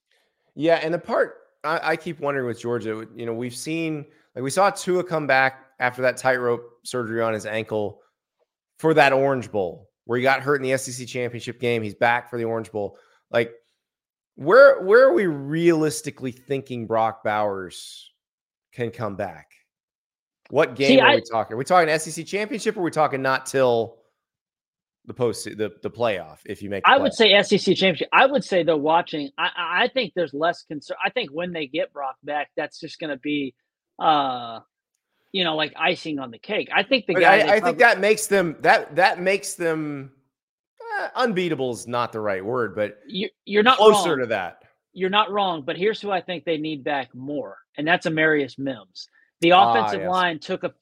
Yeah, 0.54 0.80
and 0.82 0.92
the 0.92 0.98
part 0.98 1.36
I, 1.62 1.92
I 1.92 1.96
keep 1.96 2.18
wondering 2.18 2.46
with 2.46 2.60
Georgia, 2.60 3.06
you 3.14 3.26
know, 3.26 3.34
we've 3.34 3.54
seen 3.54 4.06
like 4.34 4.42
we 4.42 4.50
saw 4.50 4.70
Tua 4.70 5.04
come 5.04 5.26
back 5.26 5.66
after 5.78 6.02
that 6.02 6.16
tightrope 6.16 6.62
surgery 6.84 7.22
on 7.22 7.32
his 7.32 7.46
ankle 7.46 8.00
for 8.78 8.94
that 8.94 9.12
Orange 9.12 9.52
Bowl 9.52 9.88
where 10.04 10.18
he 10.18 10.22
got 10.22 10.40
hurt 10.40 10.56
in 10.56 10.68
the 10.68 10.76
SEC 10.76 11.06
championship 11.06 11.60
game. 11.60 11.82
He's 11.82 11.94
back 11.94 12.28
for 12.28 12.38
the 12.38 12.44
Orange 12.44 12.72
Bowl. 12.72 12.96
Like 13.30 13.52
where 14.36 14.80
where 14.82 15.08
are 15.08 15.12
we 15.12 15.26
realistically 15.26 16.32
thinking 16.32 16.86
Brock 16.86 17.22
Bowers 17.22 18.10
can 18.72 18.90
come 18.90 19.16
back? 19.16 19.50
What 20.50 20.76
game 20.76 20.88
See, 20.88 21.00
are 21.00 21.08
I, 21.08 21.14
we 21.16 21.22
talking? 21.30 21.54
Are 21.54 21.58
we 21.58 21.64
talking 21.64 21.98
SEC 21.98 22.26
championship 22.26 22.76
or 22.76 22.80
are 22.80 22.84
we 22.84 22.90
talking 22.90 23.22
not 23.22 23.46
till 23.46 23.98
the 25.06 25.14
post 25.14 25.44
the, 25.44 25.72
the 25.82 25.90
playoff 25.90 26.38
if 26.46 26.62
you 26.62 26.70
make 26.70 26.84
I 26.86 26.96
would 26.98 27.12
say 27.12 27.40
SEC 27.42 27.58
championship. 27.76 28.08
I 28.12 28.26
would 28.26 28.44
say 28.44 28.62
though 28.62 28.76
watching 28.76 29.30
I 29.36 29.50
I 29.56 29.88
think 29.88 30.12
there's 30.14 30.32
less 30.32 30.62
concern. 30.62 30.96
I 31.04 31.10
think 31.10 31.30
when 31.30 31.52
they 31.52 31.66
get 31.66 31.92
Brock 31.92 32.16
back, 32.22 32.50
that's 32.56 32.78
just 32.78 33.00
gonna 33.00 33.16
be 33.16 33.54
uh 33.98 34.60
you 35.32 35.44
know 35.44 35.56
like 35.56 35.72
icing 35.76 36.18
on 36.18 36.30
the 36.30 36.38
cake. 36.38 36.68
I 36.74 36.82
think 36.84 37.06
the 37.06 37.14
guy 37.14 37.40
I, 37.40 37.54
I 37.54 37.60
think 37.60 37.78
that 37.78 37.98
makes 37.98 38.26
them 38.28 38.56
that 38.60 38.94
that 38.96 39.20
makes 39.20 39.54
them 39.54 40.12
unbeatable 41.14 41.72
is 41.72 41.86
not 41.86 42.12
the 42.12 42.20
right 42.20 42.44
word, 42.44 42.74
but 42.74 42.98
you, 43.06 43.28
you're 43.44 43.62
not 43.62 43.78
closer 43.78 44.10
wrong. 44.10 44.20
to 44.20 44.26
that. 44.26 44.62
You're 44.92 45.10
not 45.10 45.30
wrong, 45.30 45.62
but 45.62 45.76
here's 45.76 46.00
who 46.00 46.10
I 46.10 46.20
think 46.20 46.44
they 46.44 46.58
need 46.58 46.84
back 46.84 47.14
more, 47.14 47.58
and 47.76 47.86
that's 47.86 48.06
Amarius 48.06 48.58
Mims. 48.58 49.08
The 49.40 49.52
ah, 49.52 49.72
offensive 49.72 50.00
ah, 50.00 50.04
yes. 50.04 50.10
line 50.10 50.38
took 50.38 50.64
a. 50.64 50.72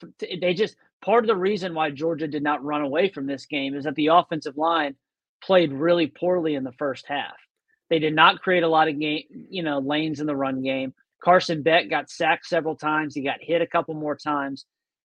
They 0.41 0.55
just 0.55 0.77
part 1.01 1.25
of 1.25 1.29
the 1.29 1.37
reason 1.37 1.75
why 1.75 1.91
Georgia 1.91 2.29
did 2.29 2.43
not 2.43 2.65
run 2.65 2.83
away 2.83 3.09
from 3.09 3.27
this 3.27 3.47
game 3.47 3.75
is 3.75 3.85
that 3.85 3.95
the 3.95 4.09
offensive 4.09 4.57
line 4.57 4.97
played 5.43 5.73
really 5.73 6.07
poorly 6.07 6.55
in 6.55 6.65
the 6.65 6.73
first 6.73 7.07
half. 7.07 7.37
They 7.89 7.99
did 7.99 8.15
not 8.15 8.41
create 8.43 8.63
a 8.63 8.69
lot 8.69 8.89
of 8.89 8.99
game, 8.99 9.25
you 9.49 9.63
know, 9.63 9.79
lanes 9.79 10.21
in 10.21 10.27
the 10.27 10.37
run 10.37 10.63
game. 10.63 10.95
Carson 11.23 11.63
Beck 11.63 11.89
got 11.89 12.11
sacked 12.11 12.47
several 12.47 12.77
times. 12.77 13.15
He 13.15 13.23
got 13.23 13.39
hit 13.41 13.63
a 13.63 13.67
couple 13.67 13.95
more 13.95 14.17
times, 14.17 14.65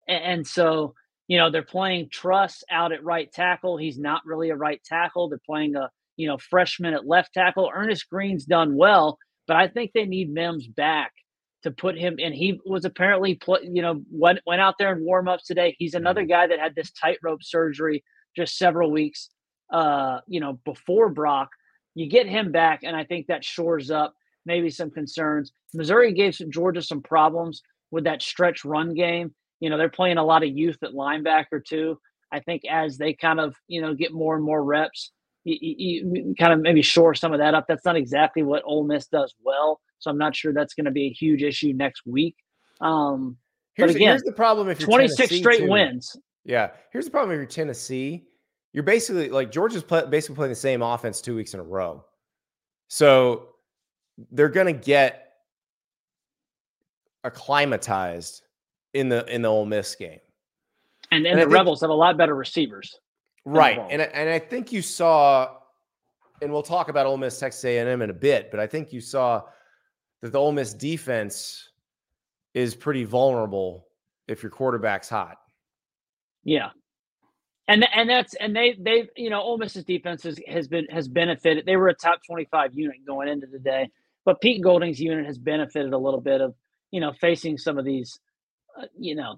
and, 0.09 0.25
and 0.25 0.47
so 0.47 0.95
you 1.33 1.39
know, 1.39 1.51
they're 1.51 1.63
playing 1.63 2.11
Truss 2.13 2.63
out 2.71 2.93
at 2.93 3.03
right 3.03 3.33
tackle. 3.33 3.79
He's 3.79 3.99
not 3.99 4.21
really 4.27 4.51
a 4.51 4.55
right 4.55 4.83
tackle. 4.85 5.31
They're 5.31 5.41
playing 5.47 5.77
a, 5.77 5.89
you 6.19 6.29
know, 6.29 6.37
freshman 6.37 6.93
at 6.93 7.07
left 7.07 7.33
tackle. 7.33 7.71
Earnest 7.75 8.11
Greene's 8.11 8.45
done 8.45 8.77
well, 8.77 9.17
but 9.47 9.57
I 9.57 9.67
think 9.67 9.93
they 9.95 10.05
need 10.05 10.31
Mims 10.31 10.67
back 10.67 11.11
to 11.63 11.71
put 11.71 11.97
him 11.97 12.17
and 12.23 12.35
he 12.35 12.61
was 12.67 12.85
apparently 12.85 13.41
you 13.63 13.81
know 13.81 14.03
went 14.11 14.41
went 14.45 14.61
out 14.61 14.75
there 14.79 14.93
and 14.93 15.07
warm 15.07 15.29
ups 15.29 15.47
today 15.47 15.75
he's 15.79 15.95
another 15.95 16.25
guy 16.25 16.45
that 16.45 16.59
had 16.59 16.75
this 16.75 16.91
tightrope 16.91 17.41
surgery 17.41 18.03
just 18.37 18.59
several 18.59 18.91
weeks 18.91 19.31
uh 19.73 20.19
you 20.27 20.41
know 20.41 20.59
before 20.65 21.09
brock 21.09 21.51
you 21.95 22.09
get 22.09 22.27
him 22.27 22.51
back 22.51 22.81
and 22.83 22.97
i 22.97 23.05
think 23.05 23.29
that 23.29 23.45
shores 23.45 23.93
up 23.93 24.13
maybe 24.45 24.71
some 24.71 24.91
concerns 24.91 25.53
missouri 25.73 26.13
gave 26.13 26.37
georgia 26.51 26.83
some 26.83 27.01
problems 27.01 27.63
with 27.93 28.03
that 28.03 28.21
stretch 28.21 28.65
run 28.65 28.93
game 28.93 29.33
you 29.63 29.71
know, 29.71 29.79
they're 29.79 29.89
playing 29.89 30.19
a 30.19 30.25
lot 30.25 30.43
of 30.43 30.49
youth 30.51 30.83
at 30.83 30.91
linebacker 30.91 31.65
too. 31.65 31.97
I 32.33 32.41
think 32.41 32.63
as 32.69 32.99
they 32.99 33.15
kind 33.15 33.39
of, 33.39 33.55
you 33.69 33.81
know, 33.81 33.95
get 33.95 34.13
more 34.13 34.35
and 34.35 34.45
more 34.45 34.65
reps, 34.65 35.13
you, 35.45 35.57
you, 35.61 36.13
you 36.13 36.35
kind 36.37 36.53
of 36.53 36.59
maybe 36.59 36.83
shore 36.83 37.15
some 37.15 37.33
of 37.33 37.39
that 37.39 37.55
up. 37.55 37.67
That's 37.69 37.85
not 37.85 37.95
exactly 37.95 38.43
what 38.43 38.65
Ole 38.67 38.83
Miss 38.83 39.07
does 39.07 39.33
well, 39.45 39.81
so 40.01 40.11
I'm 40.11 40.19
not 40.19 40.35
sure 40.35 40.53
that's 40.53 40.75
going 40.75 40.87
to 40.87 40.91
be 40.91 41.07
a 41.07 41.11
huge 41.11 41.45
issue 41.45 41.73
next 41.75 42.03
week. 42.05 42.35
Um, 42.81 43.37
here's, 43.75 43.93
but 43.93 43.97
again, 43.97 44.09
here's 44.09 44.23
the 44.23 44.33
problem 44.33 44.69
if 44.69 44.81
you're 44.81 44.89
26 44.89 45.17
Tennessee, 45.17 45.39
straight 45.39 45.61
too. 45.61 45.71
wins. 45.71 46.17
Yeah, 46.45 46.71
here's 46.93 47.05
the 47.05 47.13
problem 47.13 47.31
if 47.31 47.37
you're 47.37 47.47
Tennessee. 47.47 48.25
You're 48.73 48.83
basically 48.83 49.29
like 49.29 49.53
Georgia's 49.53 49.85
play, 49.85 50.05
basically 50.07 50.35
playing 50.35 50.51
the 50.51 50.57
same 50.57 50.83
offense 50.83 51.21
two 51.21 51.37
weeks 51.37 51.55
in 51.55 51.61
a 51.61 51.65
row, 51.65 52.05
so 52.89 53.51
they're 54.33 54.49
going 54.49 54.67
to 54.67 54.73
get 54.73 55.35
acclimatized 57.23 58.42
in 58.95 59.09
the 59.09 59.25
in 59.33 59.43
the 59.43 59.49
Ole 59.49 59.67
Miss 59.67 59.95
game. 59.95 60.19
And, 61.11 61.27
and, 61.27 61.27
And 61.27 61.39
the 61.39 61.43
think- 61.45 61.55
Rebels 61.55 61.81
have 61.81 61.91
a 61.91 61.95
lot 61.95 62.17
better 62.17 62.35
receivers. 62.35 62.99
Right. 63.45 63.79
And 63.91 64.01
and 64.03 64.31
I 64.31 64.39
think 64.39 64.73
you 64.73 64.83
saw 64.83 65.57
and 66.41 66.53
we'll 66.53 66.63
talk 66.63 66.89
about 66.89 67.07
Ole 67.07 67.17
Miss 67.17 67.39
Texas 67.39 67.65
A&M 67.65 68.03
in 68.03 68.11
a 68.11 68.15
bit, 68.15 68.51
but 68.51 68.59
I 68.59 68.67
think 68.67 68.93
you 68.93 69.01
saw 69.01 69.43
that 70.21 70.33
the 70.33 70.39
Ole 70.39 70.53
Miss 70.53 70.75
defense 70.75 71.69
is 72.55 72.75
pretty 72.75 73.05
vulnerable 73.05 73.87
if 74.29 74.43
your 74.43 74.51
quarterback's 74.51 75.09
hot. 75.09 75.39
Yeah. 76.45 76.71
And 77.69 77.87
and 77.95 78.11
that's 78.11 78.35
and 78.35 78.55
they 78.55 78.77
they 78.79 79.09
you 79.17 79.31
know 79.31 79.41
Ole 79.41 79.57
Miss's 79.57 79.85
defense 79.85 80.25
has, 80.25 80.39
has 80.49 80.67
been 80.67 80.87
has 80.91 81.07
benefited. 81.09 81.65
They 81.65 81.77
were 81.77 81.89
a 81.89 81.95
top 81.95 82.21
twenty 82.27 82.45
five 82.47 82.75
unit 82.75 82.97
going 83.07 83.29
into 83.29 83.47
the 83.47 83.61
day, 83.61 83.89
but 84.25 84.41
Pete 84.41 84.63
Golding's 84.63 85.01
unit 85.01 85.27
has 85.27 85.39
benefited 85.39 85.93
a 85.93 85.99
little 85.99 86.21
bit 86.21 86.41
of 86.41 86.55
you 86.91 87.01
know 87.01 87.13
facing 87.21 87.57
some 87.57 87.79
of 87.79 87.85
these, 87.85 88.19
uh, 88.81 88.87
you 88.99 89.15
know, 89.15 89.37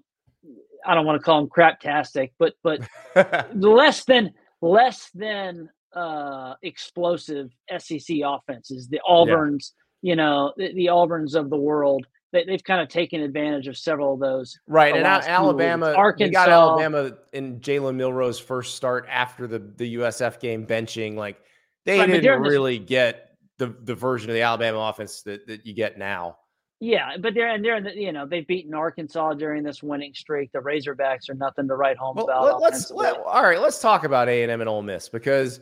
I 0.87 0.95
don't 0.95 1.07
want 1.07 1.20
to 1.20 1.24
call 1.24 1.41
them 1.41 1.49
craptastic, 1.51 2.32
but 2.39 2.55
but 2.62 2.80
less 3.55 4.05
than 4.05 4.32
less 4.61 5.11
than 5.14 5.68
uh 5.95 6.55
explosive 6.62 7.51
SEC 7.78 8.16
offenses. 8.24 8.89
The 8.89 9.01
Auburns, 9.09 9.70
you 10.03 10.16
know, 10.16 10.53
the, 10.57 10.72
the 10.74 10.87
Auburns 10.87 11.35
of 11.35 11.51
the 11.51 11.57
world. 11.57 12.07
They, 12.32 12.43
they've 12.45 12.64
kind 12.64 12.80
of 12.80 12.89
taken 12.89 13.20
advantage 13.20 13.68
of 13.68 13.76
several 13.76 14.14
of 14.14 14.18
those. 14.18 14.59
right. 14.66 14.93
And 14.97 15.07
Al- 15.07 15.18
last 15.18 15.24
few 15.26 15.30
weeks. 15.32 15.39
Alabama, 15.39 15.93
Arkansas. 15.97 16.32
got 16.32 16.49
Alabama 16.49 17.12
in 17.32 17.61
Jalen 17.61 17.95
Milroe's 17.95 18.41
first 18.41 18.74
start 18.74 19.07
after 19.09 19.47
the, 19.47 19.61
the 19.76 19.95
USF 19.95 20.41
game 20.41 20.66
benching. 20.66 21.14
Like 21.14 21.39
they 21.87 22.01
Right, 22.01 22.07
didn't 22.07 22.43
this- 22.43 22.51
really 22.51 22.80
get 22.80 23.37
the, 23.59 23.68
the 23.85 23.95
version 23.95 24.30
of 24.30 24.35
the 24.35 24.43
Alabama 24.43 24.78
offense 24.78 25.22
that, 25.22 25.47
that 25.47 25.64
you 25.64 25.74
get 25.74 25.97
now. 25.97 26.39
Yeah, 26.80 27.16
but 27.20 27.34
they're 27.34 27.48
and 27.48 27.64
they're 27.64 27.76
in 27.76 27.84
the, 27.84 27.94
you 27.94 28.12
know 28.12 28.26
they've 28.26 28.46
beaten 28.46 28.74
Arkansas 28.74 29.34
during 29.34 29.62
this 29.62 29.82
winning 29.82 30.12
streak. 30.14 30.52
The 30.52 30.58
Razorbacks 30.58 31.30
are 31.30 31.34
nothing 31.34 31.68
to 31.68 31.76
write 31.76 31.96
home 31.96 32.16
Well, 32.16 32.26
about. 32.26 32.60
let, 32.60 32.72
us 32.74 32.90
let, 32.90 33.16
all 33.18 33.42
right. 33.42 33.60
Let's 33.60 33.80
talk 33.80 34.04
about 34.04 34.28
A 34.28 34.42
and 34.42 34.50
M 34.52 34.60
and 34.60 34.68
Ole 34.68 34.82
Miss 34.82 35.08
because 35.08 35.60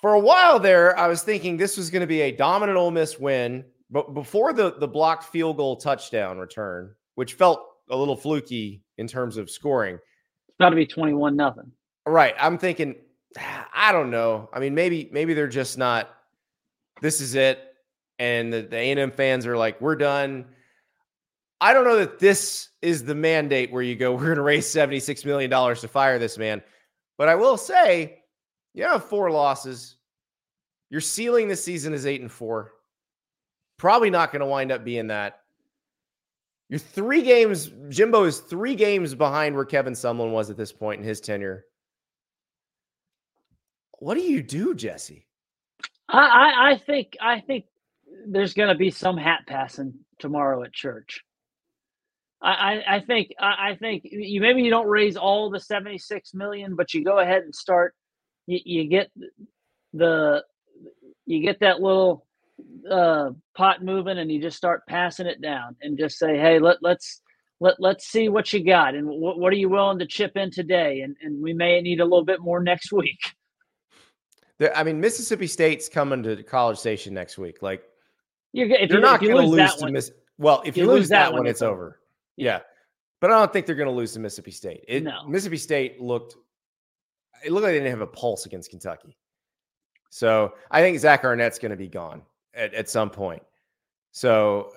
for 0.00 0.14
a 0.14 0.18
while 0.18 0.58
there, 0.58 0.98
I 0.98 1.08
was 1.08 1.22
thinking 1.22 1.56
this 1.56 1.76
was 1.76 1.88
going 1.90 2.00
to 2.00 2.06
be 2.06 2.22
a 2.22 2.32
dominant 2.32 2.76
Ole 2.76 2.90
Miss 2.90 3.18
win, 3.18 3.64
but 3.90 4.12
before 4.12 4.52
the 4.52 4.74
the 4.78 4.88
blocked 4.88 5.24
field 5.24 5.56
goal 5.56 5.76
touchdown 5.76 6.38
return, 6.38 6.94
which 7.14 7.34
felt 7.34 7.60
a 7.90 7.96
little 7.96 8.16
fluky 8.16 8.82
in 8.98 9.06
terms 9.06 9.36
of 9.36 9.48
scoring. 9.50 9.94
it's 9.94 10.56
about 10.58 10.70
to 10.70 10.76
be 10.76 10.86
twenty-one 10.86 11.36
nothing. 11.36 11.70
Right, 12.06 12.34
I'm 12.38 12.58
thinking, 12.58 12.96
"Ah, 13.38 13.68
I 13.72 13.92
don't 13.92 14.10
know. 14.10 14.50
I 14.52 14.60
mean, 14.60 14.74
maybe 14.74 15.08
maybe 15.12 15.32
they're 15.32 15.48
just 15.48 15.78
not. 15.78 16.10
This 17.00 17.20
is 17.20 17.34
it, 17.34 17.73
and 18.18 18.52
the, 18.52 18.62
the 18.62 18.76
A&M 18.76 19.10
fans 19.10 19.46
are 19.46 19.56
like, 19.56 19.80
we're 19.80 19.96
done. 19.96 20.46
I 21.60 21.72
don't 21.72 21.84
know 21.84 21.98
that 21.98 22.18
this 22.18 22.68
is 22.82 23.04
the 23.04 23.14
mandate 23.14 23.72
where 23.72 23.82
you 23.82 23.96
go, 23.96 24.12
we're 24.12 24.26
going 24.26 24.36
to 24.36 24.42
raise 24.42 24.66
$76 24.66 25.24
million 25.24 25.50
to 25.50 25.88
fire 25.88 26.18
this 26.18 26.36
man. 26.36 26.62
But 27.16 27.28
I 27.28 27.34
will 27.36 27.56
say, 27.56 28.22
you 28.74 28.84
have 28.84 29.04
four 29.04 29.30
losses. 29.30 29.96
Your 30.90 31.00
ceiling 31.00 31.48
this 31.48 31.64
season 31.64 31.94
is 31.94 32.06
eight 32.06 32.20
and 32.20 32.30
four. 32.30 32.72
Probably 33.78 34.10
not 34.10 34.32
going 34.32 34.40
to 34.40 34.46
wind 34.46 34.72
up 34.72 34.84
being 34.84 35.08
that. 35.08 35.40
You're 36.68 36.78
three 36.78 37.22
games, 37.22 37.70
Jimbo 37.88 38.24
is 38.24 38.40
three 38.40 38.74
games 38.74 39.14
behind 39.14 39.54
where 39.54 39.64
Kevin 39.64 39.92
Sumlin 39.92 40.32
was 40.32 40.50
at 40.50 40.56
this 40.56 40.72
point 40.72 41.00
in 41.00 41.06
his 41.06 41.20
tenure. 41.20 41.66
What 43.98 44.14
do 44.14 44.20
you 44.20 44.42
do, 44.42 44.74
Jesse? 44.74 45.26
I, 46.08 46.18
I 46.18 46.72
I 46.72 46.78
think 46.78 47.16
I 47.20 47.40
think 47.40 47.64
there's 48.26 48.54
going 48.54 48.68
to 48.68 48.74
be 48.74 48.90
some 48.90 49.16
hat 49.16 49.40
passing 49.46 49.94
tomorrow 50.18 50.62
at 50.62 50.72
church. 50.72 51.22
I 52.42 52.52
I, 52.52 52.96
I 52.96 53.00
think 53.00 53.28
I, 53.38 53.70
I 53.70 53.76
think 53.76 54.02
you 54.04 54.40
maybe 54.40 54.62
you 54.62 54.70
don't 54.70 54.88
raise 54.88 55.16
all 55.16 55.50
the 55.50 55.60
seventy-six 55.60 56.34
million, 56.34 56.76
but 56.76 56.94
you 56.94 57.04
go 57.04 57.18
ahead 57.18 57.42
and 57.42 57.54
start. 57.54 57.94
You, 58.46 58.60
you 58.64 58.88
get 58.88 59.10
the 59.92 60.44
you 61.26 61.40
get 61.40 61.60
that 61.60 61.80
little 61.80 62.26
uh, 62.90 63.30
pot 63.56 63.82
moving, 63.82 64.18
and 64.18 64.30
you 64.30 64.40
just 64.40 64.56
start 64.56 64.86
passing 64.86 65.26
it 65.26 65.40
down, 65.40 65.76
and 65.80 65.98
just 65.98 66.18
say, 66.18 66.36
"Hey, 66.36 66.58
let 66.58 66.78
let's 66.82 67.22
let 67.60 67.76
let's 67.78 68.06
see 68.06 68.28
what 68.28 68.52
you 68.52 68.64
got, 68.64 68.94
and 68.94 69.06
what 69.08 69.38
what 69.38 69.52
are 69.52 69.56
you 69.56 69.68
willing 69.68 69.98
to 70.00 70.06
chip 70.06 70.36
in 70.36 70.50
today, 70.50 71.00
and 71.00 71.16
and 71.22 71.42
we 71.42 71.54
may 71.54 71.80
need 71.80 72.00
a 72.00 72.04
little 72.04 72.24
bit 72.24 72.40
more 72.40 72.62
next 72.62 72.92
week." 72.92 73.20
I 74.74 74.84
mean, 74.84 75.00
Mississippi 75.00 75.46
State's 75.46 75.88
coming 75.88 76.22
to 76.22 76.42
College 76.42 76.78
Station 76.78 77.12
next 77.12 77.38
week. 77.38 77.60
Like, 77.60 77.82
You're 78.54 78.68
if 78.70 78.88
you're 78.88 79.00
you, 79.00 79.04
not 79.04 79.20
going 79.20 79.34
to 79.34 79.42
lose 79.42 79.56
that 79.56 79.78
to 79.78 79.84
one, 79.84 79.92
Miss. 79.92 80.12
Well, 80.38 80.62
if 80.64 80.76
you, 80.76 80.86
lose, 80.86 81.08
that, 81.08 81.32
one, 81.32 81.44
it's 81.44 81.60
over. 81.60 82.00
Yeah. 82.36 82.60
but 83.20 83.32
I 83.32 83.38
don't 83.38 83.52
think 83.52 83.66
they're 83.66 83.74
going 83.74 83.88
to 83.88 83.94
lose 83.94 84.12
to 84.12 84.20
Mississippi 84.20 84.52
State. 84.52 84.84
It, 84.86 85.02
No. 85.02 85.26
Mississippi 85.26 85.56
State 85.56 86.00
looked. 86.00 86.36
It 87.44 87.50
looked 87.50 87.64
like 87.64 87.72
they 87.72 87.78
didn't 87.78 87.90
have 87.90 88.00
a 88.00 88.06
pulse 88.06 88.46
against 88.46 88.70
Kentucky. 88.70 89.18
So 90.10 90.54
I 90.70 90.80
think 90.80 90.98
Zach 91.00 91.24
Arnett's 91.24 91.58
going 91.58 91.70
to 91.70 91.76
be 91.76 91.88
gone 91.88 92.22
at, 92.54 92.72
at 92.74 92.88
some 92.88 93.10
point. 93.10 93.42
So 94.12 94.72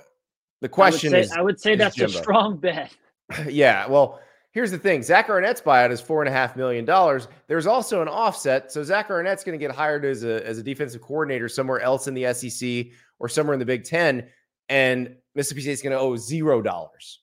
the 0.62 0.70
question 0.70 1.14
I 1.14 1.18
would 1.18 1.24
is, 1.24 1.30
say, 1.30 1.36
I 1.38 1.42
would 1.44 1.60
say 1.60 1.76
that's 1.76 1.96
Jimbo. 1.96 2.18
a 2.18 2.22
strong 2.22 2.58
bet. 2.62 2.96
yeah. 3.48 3.86
Well, 3.86 4.20
here's 4.52 4.72
the 4.72 4.80
thing: 4.80 5.04
Zach 5.04 5.30
Arnett's 5.30 5.62
buyout 5.62 5.92
is 5.92 6.02
four 6.02 6.24
and 6.24 6.30
a 6.30 6.32
half 6.32 6.56
million 6.56 6.84
dollars. 6.84 7.28
There's 7.48 7.68
also 7.68 8.02
an 8.02 8.08
offset, 8.08 8.72
so 8.72 8.84
Zach 8.84 9.12
Arnett's 9.12 9.44
going 9.44 9.58
to 9.58 9.64
get 9.64 9.76
hired 9.76 10.04
as 10.04 10.24
a 10.24 10.44
as 10.48 10.58
a 10.58 10.64
defensive 10.64 11.02
coordinator 11.04 11.48
somewhere 11.48 11.80
else 11.82 12.08
in 12.08 12.16
the 12.16 12.34
SEC 12.34 12.88
or 13.20 13.28
somewhere 13.30 13.54
in 13.54 13.60
the 13.60 13.66
Big 13.66 13.84
Ten, 13.84 14.28
and 14.70 15.16
Mississippi 15.36 15.62
State's 15.62 15.82
going 15.82 15.92
to 15.96 16.00
owe 16.00 16.16
zero 16.16 16.62
dollars 16.62 17.22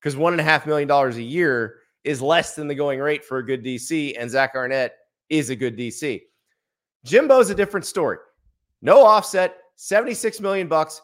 because 0.00 0.16
one 0.16 0.32
and 0.32 0.40
a 0.40 0.44
half 0.44 0.66
million 0.66 0.88
dollars 0.88 1.16
a 1.16 1.22
year 1.22 1.76
is 2.04 2.22
less 2.22 2.54
than 2.54 2.68
the 2.68 2.74
going 2.74 3.00
rate 3.00 3.24
for 3.24 3.38
a 3.38 3.44
good 3.44 3.64
DC, 3.64 4.14
and 4.18 4.30
Zach 4.30 4.52
Arnett 4.54 4.94
is 5.28 5.50
a 5.50 5.56
good 5.56 5.76
DC. 5.76 6.22
Jimbo's 7.04 7.50
a 7.50 7.54
different 7.54 7.86
story. 7.86 8.18
No 8.82 9.04
offset, 9.04 9.56
76 9.76 10.40
million 10.40 10.68
bucks, 10.68 11.00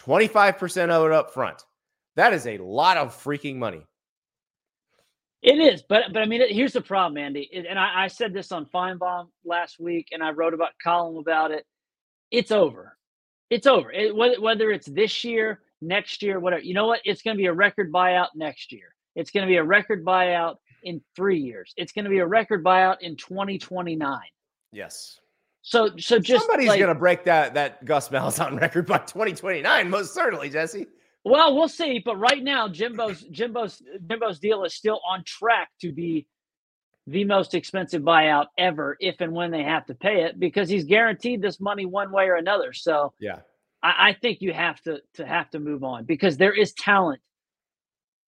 25% 0.00 0.90
of 0.90 1.06
it 1.06 1.12
up 1.12 1.32
front. 1.32 1.62
That 2.16 2.32
is 2.32 2.46
a 2.46 2.58
lot 2.58 2.96
of 2.96 3.14
freaking 3.14 3.56
money. 3.56 3.84
It 5.40 5.58
is, 5.58 5.82
but 5.88 6.04
but 6.12 6.20
I 6.20 6.26
mean, 6.26 6.42
here's 6.48 6.72
the 6.72 6.80
problem, 6.80 7.16
Andy. 7.16 7.48
It- 7.52 7.66
and 7.66 7.78
I, 7.78 8.04
I 8.04 8.08
said 8.08 8.32
this 8.34 8.50
on 8.50 8.66
Finebaum 8.66 9.28
last 9.44 9.78
week, 9.78 10.08
and 10.10 10.22
I 10.22 10.32
wrote 10.32 10.52
about 10.52 10.70
column 10.82 11.16
about 11.16 11.52
it. 11.52 11.64
It's 12.32 12.50
over. 12.50 12.97
It's 13.50 13.66
over. 13.66 13.90
It, 13.92 14.14
whether 14.14 14.40
whether 14.40 14.70
it's 14.70 14.86
this 14.86 15.24
year, 15.24 15.60
next 15.80 16.22
year, 16.22 16.40
whatever. 16.40 16.62
You 16.62 16.74
know 16.74 16.86
what? 16.86 17.00
It's 17.04 17.22
going 17.22 17.36
to 17.36 17.38
be 17.38 17.46
a 17.46 17.52
record 17.52 17.92
buyout 17.92 18.28
next 18.34 18.72
year. 18.72 18.94
It's 19.14 19.30
going 19.30 19.46
to 19.46 19.48
be 19.48 19.56
a 19.56 19.64
record 19.64 20.04
buyout 20.04 20.56
in 20.82 21.00
three 21.16 21.38
years. 21.38 21.72
It's 21.76 21.92
going 21.92 22.04
to 22.04 22.10
be 22.10 22.18
a 22.18 22.26
record 22.26 22.62
buyout 22.64 22.96
in 23.00 23.16
2029. 23.16 24.20
Yes. 24.72 25.18
So 25.62 25.90
so 25.98 26.18
just 26.18 26.46
Somebody's 26.46 26.68
like, 26.68 26.78
going 26.78 26.94
to 26.94 26.98
break 26.98 27.24
that 27.24 27.54
that 27.54 27.84
Gus 27.84 28.08
Malzahn 28.08 28.60
record 28.60 28.86
by 28.86 28.98
2029, 28.98 29.90
most 29.90 30.14
certainly, 30.14 30.50
Jesse. 30.50 30.86
Well, 31.24 31.54
we'll 31.54 31.68
see. 31.68 31.98
But 31.98 32.16
right 32.16 32.42
now, 32.42 32.68
Jimbo's 32.68 33.22
Jimbo's 33.24 33.82
Jimbo's 34.06 34.38
deal 34.38 34.64
is 34.64 34.74
still 34.74 35.00
on 35.06 35.24
track 35.24 35.68
to 35.80 35.92
be 35.92 36.26
the 37.08 37.24
most 37.24 37.54
expensive 37.54 38.02
buyout 38.02 38.46
ever, 38.58 38.96
if 39.00 39.20
and 39.20 39.32
when 39.32 39.50
they 39.50 39.62
have 39.62 39.86
to 39.86 39.94
pay 39.94 40.24
it, 40.24 40.38
because 40.38 40.68
he's 40.68 40.84
guaranteed 40.84 41.40
this 41.40 41.58
money 41.58 41.86
one 41.86 42.12
way 42.12 42.28
or 42.28 42.34
another. 42.34 42.72
So 42.72 43.14
Yeah. 43.18 43.40
I, 43.82 44.10
I 44.10 44.12
think 44.12 44.42
you 44.42 44.52
have 44.52 44.80
to 44.82 45.00
to 45.14 45.26
have 45.26 45.48
to 45.50 45.58
move 45.58 45.84
on 45.84 46.04
because 46.04 46.36
there 46.36 46.52
is 46.52 46.74
talent. 46.74 47.20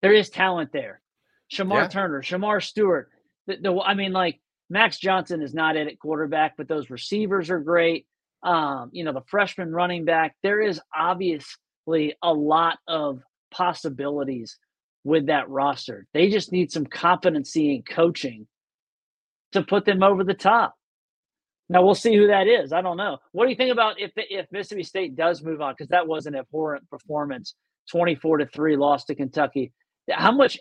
There 0.00 0.14
is 0.14 0.30
talent 0.30 0.72
there. 0.72 1.02
Shemar 1.52 1.82
Yeah. 1.82 1.88
Turner, 1.88 2.22
Shemar 2.22 2.62
Stewart. 2.62 3.10
The, 3.46 3.56
the 3.56 3.80
I 3.80 3.94
mean, 3.94 4.12
like 4.12 4.40
Max 4.70 4.98
Johnson 4.98 5.42
is 5.42 5.52
not 5.52 5.76
it 5.76 5.86
at 5.88 5.98
quarterback, 5.98 6.56
but 6.56 6.68
those 6.68 6.88
receivers 6.88 7.50
are 7.50 7.60
great. 7.60 8.06
Um, 8.42 8.88
you 8.92 9.04
know, 9.04 9.12
the 9.12 9.24
freshman 9.26 9.72
running 9.72 10.06
back. 10.06 10.36
There 10.42 10.62
is 10.62 10.80
obviously 10.96 12.14
a 12.22 12.32
lot 12.32 12.78
of 12.88 13.20
possibilities 13.50 14.56
with 15.04 15.26
that 15.26 15.50
roster. 15.50 16.06
They 16.14 16.30
just 16.30 16.52
need 16.52 16.72
some 16.72 16.86
competency 16.86 17.74
in 17.74 17.82
coaching 17.82 18.46
to 19.52 19.62
put 19.62 19.84
them 19.84 20.02
over 20.02 20.24
the 20.24 20.34
top. 20.34 20.74
Now 21.68 21.84
we'll 21.84 21.94
see 21.94 22.16
who 22.16 22.26
that 22.28 22.48
is. 22.48 22.72
I 22.72 22.82
don't 22.82 22.96
know. 22.96 23.18
What 23.32 23.44
do 23.44 23.50
you 23.50 23.56
think 23.56 23.72
about 23.72 24.00
if 24.00 24.12
if 24.16 24.46
Mississippi 24.50 24.82
State 24.82 25.16
does 25.16 25.42
move 25.42 25.60
on 25.60 25.74
because 25.74 25.88
that 25.88 26.08
was 26.08 26.26
an 26.26 26.34
abhorrent 26.34 26.88
performance, 26.90 27.54
twenty 27.88 28.16
four 28.16 28.38
to 28.38 28.46
three 28.46 28.76
loss 28.76 29.04
to 29.04 29.14
Kentucky. 29.14 29.72
How 30.10 30.32
much 30.32 30.58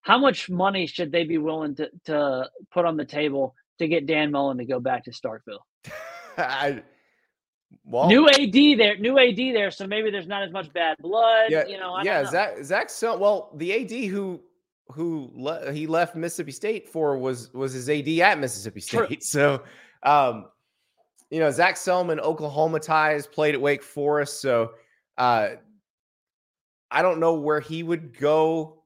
how 0.00 0.18
much 0.18 0.48
money 0.48 0.86
should 0.86 1.12
they 1.12 1.24
be 1.24 1.36
willing 1.36 1.74
to 1.76 1.90
to 2.06 2.48
put 2.72 2.86
on 2.86 2.96
the 2.96 3.04
table 3.04 3.54
to 3.78 3.88
get 3.88 4.06
Dan 4.06 4.30
Mullen 4.30 4.58
to 4.58 4.64
go 4.64 4.80
back 4.80 5.04
to 5.04 5.10
Starkville. 5.10 5.60
I, 6.38 6.82
well, 7.84 8.08
new 8.08 8.28
AD 8.28 8.52
there, 8.52 8.96
new 8.98 9.18
AD 9.18 9.36
there, 9.36 9.70
so 9.70 9.86
maybe 9.86 10.10
there's 10.10 10.26
not 10.26 10.42
as 10.42 10.52
much 10.52 10.72
bad 10.72 10.96
blood. 11.00 11.50
yeah, 11.50 11.66
you 11.66 11.78
know, 11.78 11.94
I 11.94 12.02
yeah. 12.02 12.14
don't 12.14 12.24
know. 12.24 12.30
Zach, 12.30 12.64
Zach, 12.64 12.90
so 12.90 13.16
well, 13.16 13.50
the 13.56 13.74
AD 13.74 14.10
who 14.10 14.40
who 14.92 15.30
le- 15.34 15.72
he 15.72 15.86
left 15.86 16.14
Mississippi 16.16 16.52
State 16.52 16.88
for 16.88 17.16
was 17.18 17.52
was 17.52 17.72
his 17.72 17.88
AD 17.88 18.08
at 18.20 18.38
Mississippi 18.38 18.80
True. 18.80 19.06
State. 19.06 19.22
So, 19.24 19.62
um, 20.02 20.46
you 21.30 21.40
know, 21.40 21.50
Zac 21.50 21.74
Selmon, 21.74 22.20
Oklahoma 22.20 22.78
ties, 22.80 23.26
played 23.26 23.54
at 23.54 23.60
Wake 23.60 23.82
Forest. 23.82 24.40
So, 24.40 24.72
uh, 25.18 25.48
I 26.90 27.02
don't 27.02 27.18
know 27.18 27.34
where 27.34 27.60
he 27.60 27.82
would 27.82 28.16
go 28.16 28.82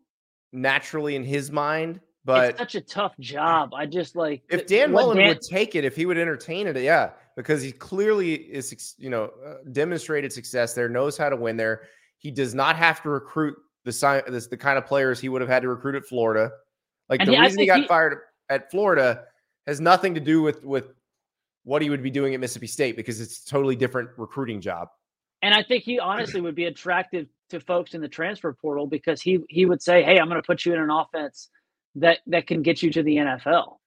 naturally 0.52 1.16
in 1.16 1.24
his 1.24 1.50
mind, 1.50 2.00
but 2.24 2.50
it's 2.50 2.58
such 2.58 2.74
a 2.74 2.80
tough 2.80 3.12
job. 3.20 3.74
I 3.74 3.86
just 3.86 4.16
like 4.16 4.42
if 4.48 4.66
Dan 4.66 4.92
Mullen 4.92 5.18
Dan- 5.18 5.28
would 5.28 5.42
take 5.42 5.74
it, 5.74 5.84
if 5.84 5.94
he 5.94 6.06
would 6.06 6.18
entertain 6.18 6.66
it, 6.66 6.76
yeah, 6.78 7.10
because 7.36 7.62
he 7.62 7.72
clearly 7.72 8.34
is, 8.34 8.94
you 8.98 9.10
know, 9.10 9.30
uh, 9.46 9.56
demonstrated 9.72 10.32
success 10.32 10.72
there, 10.72 10.88
knows 10.88 11.18
how 11.18 11.28
to 11.28 11.36
win 11.36 11.56
there. 11.56 11.82
He 12.18 12.30
does 12.30 12.54
not 12.54 12.76
have 12.76 13.02
to 13.02 13.10
recruit 13.10 13.56
the 13.84 13.92
si- 13.92 14.20
this, 14.28 14.46
the 14.46 14.56
kind 14.56 14.76
of 14.78 14.86
players 14.86 15.18
he 15.20 15.28
would 15.28 15.40
have 15.40 15.48
had 15.50 15.62
to 15.62 15.68
recruit 15.68 15.94
at 15.94 16.04
Florida. 16.04 16.50
Like 17.08 17.20
And 17.20 17.28
the 17.28 17.34
he- 17.34 17.40
reason 17.40 17.58
he 17.60 17.66
got 17.66 17.80
he- 17.80 17.86
fired 17.88 18.18
at 18.48 18.70
Florida 18.70 19.24
has 19.66 19.80
nothing 19.80 20.14
to 20.14 20.20
do 20.20 20.42
with 20.42 20.64
with 20.64 20.92
what 21.64 21.82
he 21.82 21.90
would 21.90 22.02
be 22.02 22.10
doing 22.10 22.34
at 22.34 22.40
Mississippi 22.40 22.66
State 22.66 22.96
because 22.96 23.20
it's 23.20 23.44
a 23.44 23.46
totally 23.50 23.76
different 23.76 24.10
recruiting 24.16 24.60
job. 24.60 24.88
And 25.42 25.54
I 25.54 25.62
think 25.62 25.84
he 25.84 25.98
honestly 25.98 26.40
would 26.40 26.54
be 26.54 26.64
attractive 26.66 27.26
to 27.50 27.60
folks 27.60 27.94
in 27.94 28.00
the 28.00 28.08
transfer 28.08 28.52
portal 28.52 28.86
because 28.86 29.20
he 29.22 29.40
he 29.48 29.66
would 29.66 29.82
say, 29.82 30.02
"Hey, 30.02 30.18
I'm 30.18 30.28
going 30.28 30.40
to 30.40 30.46
put 30.46 30.64
you 30.64 30.72
in 30.74 30.80
an 30.80 30.90
offense 30.90 31.48
that 31.96 32.18
that 32.26 32.46
can 32.46 32.62
get 32.62 32.82
you 32.82 32.90
to 32.92 33.02
the 33.02 33.16
NFL." 33.16 33.78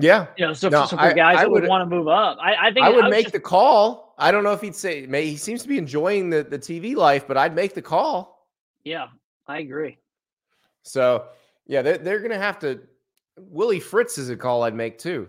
Yeah, 0.00 0.26
You 0.36 0.46
know, 0.46 0.52
so, 0.52 0.68
No, 0.68 0.86
so 0.86 0.96
for 0.96 1.02
I- 1.02 1.12
guys 1.12 1.38
I 1.38 1.40
that 1.42 1.50
would, 1.50 1.62
would- 1.62 1.68
want 1.68 1.82
to 1.88 1.96
move 1.96 2.06
up, 2.06 2.38
I, 2.40 2.68
I 2.68 2.72
think 2.72 2.86
I 2.86 2.90
would 2.90 3.10
make 3.10 3.24
just- 3.24 3.32
the 3.32 3.40
call. 3.40 4.14
I 4.16 4.30
don't 4.30 4.44
know 4.44 4.52
if 4.52 4.60
he'd 4.60 4.76
say 4.76 5.06
may 5.06 5.26
he 5.26 5.36
seems 5.36 5.62
to 5.62 5.68
be 5.68 5.76
enjoying 5.78 6.30
the 6.30 6.42
the 6.44 6.58
TV 6.58 6.94
life, 6.94 7.26
but 7.26 7.36
I'd 7.36 7.54
make 7.54 7.74
the 7.74 7.82
call. 7.82 8.37
Yeah, 8.84 9.06
I 9.46 9.58
agree. 9.58 9.98
So 10.82 11.26
yeah, 11.66 11.82
they're, 11.82 11.98
they're 11.98 12.20
gonna 12.20 12.38
have 12.38 12.58
to. 12.60 12.80
Willie 13.36 13.80
Fritz 13.80 14.18
is 14.18 14.30
a 14.30 14.36
call 14.36 14.62
I'd 14.64 14.74
make 14.74 14.98
too, 14.98 15.28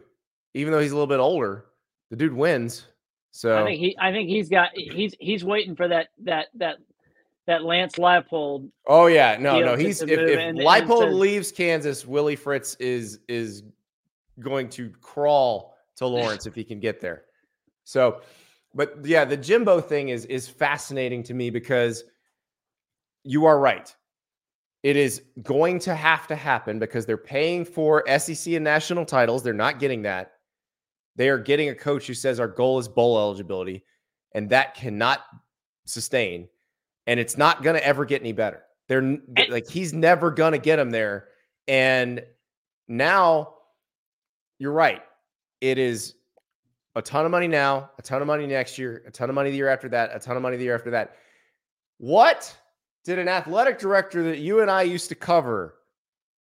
even 0.54 0.72
though 0.74 0.80
he's 0.80 0.92
a 0.92 0.96
little 0.96 1.08
bit 1.08 1.20
older. 1.20 1.66
The 2.10 2.16
dude 2.16 2.34
wins. 2.34 2.88
So 3.32 3.62
I 3.62 3.66
think 3.66 3.80
he 3.80 3.96
I 4.00 4.12
think 4.12 4.30
he's 4.30 4.50
got 4.50 4.70
he's 4.74 5.14
he's 5.20 5.44
waiting 5.44 5.76
for 5.76 5.88
that 5.88 6.08
that 6.24 6.48
that 6.56 6.78
that 7.46 7.64
Lance 7.64 7.96
Leipold. 7.96 8.70
oh 8.88 9.08
yeah, 9.08 9.38
no, 9.40 9.60
no, 9.60 9.76
he's 9.76 10.02
if, 10.02 10.10
if 10.10 10.20
and- 10.20 10.58
and 10.58 10.60
Leipold 10.60 11.10
to- 11.10 11.16
leaves 11.16 11.52
Kansas, 11.52 12.06
Willie 12.06 12.36
Fritz 12.36 12.76
is 12.76 13.20
is 13.28 13.64
going 14.40 14.70
to 14.70 14.90
crawl 15.02 15.76
to 15.98 16.08
Lawrence 16.08 16.46
if 16.46 16.56
he 16.56 16.64
can 16.64 16.80
get 16.80 17.02
there. 17.02 17.26
So, 17.84 18.22
but 18.74 19.04
yeah, 19.04 19.26
the 19.26 19.38
Jimbo 19.38 19.82
thing 19.82 20.10
is 20.10 20.26
is 20.26 20.48
fascinating 20.48 21.22
to 21.24 21.34
me 21.34 21.50
because 21.50 22.04
you 23.24 23.46
are 23.46 23.60
right. 23.60 23.94
It 24.84 24.96
is 24.96 25.22
going 25.44 25.80
to 25.80 25.96
have 25.96 26.28
to 26.28 26.36
happen 26.36 26.80
because 26.80 27.06
they're 27.06 27.18
paying 27.18 27.66
for 27.66 28.04
SEC 28.18 28.54
and 28.54 28.64
national 28.64 29.06
titles. 29.06 29.44
They're 29.44 29.54
not 29.54 29.80
getting 29.80 30.04
that. 30.04 30.34
They 31.16 31.28
are 31.30 31.38
getting 31.38 31.70
a 31.70 31.76
coach 31.76 32.08
who 32.08 32.14
says 32.14 32.40
our 32.40 32.48
goal 32.48 32.80
is 32.80 32.88
bowl 32.88 33.18
eligibility, 33.18 33.84
and 34.34 34.50
that 34.52 34.74
cannot 34.74 35.22
sustain. 35.86 36.48
And 37.08 37.20
it's 37.20 37.38
not 37.38 37.62
going 37.62 37.76
to 37.76 37.86
ever 37.86 38.06
get 38.06 38.22
any 38.22 38.32
better. 38.32 38.62
They're 38.88 39.18
like 39.50 39.70
he's 39.70 39.94
never 39.94 40.32
going 40.32 40.54
to 40.54 40.60
get 40.60 40.78
them 40.78 40.92
there. 40.92 41.28
And 41.68 42.24
now 42.88 43.56
you're 44.60 44.72
right. 44.72 45.02
It 45.62 45.78
is 45.78 46.16
a 46.96 47.02
ton 47.02 47.26
of 47.26 47.32
money 47.32 47.48
now, 47.48 47.92
a 47.98 48.02
ton 48.02 48.22
of 48.22 48.28
money 48.28 48.48
next 48.48 48.78
year, 48.78 49.04
a 49.06 49.12
ton 49.12 49.30
of 49.30 49.36
money 49.36 49.52
the 49.52 49.58
year 49.58 49.68
after 49.68 49.90
that, 49.90 50.12
a 50.16 50.20
ton 50.20 50.38
of 50.38 50.42
money 50.42 50.58
the 50.58 50.64
year 50.64 50.76
after 50.76 50.92
that. 50.92 51.16
What 51.98 52.56
did 53.10 53.18
an 53.18 53.28
athletic 53.28 53.80
director 53.80 54.22
that 54.22 54.38
you 54.38 54.62
and 54.62 54.70
I 54.70 54.84
used 54.84 55.10
to 55.10 55.16
cover 55.16 55.80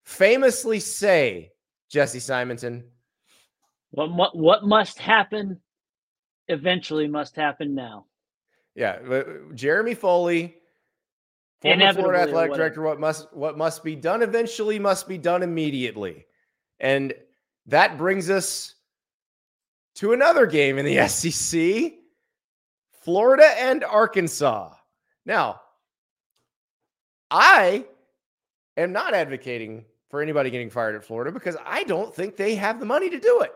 famously 0.05 0.79
say, 0.81 1.53
Jesse 1.89 2.21
Simonton? 2.21 2.85
What 3.93 4.13
what 4.13 4.37
what 4.37 4.65
must 4.65 4.99
happen 4.99 5.59
eventually 6.49 7.09
must 7.09 7.35
happen 7.37 7.75
now. 7.75 8.05
Yeah, 8.75 8.99
uh, 9.11 9.25
Jeremy 9.55 9.95
Foley, 9.95 10.57
former 11.63 11.93
Florida 11.95 12.23
athletic 12.25 12.55
director. 12.55 12.83
What 12.83 13.01
must 13.01 13.33
what 13.33 13.57
must 13.57 13.83
be 13.83 13.97
done 13.97 14.21
eventually 14.21 14.79
must 14.79 15.09
be 15.09 15.17
done 15.17 15.43
immediately, 15.43 16.27
and 16.81 17.15
that 17.65 17.97
brings 17.97 18.29
us 18.29 18.75
to 19.95 20.13
another 20.13 20.45
game 20.45 20.77
in 20.77 20.85
the 20.85 21.09
SEC: 21.09 21.95
Florida 22.91 23.55
and 23.59 23.85
Arkansas. 23.85 24.75
Now, 25.25 25.63
I 27.31 27.85
am 28.77 28.93
not 28.93 29.15
advocating 29.15 29.85
for 30.11 30.23
anybody 30.23 30.51
getting 30.51 30.71
fired 30.71 30.95
at 30.95 31.05
Florida 31.05 31.33
because 31.33 31.57
I 31.65 31.85
don't 31.85 32.15
think 32.15 32.37
they 32.37 32.55
have 32.55 32.81
the 32.81 32.87
money 32.87 33.11
to 33.11 33.19
do 33.19 33.41
it. 33.43 33.53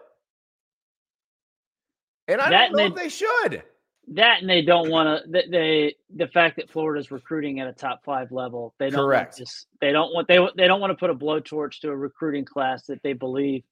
And 2.29 2.41
I 2.41 2.51
That 2.51 2.69
don't 2.69 2.77
know 2.77 2.85
and 2.85 2.97
if 2.97 3.03
they 3.03 3.09
should. 3.09 3.63
That 4.09 4.41
and 4.41 4.51
they 4.51 4.63
don't 4.63 4.91
want 4.91 5.25
to. 5.25 5.43
They 5.49 5.95
the 6.15 6.27
fact 6.27 6.57
that 6.57 6.71
Florida's 6.71 7.11
recruiting 7.11 7.61
at 7.61 7.69
a 7.69 7.73
top 7.73 8.05
five 8.05 8.33
level. 8.33 8.75
They 8.79 8.91
don't 8.91 9.05
Correct. 9.05 9.41
They 9.81 9.93
don't 9.93 10.13
want 10.13 10.27
they 10.29 10.39
they 10.57 10.67
don't 10.67 10.81
want 10.81 10.91
to 10.91 10.97
put 10.97 11.11
a 11.11 11.15
blowtorch 11.15 11.81
to 11.81 11.91
a 11.91 11.97
recruiting 11.97 12.45
class 12.45 12.85
that 12.87 13.03
they 13.03 13.13
believe 13.13 13.63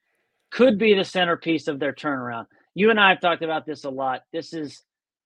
could 0.51 0.79
be 0.79 0.95
the 0.95 1.05
centerpiece 1.05 1.69
of 1.69 1.79
their 1.81 1.93
turnaround. 1.93 2.47
You 2.75 2.91
and 2.91 3.01
I 3.01 3.11
have 3.11 3.21
talked 3.21 3.43
about 3.43 3.67
this 3.67 3.85
a 3.85 3.91
lot. 3.91 4.23
This 4.33 4.53
is 4.53 4.83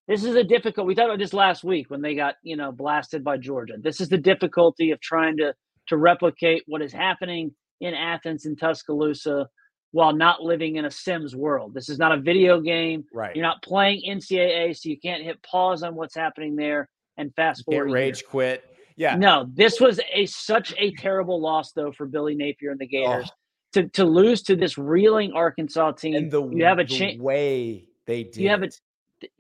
this 0.09 0.25
is 0.25 0.35
a 0.37 0.45
difficult. 0.45 0.87
We 0.87 0.95
talked 0.95 1.07
about 1.07 1.19
this 1.19 1.33
last 1.33 1.65
week 1.65 1.91
when 1.91 2.03
they 2.03 2.15
got 2.15 2.35
you 2.43 2.57
know 2.57 2.73
blasted 2.73 3.25
by 3.25 3.37
Georgia. 3.39 3.75
This 3.79 4.01
is 4.01 4.09
the 4.09 4.19
difficulty 4.19 4.91
of 4.91 5.01
trying 5.01 5.37
to 5.39 5.55
to 5.89 5.97
replicate 5.97 6.63
what 6.67 6.83
is 6.83 6.93
happening 6.93 7.55
in 7.81 7.95
Athens 7.95 8.47
and 8.47 8.59
Tuscaloosa 8.59 9.49
while 9.93 10.13
not 10.13 10.43
living 10.43 10.77
in 10.77 10.87
a 10.87 10.91
Sims 10.91 11.37
world. 11.37 11.73
This 11.75 11.89
is 11.89 11.99
not 11.99 12.11
a 12.13 12.17
video 12.21 12.61
game. 12.61 13.05
Right. 13.15 13.35
You're 13.37 13.45
not 13.45 13.63
playing 13.63 14.03
NCAA, 14.09 14.77
so 14.77 14.89
you 14.89 14.99
can't 14.99 15.23
hit 15.23 15.41
pause 15.43 15.83
on 15.83 15.95
what's 15.95 16.15
happening 16.17 16.57
there 16.57 16.89
and 17.17 17.33
fast 17.35 17.65
forward. 17.65 17.91
rage 17.93 18.25
quit. 18.25 18.65
Yeah. 18.97 19.17
No, 19.17 19.47
this 19.53 19.81
was 19.81 20.01
a 20.13 20.27
such 20.27 20.75
a 20.79 20.93
terrible 20.95 21.41
loss 21.41 21.73
though 21.73 21.93
for 21.93 22.07
Billy 22.07 22.35
Napier 22.35 22.71
and 22.71 22.81
the 22.81 22.87
Gators 22.87 23.29
Oh. 23.31 23.35
to 23.75 23.89
to 23.91 24.05
lose 24.05 24.43
to 24.45 24.57
this 24.57 24.79
reeling 24.79 25.33
Arkansas 25.33 25.93
team. 25.93 26.15
And 26.15 26.31
the 26.31 26.45
you 26.49 26.65
have 26.65 26.79
a 26.79 26.85
the 26.85 26.89
chance. 26.89 27.21
way 27.21 27.85
they 28.07 28.25
did. 28.25 28.37
You 28.37 28.49
have 28.51 28.63
a 28.63 28.69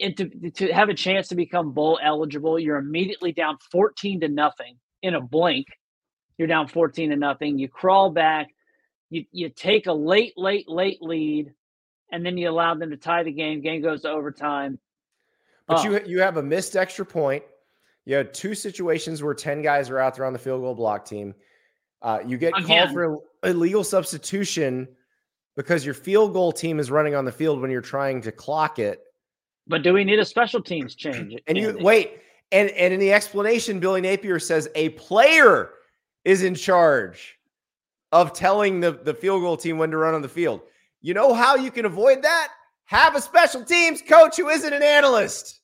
to, 0.00 0.50
to 0.50 0.72
have 0.72 0.88
a 0.88 0.94
chance 0.94 1.28
to 1.28 1.34
become 1.34 1.72
bowl 1.72 1.98
eligible, 2.02 2.58
you're 2.58 2.76
immediately 2.78 3.32
down 3.32 3.56
14 3.70 4.20
to 4.20 4.28
nothing 4.28 4.76
in 5.02 5.14
a 5.14 5.20
blink. 5.20 5.66
You're 6.38 6.48
down 6.48 6.66
14 6.68 7.10
to 7.10 7.16
nothing. 7.16 7.58
You 7.58 7.68
crawl 7.68 8.10
back. 8.10 8.48
You 9.10 9.24
you 9.30 9.48
take 9.50 9.86
a 9.86 9.92
late, 9.92 10.32
late, 10.36 10.68
late 10.68 11.00
lead, 11.00 11.52
and 12.10 12.24
then 12.26 12.36
you 12.36 12.48
allow 12.50 12.74
them 12.74 12.90
to 12.90 12.96
tie 12.96 13.22
the 13.22 13.30
game. 13.32 13.60
Game 13.60 13.82
goes 13.82 14.02
to 14.02 14.10
overtime. 14.10 14.78
But 15.68 15.80
Oh. 15.80 15.84
you 15.84 16.00
you 16.06 16.20
have 16.20 16.36
a 16.38 16.42
missed 16.42 16.74
extra 16.76 17.06
point. 17.06 17.44
You 18.04 18.16
had 18.16 18.34
two 18.34 18.54
situations 18.54 19.22
where 19.22 19.34
ten 19.34 19.62
guys 19.62 19.90
are 19.90 19.98
out 20.00 20.16
there 20.16 20.24
on 20.24 20.32
the 20.32 20.38
field 20.38 20.62
goal 20.62 20.74
block 20.74 21.04
team. 21.04 21.34
Uh, 22.02 22.18
you 22.26 22.36
get 22.36 22.52
Again. 22.58 22.88
called 22.88 22.92
for 22.92 23.18
illegal 23.48 23.84
substitution 23.84 24.88
because 25.56 25.84
your 25.84 25.94
field 25.94 26.32
goal 26.32 26.50
team 26.52 26.80
is 26.80 26.90
running 26.90 27.14
on 27.14 27.24
the 27.24 27.32
field 27.32 27.60
when 27.60 27.70
you're 27.70 27.80
trying 27.80 28.20
to 28.22 28.32
clock 28.32 28.78
it. 28.78 29.00
But 29.66 29.82
do 29.82 29.92
we 29.92 30.04
need 30.04 30.18
a 30.18 30.24
special 30.24 30.62
teams 30.62 30.94
change? 30.96 31.34
And 31.46 31.56
you 31.58 31.76
wait, 31.80 32.20
and 32.52 32.70
and 32.70 32.94
in 32.94 33.00
the 33.00 33.12
explanation, 33.12 33.80
Billy 33.80 34.00
Napier 34.00 34.38
says 34.38 34.68
a 34.74 34.90
player 34.90 35.70
is 36.24 36.42
in 36.42 36.54
charge 36.54 37.38
of 38.12 38.32
telling 38.32 38.80
the, 38.80 38.92
the 38.92 39.14
field 39.14 39.42
goal 39.42 39.56
team 39.56 39.78
when 39.78 39.90
to 39.90 39.96
run 39.98 40.14
on 40.14 40.22
the 40.22 40.28
field. 40.28 40.60
You 41.02 41.14
know 41.14 41.34
how 41.34 41.56
you 41.56 41.70
can 41.70 41.84
avoid 41.84 42.22
that? 42.22 42.48
Have 42.86 43.16
a 43.16 43.20
special 43.20 43.64
teams 43.64 44.02
coach 44.02 44.36
who 44.36 44.48
isn't 44.48 44.72
an 44.72 44.82
analyst. 44.82 45.60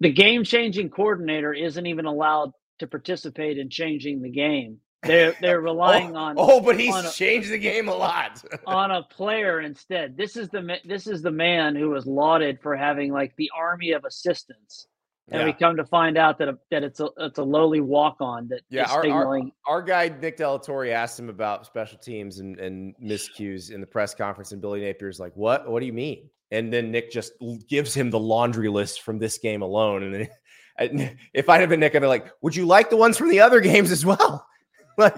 the 0.00 0.12
game 0.12 0.44
changing 0.44 0.90
coordinator 0.90 1.52
isn't 1.52 1.86
even 1.86 2.04
allowed 2.06 2.52
to 2.78 2.86
participate 2.86 3.58
in 3.58 3.70
changing 3.70 4.20
the 4.22 4.30
game. 4.30 4.78
They're 5.02 5.34
they're 5.40 5.58
oh, 5.60 5.62
relying 5.62 6.16
oh, 6.16 6.20
on 6.20 6.34
Oh, 6.38 6.60
but 6.60 6.78
he's 6.78 6.94
a- 6.94 7.10
changed 7.10 7.50
the 7.50 7.58
game 7.58 7.88
a 7.88 7.94
lot. 7.94 8.42
on 8.66 8.90
a 8.90 9.02
player 9.02 9.60
instead. 9.60 10.16
This 10.16 10.36
is 10.36 10.48
the 10.48 10.78
this 10.84 11.06
is 11.06 11.22
the 11.22 11.30
man 11.30 11.76
who 11.76 11.90
was 11.90 12.06
lauded 12.06 12.60
for 12.60 12.76
having 12.76 13.12
like 13.12 13.34
the 13.36 13.50
army 13.56 13.92
of 13.92 14.04
assistants, 14.04 14.86
and 15.30 15.44
we 15.44 15.52
come 15.52 15.76
to 15.76 15.84
find 15.84 16.16
out 16.16 16.38
that 16.38 16.48
a, 16.48 16.58
that 16.70 16.82
it's 16.82 17.00
a 17.00 17.08
it's 17.18 17.38
a 17.38 17.42
lowly 17.44 17.80
walk 17.80 18.16
on 18.20 18.48
that 18.48 18.62
Yeah, 18.70 18.90
our- 18.90 19.06
our-. 19.08 19.42
Our 19.66 19.82
guy 19.82 20.08
Nick 20.20 20.38
Delatorre 20.38 20.92
asked 20.92 21.18
him 21.18 21.28
about 21.28 21.66
special 21.66 21.98
teams 21.98 22.38
and, 22.38 22.58
and 22.58 22.94
miscues 23.02 23.70
in 23.70 23.80
the 23.80 23.86
press 23.86 24.14
conference, 24.14 24.52
and 24.52 24.60
Billy 24.60 24.80
Napier's 24.80 25.20
like, 25.20 25.32
"What? 25.34 25.68
What 25.70 25.80
do 25.80 25.86
you 25.86 25.92
mean?" 25.92 26.30
And 26.52 26.72
then 26.72 26.92
Nick 26.92 27.10
just 27.10 27.32
gives 27.68 27.92
him 27.92 28.10
the 28.10 28.20
laundry 28.20 28.68
list 28.68 29.02
from 29.02 29.18
this 29.18 29.36
game 29.38 29.62
alone. 29.62 30.04
And 30.04 30.28
then, 30.78 31.18
if 31.34 31.48
I'd 31.48 31.60
have 31.60 31.70
been 31.70 31.80
Nick, 31.80 31.94
I'd 31.94 32.00
be 32.00 32.06
like, 32.06 32.30
"Would 32.42 32.54
you 32.54 32.66
like 32.66 32.88
the 32.90 32.96
ones 32.96 33.18
from 33.18 33.28
the 33.30 33.40
other 33.40 33.60
games 33.60 33.90
as 33.90 34.06
well?" 34.06 34.46
like, 34.98 35.16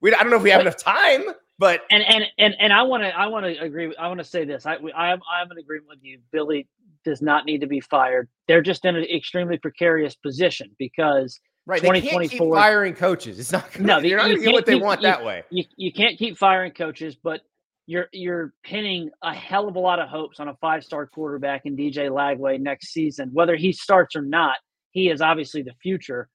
we 0.00 0.14
I 0.14 0.22
don't 0.22 0.30
know 0.30 0.36
if 0.36 0.42
we 0.42 0.50
have 0.50 0.60
enough 0.62 0.76
time, 0.76 1.22
But 1.58 1.82
and 1.90 2.02
and 2.02 2.24
and 2.38 2.54
and 2.58 2.72
I 2.72 2.82
want 2.82 3.02
to 3.02 3.08
I 3.08 3.26
want 3.26 3.46
to 3.46 3.60
agree. 3.60 3.94
I 3.96 4.08
want 4.08 4.18
to 4.18 4.24
say 4.24 4.44
this. 4.44 4.66
I 4.66 4.74
I 4.96 5.12
am 5.12 5.20
I'm 5.30 5.50
in 5.52 5.58
agreement 5.58 5.88
with 5.88 5.98
you. 6.02 6.18
Billy 6.32 6.68
does 7.04 7.20
not 7.22 7.44
need 7.44 7.60
to 7.60 7.66
be 7.66 7.80
fired. 7.80 8.28
They're 8.48 8.62
just 8.62 8.84
in 8.84 8.96
an 8.96 9.04
extremely 9.04 9.58
precarious 9.58 10.14
position 10.14 10.70
because 10.78 11.40
right, 11.66 11.82
they 11.82 12.00
can't 12.00 12.30
keep 12.30 12.38
firing 12.38 12.94
coaches. 12.94 13.38
It's 13.38 13.52
not 13.52 13.72
gonna, 13.72 13.86
no, 13.86 13.98
you're 13.98 14.18
not 14.18 14.28
you 14.28 14.36
going 14.36 14.44
to 14.44 14.44
get 14.46 14.54
what 14.54 14.66
they 14.66 14.74
keep- 14.74 14.82
want 14.82 15.00
you- 15.00 15.08
that 15.08 15.24
way. 15.24 15.42
you, 15.50 15.64
you 15.76 15.92
can't 15.92 16.16
keep 16.18 16.38
firing 16.38 16.72
coaches, 16.72 17.16
but 17.22 17.40
you're 17.86 18.06
you're 18.12 18.54
pinning 18.62 19.10
a 19.22 19.34
hell 19.34 19.68
of 19.68 19.74
a 19.76 19.80
lot 19.80 19.98
of 19.98 20.08
hopes 20.08 20.38
on 20.40 20.48
a 20.48 20.54
five 20.60 20.84
star 20.84 21.06
quarterback 21.06 21.62
in 21.64 21.76
DJ 21.76 22.08
Lagway 22.08 22.60
next 22.60 22.92
season. 22.92 23.30
Whether 23.32 23.56
he 23.56 23.72
starts 23.72 24.14
or 24.14 24.22
not, 24.22 24.56
he 24.92 25.10
is 25.10 25.20
obviously 25.20 25.62
the 25.62 25.74
future. 25.82 26.28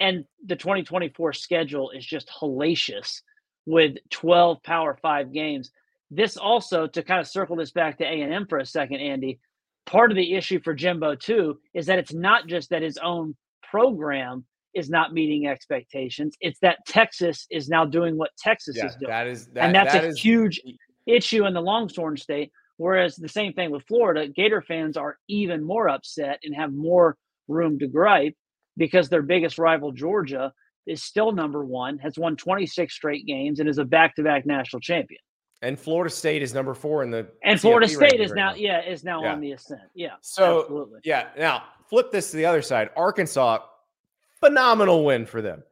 And 0.00 0.24
the 0.46 0.56
2024 0.56 1.32
schedule 1.32 1.90
is 1.90 2.04
just 2.04 2.28
hellacious 2.28 3.20
with 3.66 3.96
12 4.10 4.62
Power 4.62 4.96
Five 5.00 5.32
games. 5.32 5.70
This 6.10 6.36
also 6.36 6.86
to 6.86 7.02
kind 7.02 7.20
of 7.20 7.26
circle 7.26 7.56
this 7.56 7.72
back 7.72 7.98
to 7.98 8.04
A 8.04 8.20
and 8.22 8.32
M 8.32 8.46
for 8.48 8.58
a 8.58 8.66
second, 8.66 9.00
Andy. 9.00 9.38
Part 9.86 10.10
of 10.10 10.16
the 10.16 10.34
issue 10.34 10.60
for 10.62 10.74
Jimbo 10.74 11.16
too 11.16 11.58
is 11.74 11.86
that 11.86 11.98
it's 11.98 12.12
not 12.14 12.46
just 12.46 12.70
that 12.70 12.82
his 12.82 12.98
own 12.98 13.36
program 13.62 14.44
is 14.74 14.88
not 14.88 15.12
meeting 15.12 15.46
expectations; 15.46 16.36
it's 16.40 16.58
that 16.60 16.78
Texas 16.86 17.46
is 17.50 17.68
now 17.68 17.84
doing 17.84 18.16
what 18.16 18.30
Texas 18.38 18.76
Yeah, 18.76 18.86
is 18.86 18.94
doing 18.96 19.10
that 19.10 19.26
is 19.26 19.46
that, 19.48 19.64
and 19.64 19.74
that's 19.74 19.92
that 19.92 20.04
a 20.04 20.08
is- 20.08 20.20
huge 20.20 20.60
issue 21.06 21.46
in 21.46 21.54
the 21.54 21.60
Longhorn 21.62 22.16
State. 22.16 22.52
Whereas 22.76 23.16
the 23.16 23.28
same 23.28 23.54
thing 23.54 23.70
with 23.70 23.82
Florida, 23.88 24.28
Gator 24.28 24.62
fans 24.62 24.96
are 24.96 25.18
even 25.28 25.64
more 25.64 25.88
upset 25.88 26.38
and 26.44 26.54
have 26.54 26.72
more 26.72 27.16
room 27.48 27.78
to 27.80 27.88
gripe 27.88 28.36
because 28.78 29.08
their 29.10 29.22
biggest 29.22 29.58
rival, 29.58 29.92
Georgia, 29.92 30.52
is 30.86 31.02
still 31.02 31.32
number 31.32 31.64
one, 31.64 31.98
has 31.98 32.16
won 32.18 32.34
26 32.36 32.94
straight 32.94 33.26
games, 33.26 33.60
and 33.60 33.68
is 33.68 33.76
a 33.76 33.84
back-to-back 33.84 34.46
national 34.46 34.80
champion. 34.80 35.20
And 35.60 35.78
Florida 35.78 36.08
State 36.08 36.40
is 36.40 36.54
number 36.54 36.72
four 36.72 37.02
in 37.02 37.10
the 37.10 37.26
And 37.42 37.60
Florida 37.60 37.88
State 37.88 38.20
is 38.20 38.30
right 38.30 38.36
now, 38.36 38.54
yeah, 38.54 38.80
is 38.80 39.04
now 39.04 39.22
Yeah. 39.24 39.32
on 39.32 39.40
the 39.40 39.52
ascent. 39.52 39.82
Yeah, 39.92 40.14
So 40.22 40.60
absolutely. 40.60 41.00
yeah, 41.04 41.28
now 41.36 41.64
flip 41.88 42.10
this 42.12 42.30
to 42.30 42.36
the 42.36 42.46
other 42.46 42.62
side. 42.62 42.90
Arkansas, 42.96 43.58
phenomenal 44.40 45.04
win 45.04 45.26
for 45.26 45.42
them. 45.42 45.62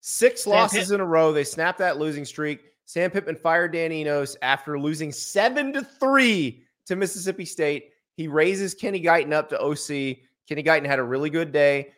Six 0.00 0.42
Sam 0.42 0.52
losses 0.52 0.90
in 0.90 1.00
a 1.00 1.04
row. 1.06 1.32
They 1.32 1.42
snapped 1.44 1.78
that 1.78 1.98
losing 1.98 2.24
streak. 2.24 2.60
Sam 2.84 3.10
Pittman 3.10 3.36
fired 3.36 3.72
Dan 3.72 3.92
Enos 3.92 4.36
after 4.42 4.78
losing 4.78 5.10
seven 5.10 5.72
to 5.72 5.82
three 5.82 6.62
to 6.86 6.94
Mississippi 6.96 7.44
State. 7.44 7.90
He 8.14 8.28
raises 8.28 8.74
Kenny 8.74 9.02
Guiton 9.02 9.32
up 9.32 9.48
to 9.50 9.58
OC. 9.60 10.20
Kenny 10.48 10.62
Guiton 10.62 10.86
had 10.86 10.98
a 10.98 11.02
really 11.02 11.30
good 11.30 11.50
day. 11.52 11.92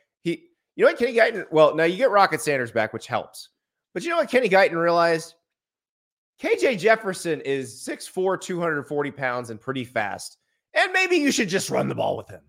You 0.80 0.86
know 0.86 0.92
what, 0.92 0.98
Kenny 0.98 1.12
Guiton? 1.12 1.44
Well, 1.50 1.74
now 1.76 1.84
you 1.84 1.98
get 1.98 2.08
Rocket 2.08 2.40
Sanders 2.40 2.70
back, 2.70 2.94
which 2.94 3.06
helps. 3.06 3.50
But 3.92 4.02
you 4.02 4.08
know 4.08 4.16
what 4.16 4.30
Kenny 4.30 4.48
Guiton 4.48 4.80
realized? 4.80 5.34
KJ 6.42 6.78
Jefferson 6.78 7.42
is 7.42 7.86
6'4, 7.86 8.40
240 8.40 9.10
pounds 9.10 9.50
and 9.50 9.60
pretty 9.60 9.84
fast. 9.84 10.38
And 10.72 10.90
maybe 10.94 11.16
you 11.16 11.32
should 11.32 11.50
just 11.50 11.68
run 11.68 11.90
the 11.90 11.94
ball 11.94 12.16
with 12.16 12.30
him. 12.30 12.40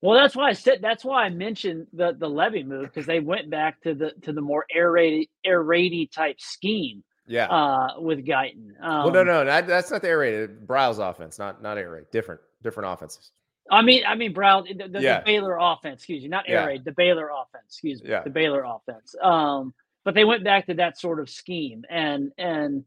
Well, 0.00 0.18
that's 0.18 0.34
why 0.34 0.48
I 0.48 0.54
said 0.54 0.78
that's 0.80 1.04
why 1.04 1.24
I 1.24 1.28
mentioned 1.28 1.86
the 1.92 2.16
the 2.18 2.26
Lebby 2.26 2.64
move 2.64 2.86
because 2.86 3.04
they 3.04 3.20
went 3.20 3.50
back 3.50 3.82
to 3.82 3.92
the 3.92 4.12
to 4.22 4.32
the 4.32 4.40
more 4.40 4.64
air 4.74 4.90
raid 4.90 5.28
air 5.44 5.62
raidy 5.62 6.10
type 6.10 6.40
scheme 6.40 7.04
Yeah. 7.26 7.48
uh, 7.48 8.00
with 8.00 8.24
Guiton. 8.24 8.80
Um, 8.80 9.04
well, 9.04 9.10
no, 9.12 9.24
no, 9.24 9.44
that, 9.44 9.66
that's 9.66 9.90
not 9.90 10.00
the 10.00 10.08
air 10.08 10.18
raid. 10.20 10.66
Briles 10.66 11.06
offense, 11.06 11.38
not 11.38 11.60
not 11.62 11.76
air 11.76 11.90
raid. 11.90 12.04
Different, 12.12 12.40
different 12.62 12.90
offenses. 12.90 13.30
I 13.70 13.82
mean, 13.82 14.02
I 14.06 14.14
mean, 14.14 14.32
Brown, 14.32 14.64
the, 14.64 14.88
the, 14.88 15.00
Yeah. 15.00 15.20
the 15.20 15.24
Baylor 15.24 15.56
offense, 15.60 16.00
excuse 16.00 16.22
me, 16.22 16.28
not 16.28 16.44
air 16.48 16.60
Yeah. 16.60 16.66
raid, 16.66 16.84
the 16.84 16.92
Baylor 16.92 17.28
offense, 17.30 17.64
excuse 17.68 18.02
me, 18.02 18.10
Yeah. 18.10 18.22
the 18.22 18.30
Baylor 18.30 18.62
offense. 18.64 19.14
Um, 19.22 19.72
but 20.04 20.14
they 20.14 20.24
went 20.24 20.44
back 20.44 20.66
to 20.66 20.74
that 20.74 20.98
sort 20.98 21.18
of 21.18 21.30
scheme, 21.30 21.84
and 21.88 22.30
and 22.36 22.84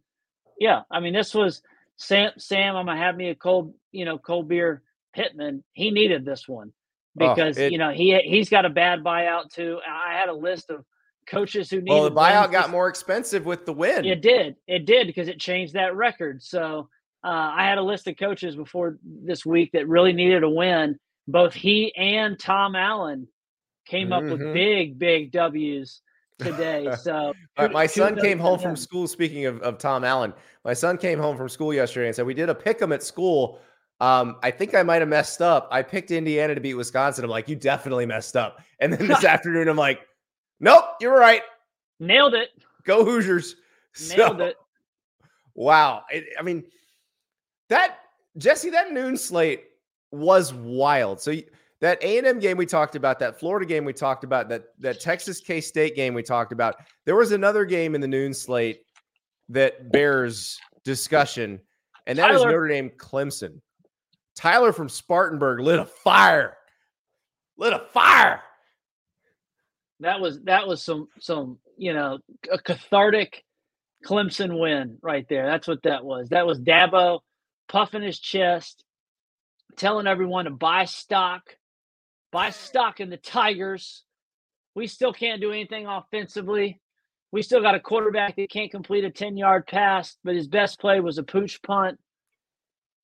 yeah, 0.60 0.84
I 0.92 1.00
mean, 1.00 1.14
this 1.14 1.34
was 1.34 1.62
Sam. 1.96 2.32
Sam, 2.38 2.76
I'm 2.76 2.86
gonna 2.86 3.00
have 3.00 3.16
me 3.16 3.30
a 3.30 3.36
cold, 3.36 3.74
you 3.92 4.06
know, 4.06 4.18
cold 4.20 4.48
beer 4.48 4.84
Pittman. 5.14 5.64
He 5.74 5.90
needed 5.90 6.26
this 6.26 6.48
one 6.48 6.74
because 7.16 7.58
it- 7.58 7.72
you 7.72 7.80
know 7.80 7.90
he 7.92 8.20
he's 8.20 8.50
got 8.50 8.66
a 8.66 8.70
bad 8.70 9.04
buyout 9.04 9.52
too. 9.52 9.80
I 9.88 10.14
had 10.14 10.30
a 10.30 10.34
list 10.34 10.70
of 10.70 10.86
coaches 11.26 11.72
who 11.72 11.78
needed. 11.78 11.90
Well, 11.92 12.04
the 12.04 12.12
buyout 12.16 12.52
got 12.52 12.70
more 12.70 12.88
expensive 12.88 13.46
with 13.48 13.66
the 13.66 13.74
win. 13.74 14.06
it 14.06 14.22
did. 14.22 14.56
It 14.68 14.86
did 14.86 15.08
because 15.08 15.28
it 15.28 15.40
changed 15.40 15.74
that 15.74 15.96
record. 15.96 16.44
So 16.44 16.88
uh, 17.24 17.28
I 17.56 17.64
had 17.66 17.78
a 17.78 17.84
list 17.84 18.08
of 18.08 18.18
coaches 18.18 18.56
before 18.56 18.98
this 19.04 19.46
week 19.46 19.72
that 19.74 19.88
really 19.88 20.14
needed 20.14 20.44
a 20.44 20.50
win. 20.50 20.98
Both 21.28 21.54
he 21.54 21.94
and 21.96 22.40
Tom 22.40 22.76
Allen 22.76 23.28
came 23.86 24.14
up 24.14 24.24
Mhm. 24.24 24.32
with 24.32 24.54
big, 24.54 24.98
big 25.00 25.32
W's 25.32 26.02
today. 26.40 26.94
So 27.02 27.34
My, 27.58 27.68
my 27.70 27.86
son 27.88 28.16
came 28.20 28.40
home 28.40 28.60
from 28.60 28.76
school. 28.76 29.08
Speaking 29.08 29.46
of, 29.46 29.62
of 29.62 29.78
Tom 29.78 30.04
Allen, 30.04 30.34
my 30.64 30.74
son 30.74 30.98
came 30.98 31.20
home 31.20 31.36
from 31.38 31.50
school 31.50 31.74
yesterday 31.74 32.08
and 32.08 32.16
said, 32.16 32.26
We 32.26 32.34
did 32.34 32.50
a 32.50 32.56
pick 32.56 32.82
'em 32.82 32.92
at 32.92 33.04
school. 33.04 33.60
Um, 34.00 34.38
I 34.44 34.52
think 34.52 34.76
I 34.76 34.84
might 34.84 35.02
have 35.02 35.10
messed 35.10 35.42
up. 35.42 35.68
I 35.72 35.82
picked 35.82 36.12
Indiana 36.12 36.54
to 36.54 36.62
beat 36.62 36.76
Wisconsin. 36.76 37.24
I'm 37.24 37.32
like, 37.32 37.50
You 37.50 37.56
definitely 37.56 38.06
messed 38.06 38.38
up. 38.38 38.60
And 38.80 38.94
then 38.94 39.08
this 39.08 39.24
afternoon, 39.36 39.68
I'm 39.68 39.78
like, 39.78 40.02
Nope, 40.60 40.86
you're 41.02 41.18
right. 41.18 41.42
Nailed 42.00 42.36
it. 42.36 42.50
Go 42.84 43.04
Hoosiers. 43.04 43.56
Nailed 44.16 44.38
So- 44.38 44.44
it. 44.46 44.56
Wow. 45.56 46.04
It, 46.12 46.26
I 46.40 46.44
mean, 46.44 46.64
that 47.70 47.98
Jesse, 48.38 48.70
that 48.70 48.92
noon 48.92 49.18
slate 49.18 49.66
was 50.12 50.54
wild. 50.54 51.20
So 51.20 51.34
that 51.82 52.02
A 52.04 52.18
and 52.18 52.28
M 52.28 52.40
game 52.40 52.58
we 52.58 52.66
talked 52.66 52.96
about, 52.96 53.20
that 53.20 53.40
Florida 53.40 53.66
game 53.66 53.86
we 53.86 53.94
talked 53.94 54.24
about, 54.24 54.50
that 54.50 54.66
that 54.80 55.00
Texas 55.00 55.40
K 55.40 55.62
State 55.62 55.96
game 55.96 56.14
we 56.14 56.24
talked 56.24 56.52
about. 56.52 56.76
There 57.06 57.16
was 57.16 57.32
another 57.32 57.66
game 57.66 57.96
in 57.96 58.02
the 58.02 58.08
noon 58.08 58.34
slate 58.34 58.82
that 59.50 59.92
bears 59.92 60.60
discussion, 60.84 61.60
and 62.06 62.18
that 62.18 62.32
is 62.32 62.42
Tyler. 62.42 62.52
Notre 62.52 62.68
Dame 62.68 62.90
Clemson. 62.98 63.62
Tyler 64.36 64.72
from 64.72 64.90
Spartanburg 64.90 65.60
lit 65.60 65.80
a 65.80 65.86
fire. 65.86 66.58
Lit 67.58 67.74
a 67.74 67.80
fire. 67.92 68.42
That 70.00 70.20
was 70.20 70.42
that 70.44 70.68
was 70.68 70.84
some 70.84 71.08
some 71.20 71.58
you 71.78 71.94
know 71.94 72.20
a 72.52 72.58
cathartic 72.60 73.44
Clemson 74.06 74.60
win 74.60 74.98
right 75.02 75.28
there. 75.28 75.46
That's 75.46 75.68
what 75.68 75.82
that 75.84 76.06
was. 76.06 76.30
That 76.30 76.46
was 76.46 76.60
Dabo 76.60 77.20
puffing 77.68 78.02
his 78.02 78.20
chest, 78.20 78.84
telling 79.76 80.08
everyone 80.08 80.46
to 80.46 80.52
buy 80.52 80.86
stock, 80.86 81.44
buy 82.32 82.50
stock 82.50 83.00
in 83.00 83.10
the 83.10 83.18
Tigers. 83.18 84.04
We 84.76 84.88
still 84.88 85.14
can't 85.14 85.42
do 85.42 85.52
anything 85.52 85.88
offensively. 85.88 86.80
We 87.32 87.42
still 87.42 87.62
got 87.62 87.76
a 87.76 87.80
quarterback 87.80 88.36
that 88.36 88.50
can't 88.50 88.72
complete 88.72 89.04
a 89.04 89.12
10 89.12 89.38
yard 89.38 89.68
pass, 89.68 90.18
but 90.24 90.36
his 90.36 90.48
best 90.48 90.80
play 90.80 91.00
was 91.00 91.18
a 91.18 91.24
pooch 91.24 91.62
punt. 91.62 92.00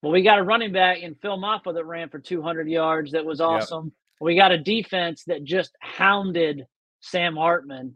But 0.01 0.09
we 0.09 0.21
got 0.21 0.39
a 0.39 0.43
running 0.43 0.73
back 0.73 0.99
in 0.99 1.15
Phil 1.15 1.37
Mafah 1.37 1.73
that 1.73 1.85
ran 1.85 2.09
for 2.09 2.19
200 2.19 2.67
yards. 2.69 3.13
That 3.13 3.25
was 3.25 3.41
awesome. 3.41 3.93
We 4.19 4.35
got 4.35 4.51
a 4.51 4.57
defense 4.57 5.23
that 5.27 5.43
just 5.43 5.75
hounded 5.81 6.65
Sam 7.01 7.35
Hartman. 7.35 7.95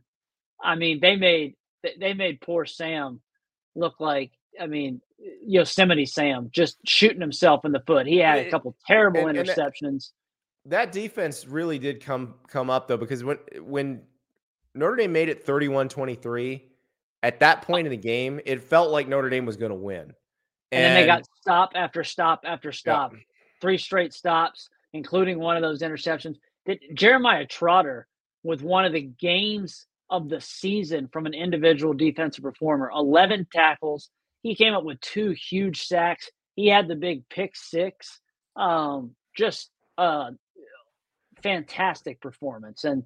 I 0.62 0.76
mean, 0.76 1.00
they 1.02 1.16
made 1.16 1.56
they 2.00 2.14
made 2.14 2.42
poor 2.42 2.66
Sam 2.66 3.22
look 3.76 4.00
like 4.00 4.32
I 4.60 4.68
mean 4.68 5.02
Yosemite 5.20 6.06
Sam 6.06 6.50
just 6.52 6.78
shooting 6.86 7.22
himself 7.22 7.66
in 7.66 7.72
the 7.72 7.80
foot. 7.82 8.06
He 8.06 8.18
had 8.18 8.40
a 8.40 8.48
eh, 8.48 8.50
couple 8.50 8.76
terrible 8.86 9.28
and- 9.28 9.38
and 9.38 9.48
that- 9.48 9.58
interceptions. 9.58 10.12
that 10.66 10.92
defense 10.92 11.48
really 11.48 11.80
did 11.80 12.04
come 12.04 12.36
come 12.48 12.70
up 12.70 12.88
though 12.88 12.98
because 12.98 13.24
when 13.24 13.38
when 13.62 14.02
Notre 14.76 14.96
Dame 14.96 15.12
made 15.12 15.30
it 15.30 15.46
31-23 15.46 16.62
at 17.24 17.40
that 17.40 17.64
point 17.64 17.88
in 17.88 17.92
the 17.92 17.98
game 17.98 18.40
it 18.46 18.62
felt 18.62 18.92
like 18.92 19.08
Notre 19.08 19.30
Dame 19.30 19.46
was 19.46 19.58
going 19.58 19.72
to 19.72 19.78
win. 19.78 20.14
And, 20.72 20.84
then 20.84 20.96
they 20.96 21.06
got 21.06 21.24
stop 21.42 21.72
after 21.76 22.04
stop 22.04 22.42
after 22.44 22.74
stop, 22.74 23.14
three 23.62 23.78
straight 23.78 24.14
stops, 24.14 24.70
including 24.92 25.40
one 25.40 25.56
of 25.56 25.62
those 25.62 25.82
interceptions. 25.82 26.36
Did 26.66 26.80
Jeremiah 26.94 27.46
Trotter 27.46 28.08
with 28.44 28.62
one 28.62 28.84
of 28.84 28.92
the 28.92 29.02
games 29.02 29.88
of 30.10 30.30
the 30.30 30.42
season 30.42 31.08
from 31.12 31.26
an 31.26 31.34
individual 31.34 31.94
defensive 31.94 32.44
performer, 32.44 32.92
11 32.96 33.48
tackles. 33.52 34.10
He 34.48 34.56
came 34.56 34.74
up 34.74 34.86
with 34.86 35.02
two 35.02 35.32
huge 35.32 35.88
sacks. 35.88 36.30
He 36.56 36.68
had 36.68 36.88
the 36.88 36.96
big 36.96 37.28
pick 37.28 37.54
six. 37.54 38.22
Um, 38.56 39.12
just 39.36 39.70
a 39.98 40.30
fantastic 41.44 42.22
performance. 42.22 42.86
And, 42.86 43.04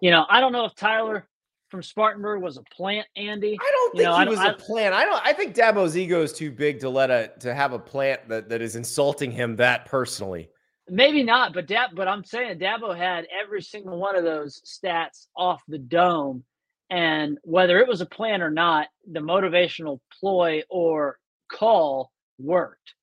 you 0.00 0.12
know, 0.12 0.24
I 0.30 0.40
don't 0.40 0.52
know 0.52 0.64
if 0.64 0.76
Tyler 0.76 1.28
from 1.70 1.82
Spartanburg 1.82 2.40
was 2.40 2.56
a 2.56 2.62
plant, 2.72 3.08
Andy. 3.16 3.58
I 3.60 3.70
don't 3.72 3.94
you 3.96 4.02
think 4.04 4.10
know, 4.10 4.16
he 4.16 4.26
I 4.26 4.28
was 4.28 4.38
I- 4.38 4.50
a 4.50 4.54
plant. 4.54 4.94
I 4.94 5.04
don't 5.04 5.20
I 5.26 5.32
think 5.32 5.56
Dabo's 5.56 5.96
ego 5.96 6.22
is 6.22 6.32
too 6.32 6.52
big 6.52 6.78
to 6.80 6.88
let 6.88 7.10
a 7.10 7.32
to 7.40 7.52
have 7.52 7.72
a 7.72 7.78
plant 7.80 8.28
that, 8.28 8.48
that 8.48 8.62
is 8.62 8.76
insulting 8.76 9.32
him 9.32 9.56
that 9.56 9.86
personally. 9.86 10.50
Maybe 10.88 11.24
not, 11.24 11.52
but 11.52 11.66
Dab, 11.66 11.96
but 11.96 12.06
I'm 12.06 12.22
saying 12.22 12.60
Dabo 12.60 12.96
had 12.96 13.26
every 13.42 13.60
single 13.60 13.98
one 13.98 14.14
of 14.14 14.22
those 14.22 14.60
stats 14.64 15.26
off 15.36 15.60
the 15.66 15.78
dome, 15.78 16.44
and 16.90 17.38
whether 17.42 17.78
it 17.78 17.88
was 17.88 18.00
a 18.00 18.06
plan 18.06 18.42
or 18.42 18.50
not, 18.50 18.88
the 19.10 19.20
motivational 19.20 20.00
ploy 20.20 20.62
or 20.70 21.18
call 21.50 22.12
worked 22.38 22.94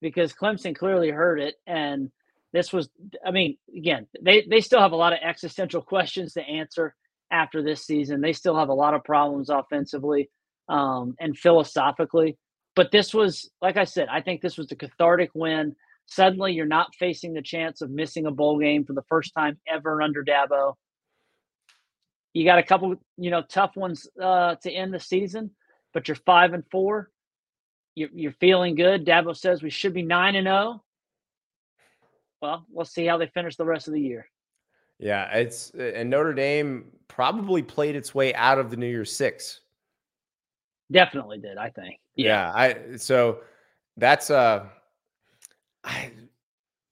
because 0.00 0.32
Clemson 0.32 0.76
clearly 0.76 1.10
heard 1.10 1.40
it, 1.40 1.56
and 1.66 2.10
this 2.52 2.72
was, 2.72 2.88
I 3.26 3.30
mean, 3.30 3.56
again, 3.76 4.06
they 4.22 4.46
they 4.48 4.60
still 4.60 4.80
have 4.80 4.92
a 4.92 4.96
lot 4.96 5.12
of 5.12 5.18
existential 5.22 5.82
questions 5.82 6.34
to 6.34 6.42
answer 6.42 6.94
after 7.30 7.62
this 7.62 7.84
season. 7.84 8.20
They 8.20 8.32
still 8.32 8.56
have 8.56 8.68
a 8.68 8.74
lot 8.74 8.94
of 8.94 9.04
problems 9.04 9.50
offensively, 9.50 10.30
um, 10.68 11.14
and 11.20 11.36
philosophically. 11.36 12.38
But 12.74 12.92
this 12.92 13.12
was, 13.12 13.50
like 13.60 13.76
I 13.76 13.84
said, 13.84 14.08
I 14.10 14.20
think 14.20 14.40
this 14.40 14.56
was 14.56 14.70
a 14.70 14.76
cathartic 14.76 15.30
win. 15.34 15.74
Suddenly, 16.06 16.52
you're 16.54 16.64
not 16.66 16.94
facing 16.98 17.34
the 17.34 17.42
chance 17.42 17.82
of 17.82 17.90
missing 17.90 18.26
a 18.26 18.30
bowl 18.30 18.58
game 18.58 18.84
for 18.84 18.94
the 18.94 19.02
first 19.08 19.34
time 19.36 19.58
ever 19.68 20.00
under 20.00 20.24
Dabo. 20.24 20.74
You 22.34 22.44
got 22.44 22.58
a 22.58 22.62
couple, 22.62 22.96
you 23.16 23.30
know, 23.30 23.42
tough 23.42 23.76
ones 23.76 24.06
uh, 24.20 24.54
to 24.56 24.70
end 24.70 24.92
the 24.92 25.00
season, 25.00 25.50
but 25.92 26.08
you're 26.08 26.14
five 26.14 26.52
and 26.52 26.64
four. 26.70 27.10
You're, 27.94 28.10
you're 28.12 28.32
feeling 28.32 28.74
good. 28.74 29.04
Dabo 29.06 29.36
says 29.36 29.62
we 29.62 29.70
should 29.70 29.94
be 29.94 30.02
nine 30.02 30.36
and 30.36 30.46
zero. 30.46 30.82
Well, 32.40 32.64
we'll 32.70 32.84
see 32.84 33.06
how 33.06 33.16
they 33.18 33.26
finish 33.26 33.56
the 33.56 33.64
rest 33.64 33.88
of 33.88 33.94
the 33.94 34.00
year. 34.00 34.28
Yeah, 34.98 35.32
it's 35.36 35.70
and 35.70 36.10
Notre 36.10 36.34
Dame 36.34 36.86
probably 37.08 37.62
played 37.62 37.96
its 37.96 38.14
way 38.14 38.34
out 38.34 38.58
of 38.58 38.70
the 38.70 38.76
New 38.76 38.88
Year's 38.88 39.14
Six. 39.14 39.60
Definitely 40.90 41.38
did, 41.38 41.56
I 41.56 41.70
think. 41.70 41.98
Yeah, 42.14 42.26
yeah 42.26 42.52
I 42.54 42.96
so 42.96 43.40
that's 43.96 44.30
uh 44.30 44.66
I 45.84 46.10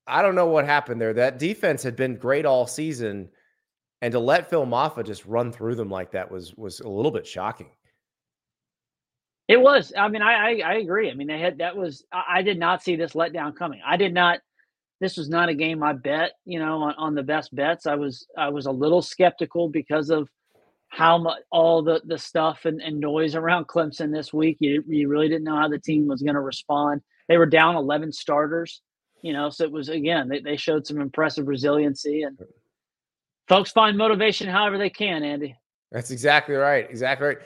I 0.07 0.23
don't 0.23 0.35
know 0.35 0.47
what 0.47 0.65
happened 0.65 1.01
there. 1.01 1.15
That 1.15 1.39
defense 1.39 1.83
had 1.83 1.97
been 1.97 2.17
great 2.17 2.47
all 2.47 2.67
season, 2.67 3.29
and 4.03 4.13
to 4.13 4.19
let 4.19 4.51
Phil 4.51 4.67
Mafah 4.67 5.05
just 5.05 5.27
run 5.27 5.53
through 5.53 5.75
them 5.75 5.89
like 5.89 6.13
that 6.13 6.31
was 6.31 6.55
was 6.55 6.81
a 6.81 6.89
little 6.89 7.11
bit 7.11 7.27
shocking. 7.27 7.71
It 9.49 9.61
was. 9.61 9.93
I 9.97 10.09
mean, 10.09 10.23
I 10.23 10.33
I, 10.33 10.61
I 10.65 10.75
agree. 10.75 11.11
I 11.11 11.15
mean, 11.15 11.29
they 11.29 11.39
had 11.39 11.59
that 11.59 11.77
was. 11.77 12.05
I, 12.13 12.39
I, 12.39 12.43
did 12.43 12.59
not 12.59 12.83
see 12.83 12.97
this 12.97 13.13
letdown 13.13 13.55
coming. 13.57 13.81
I 13.87 13.97
did 13.97 14.13
not. 14.13 14.41
This 15.01 15.17
was 15.17 15.29
not 15.29 15.49
a 15.49 15.55
game 15.55 15.83
I 15.83 15.93
bet. 15.93 16.33
You 16.45 16.59
know, 16.59 16.83
on, 16.83 16.95
on 16.99 17.15
the 17.15 17.23
best 17.23 17.55
bets. 17.55 17.87
I 17.87 17.95
was 17.95 18.27
I 18.37 18.49
was 18.49 18.67
a 18.67 18.73
little 18.73 19.03
skeptical 19.03 19.69
because 19.69 20.11
of 20.11 20.29
how 20.89 21.19
much 21.19 21.39
all 21.51 21.83
the 21.83 22.03
the 22.05 22.19
stuff 22.19 22.65
and, 22.65 22.81
and 22.81 23.01
noise 23.01 23.35
around 23.35 23.69
Clemson 23.69 24.13
this 24.13 24.33
week. 24.33 24.59
You 24.61 24.83
you 24.87 25.09
really 25.09 25.29
didn't 25.29 25.45
know 25.45 25.57
how 25.57 25.69
the 25.69 25.79
team 25.79 26.07
was 26.07 26.23
going 26.23 26.35
to 26.35 26.41
respond. 26.41 27.03
They 27.29 27.39
were 27.39 27.47
down 27.47 27.77
eleven 27.77 28.13
starters. 28.13 28.83
You 29.23 29.33
know, 29.33 29.49
so 29.51 29.65
it 29.65 29.73
was 29.73 29.89
again 29.89 30.29
they, 30.29 30.41
they 30.41 30.57
showed 30.57 30.87
some 30.87 31.01
impressive 31.01 31.47
resiliency 31.47 32.23
and 32.23 32.39
folks 33.49 33.73
find 33.73 33.97
motivation 33.97 34.49
however 34.49 34.79
they 34.79 34.91
can. 34.91 35.23
Andy. 35.23 35.57
That's 35.93 36.11
exactly 36.11 36.57
right. 36.57 36.87
Exactly 36.91 37.29
right. 37.29 37.39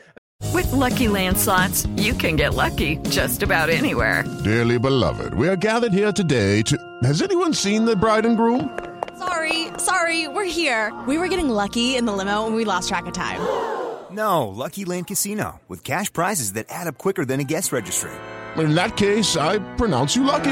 With 0.53 0.73
lucky 0.73 1.07
landslots, 1.07 1.87
you 2.01 2.15
can 2.15 2.37
get 2.37 2.55
lucky 2.55 2.97
just 3.11 3.43
about 3.43 3.69
anywhere. 3.69 4.25
Dearly 4.43 4.79
beloved, 4.79 5.35
we 5.35 5.49
are 5.49 5.57
gathered 5.57 5.93
here 5.93 6.13
today 6.13 6.63
to. 6.63 6.77
Has 7.03 7.23
anyone 7.23 7.55
seen 7.55 7.85
the 7.85 7.95
bride 7.95 8.27
and 8.27 8.37
groom? 8.37 8.79
Sorry, 9.19 9.69
sorry, 9.77 10.29
we're 10.29 10.45
here. 10.51 10.99
We 11.07 11.19
were 11.19 11.29
getting 11.29 11.51
lucky 11.51 11.97
in 11.97 12.07
the 12.07 12.13
limo 12.13 12.47
and 12.47 12.57
we 12.57 12.65
lost 12.65 12.89
track 12.89 13.07
of 13.07 13.13
time. 13.13 13.41
No, 14.11 14.49
Lucky 14.49 14.85
Land 14.85 15.07
Casino, 15.07 15.61
with 15.69 15.85
cash 15.85 16.13
prizes 16.13 16.55
that 16.55 16.67
add 16.69 16.89
up 16.89 16.99
quicker 16.99 17.25
than 17.25 17.39
a 17.39 17.45
guest 17.45 17.71
registry. 17.71 18.11
In 18.57 18.75
that 18.75 18.97
case, 18.97 19.37
I 19.37 19.61
pronounce 19.77 20.17
you 20.17 20.25
lucky. 20.25 20.51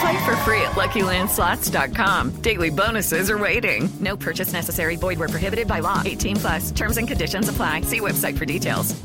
Play 0.00 0.24
for 0.24 0.36
free 0.38 0.60
at 0.60 0.72
LuckyLandSlots.com. 0.72 2.30
Daily 2.42 2.70
bonuses 2.70 3.30
are 3.30 3.38
waiting. 3.38 3.88
No 4.00 4.16
purchase 4.16 4.52
necessary. 4.52 4.96
Void 4.96 5.18
where 5.18 5.28
prohibited 5.28 5.66
by 5.66 5.78
law. 5.80 6.02
18 6.04 6.36
plus. 6.36 6.70
Terms 6.72 6.96
and 6.98 7.08
conditions 7.08 7.48
apply. 7.48 7.82
See 7.82 8.00
website 8.00 8.36
for 8.36 8.44
details. 8.44 9.00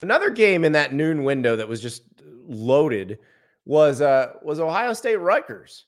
Another 0.00 0.30
game 0.30 0.64
in 0.64 0.72
that 0.72 0.92
noon 0.92 1.24
window 1.24 1.56
that 1.56 1.68
was 1.68 1.80
just 1.80 2.02
loaded 2.46 3.18
was 3.64 4.00
uh 4.00 4.32
was 4.42 4.60
Ohio 4.60 4.92
State 4.92 5.16
Rutgers. 5.16 5.84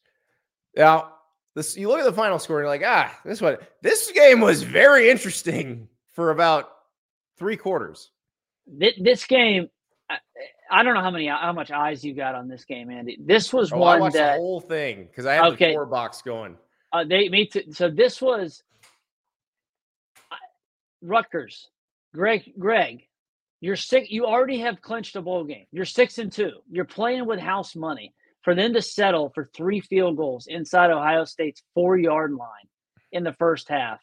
Now, 0.76 1.12
this 1.54 1.76
you 1.76 1.88
look 1.88 2.00
at 2.00 2.04
the 2.04 2.12
final 2.12 2.38
score 2.38 2.58
and 2.58 2.64
you're 2.64 2.68
like, 2.68 2.82
ah, 2.84 3.16
this 3.24 3.40
one 3.40 3.56
this 3.82 4.10
game 4.10 4.40
was 4.40 4.62
very 4.62 5.10
interesting 5.10 5.88
for 6.12 6.30
about 6.30 6.70
three 7.38 7.56
quarters. 7.56 8.10
This 8.66 9.24
game, 9.26 9.68
I 10.70 10.82
don't 10.82 10.94
know 10.94 11.00
how 11.00 11.10
many 11.10 11.26
how 11.26 11.52
much 11.52 11.70
eyes 11.70 12.04
you 12.04 12.14
got 12.14 12.34
on 12.34 12.48
this 12.48 12.64
game, 12.64 12.90
Andy. 12.90 13.18
This 13.20 13.52
was 13.52 13.72
oh, 13.72 13.78
one 13.78 14.02
I 14.02 14.10
that, 14.10 14.32
the 14.34 14.38
whole 14.38 14.60
thing 14.60 15.06
because 15.06 15.26
I 15.26 15.34
had 15.34 15.44
okay. 15.52 15.68
the 15.68 15.74
four 15.74 15.86
box 15.86 16.22
going. 16.22 16.56
Uh, 16.92 17.04
they 17.04 17.28
me 17.28 17.46
too. 17.46 17.72
So 17.72 17.88
this 17.88 18.20
was 18.20 18.62
uh, 20.30 20.36
Rutgers, 21.02 21.68
Greg. 22.14 22.52
Greg, 22.58 23.02
you're 23.60 23.76
sick. 23.76 24.10
You 24.10 24.26
already 24.26 24.58
have 24.60 24.80
clinched 24.80 25.16
a 25.16 25.22
bowl 25.22 25.44
game. 25.44 25.66
You're 25.72 25.84
six 25.84 26.18
and 26.18 26.32
two. 26.32 26.52
You're 26.70 26.84
playing 26.84 27.26
with 27.26 27.38
house 27.38 27.76
money. 27.76 28.14
For 28.42 28.54
them 28.54 28.72
to 28.72 28.80
settle 28.80 29.30
for 29.34 29.50
three 29.54 29.80
field 29.80 30.16
goals 30.16 30.46
inside 30.46 30.90
Ohio 30.90 31.26
State's 31.26 31.62
four 31.74 31.98
yard 31.98 32.32
line 32.32 32.48
in 33.12 33.22
the 33.22 33.34
first 33.34 33.68
half, 33.68 34.00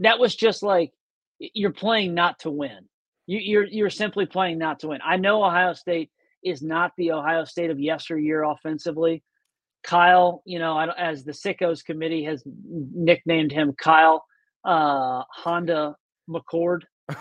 that 0.00 0.18
was 0.18 0.34
just 0.34 0.62
like 0.62 0.92
you're 1.38 1.72
playing 1.72 2.12
not 2.12 2.40
to 2.40 2.50
win. 2.50 2.86
You, 3.26 3.38
you're 3.38 3.64
you're 3.64 3.90
simply 3.90 4.26
playing 4.26 4.58
not 4.58 4.80
to 4.80 4.88
win. 4.88 5.00
I 5.04 5.16
know 5.16 5.44
Ohio 5.44 5.74
State 5.74 6.10
is 6.42 6.62
not 6.62 6.92
the 6.96 7.12
Ohio 7.12 7.44
State 7.44 7.70
of 7.70 7.78
yesteryear 7.78 8.42
offensively. 8.42 9.22
Kyle, 9.82 10.42
you 10.44 10.58
know, 10.58 10.78
as 10.78 11.24
the 11.24 11.32
Sickos 11.32 11.84
committee 11.84 12.24
has 12.24 12.42
nicknamed 12.46 13.52
him 13.52 13.74
Kyle 13.76 14.24
uh, 14.64 15.22
Honda 15.30 15.96
McCord. 16.28 16.82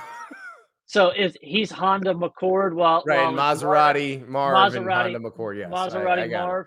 so 0.85 1.09
is 1.09 1.35
he's 1.41 1.71
Honda 1.71 2.13
McCord 2.13 2.73
while 2.73 3.03
right 3.05 3.31
while 3.31 3.33
Maserati 3.33 4.27
Marv 4.27 4.55
Maserati, 4.55 4.77
and 4.77 5.15
Honda 5.15 5.19
McCord. 5.19 5.57
Yes, 5.57 5.71
Maserati 5.71 6.33
I, 6.33 6.37
I 6.37 6.45
Marv. 6.45 6.65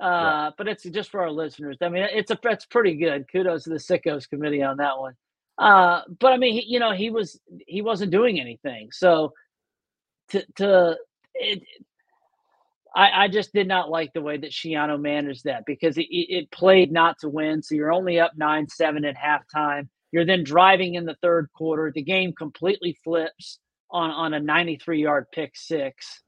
Uh, 0.00 0.06
yeah. 0.06 0.50
But 0.56 0.68
it's 0.68 0.84
just 0.84 1.10
for 1.10 1.20
our 1.22 1.30
listeners. 1.30 1.76
I 1.80 1.88
mean, 1.88 2.06
it's 2.12 2.30
a 2.30 2.38
it's 2.44 2.66
pretty 2.66 2.94
good. 2.96 3.26
Kudos 3.30 3.64
to 3.64 3.70
the 3.70 3.76
Sickos 3.76 4.28
committee 4.28 4.62
on 4.62 4.78
that 4.78 4.98
one. 4.98 5.14
Uh, 5.58 6.02
but 6.20 6.32
I 6.32 6.36
mean, 6.36 6.54
he, 6.54 6.64
you 6.66 6.78
know, 6.78 6.92
he 6.92 7.10
was 7.10 7.40
he 7.66 7.82
wasn't 7.82 8.12
doing 8.12 8.40
anything. 8.40 8.90
So 8.92 9.32
to 10.30 10.44
to 10.56 10.96
it, 11.34 11.62
I, 12.94 13.24
I 13.24 13.28
just 13.28 13.52
did 13.52 13.68
not 13.68 13.90
like 13.90 14.12
the 14.12 14.22
way 14.22 14.36
that 14.38 14.52
Schiano 14.52 15.00
managed 15.00 15.44
that 15.44 15.64
because 15.66 15.98
it, 15.98 16.06
it 16.10 16.50
played 16.50 16.92
not 16.92 17.18
to 17.20 17.28
win. 17.28 17.62
So 17.62 17.74
you're 17.74 17.92
only 17.92 18.20
up 18.20 18.32
nine 18.36 18.68
seven 18.68 19.04
at 19.04 19.16
halftime. 19.16 19.88
You're 20.12 20.26
then 20.26 20.44
driving 20.44 20.94
in 20.94 21.04
the 21.04 21.16
third 21.22 21.48
quarter. 21.54 21.92
The 21.94 22.02
game 22.02 22.32
completely 22.32 22.98
flips 23.04 23.58
on 23.90 24.10
on 24.10 24.34
a 24.34 24.40
93 24.40 25.02
yard 25.02 25.26
pick 25.32 25.52
six, 25.56 26.22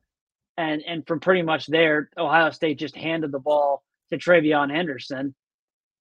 and 0.56 0.82
and 0.86 1.06
from 1.06 1.20
pretty 1.20 1.42
much 1.42 1.66
there, 1.66 2.10
Ohio 2.18 2.50
State 2.50 2.78
just 2.78 2.96
handed 2.96 3.32
the 3.32 3.38
ball 3.38 3.84
to 4.10 4.18
TreVeyon 4.18 4.70
Henderson, 4.74 5.34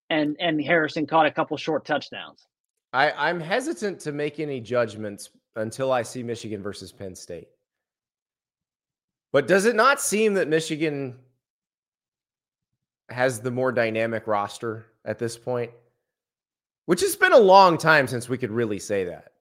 and 0.10 0.38
and 0.40 0.62
Harrison 0.64 1.08
caught 1.08 1.28
a 1.28 1.32
couple 1.32 1.58
short 1.58 1.86
touchdowns. 1.86 2.46
I, 2.92 3.12
I'm 3.12 3.40
hesitant 3.40 4.00
to 4.02 4.12
make 4.12 4.40
any 4.40 4.60
judgments 4.60 5.30
until 5.56 5.92
I 5.92 6.02
see 6.02 6.24
Michigan 6.24 6.62
versus 6.62 6.92
Penn 6.92 7.16
State. 7.16 7.48
But 9.32 9.48
does 9.48 9.66
it 9.66 9.76
not 9.76 10.02
seem 10.02 10.34
that 10.36 10.48
Michigan 10.48 11.16
has 13.10 13.40
the 13.40 13.52
more 13.52 13.72
dynamic 13.72 14.26
roster 14.28 14.88
at 15.06 15.20
this 15.20 15.38
point? 15.38 15.72
Which 16.86 17.02
has 17.02 17.16
been 17.16 17.34
a 17.34 17.40
long 17.40 17.78
time 17.78 18.08
since 18.08 18.28
we 18.28 18.38
could 18.38 18.50
really 18.50 18.80
say 18.80 19.04
that. 19.06 19.34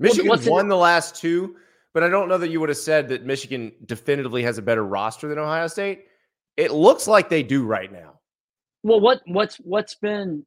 Michigan 0.00 0.28
well, 0.28 0.40
won 0.46 0.68
the 0.68 0.76
last 0.76 1.14
two, 1.14 1.54
but 1.94 2.02
I 2.02 2.08
don't 2.08 2.28
know 2.28 2.38
that 2.38 2.50
you 2.50 2.58
would 2.58 2.70
have 2.70 2.78
said 2.78 3.08
that 3.10 3.24
Michigan 3.24 3.70
definitively 3.86 4.42
has 4.42 4.58
a 4.58 4.62
better 4.62 4.84
roster 4.84 5.28
than 5.28 5.38
Ohio 5.38 5.68
State. 5.68 6.06
It 6.56 6.72
looks 6.72 7.06
like 7.06 7.28
they 7.28 7.44
do 7.44 7.64
right 7.64 7.92
now. 7.92 8.18
Well, 8.82 8.98
what 8.98 9.20
what's 9.26 9.56
what's 9.58 9.94
been 9.94 10.44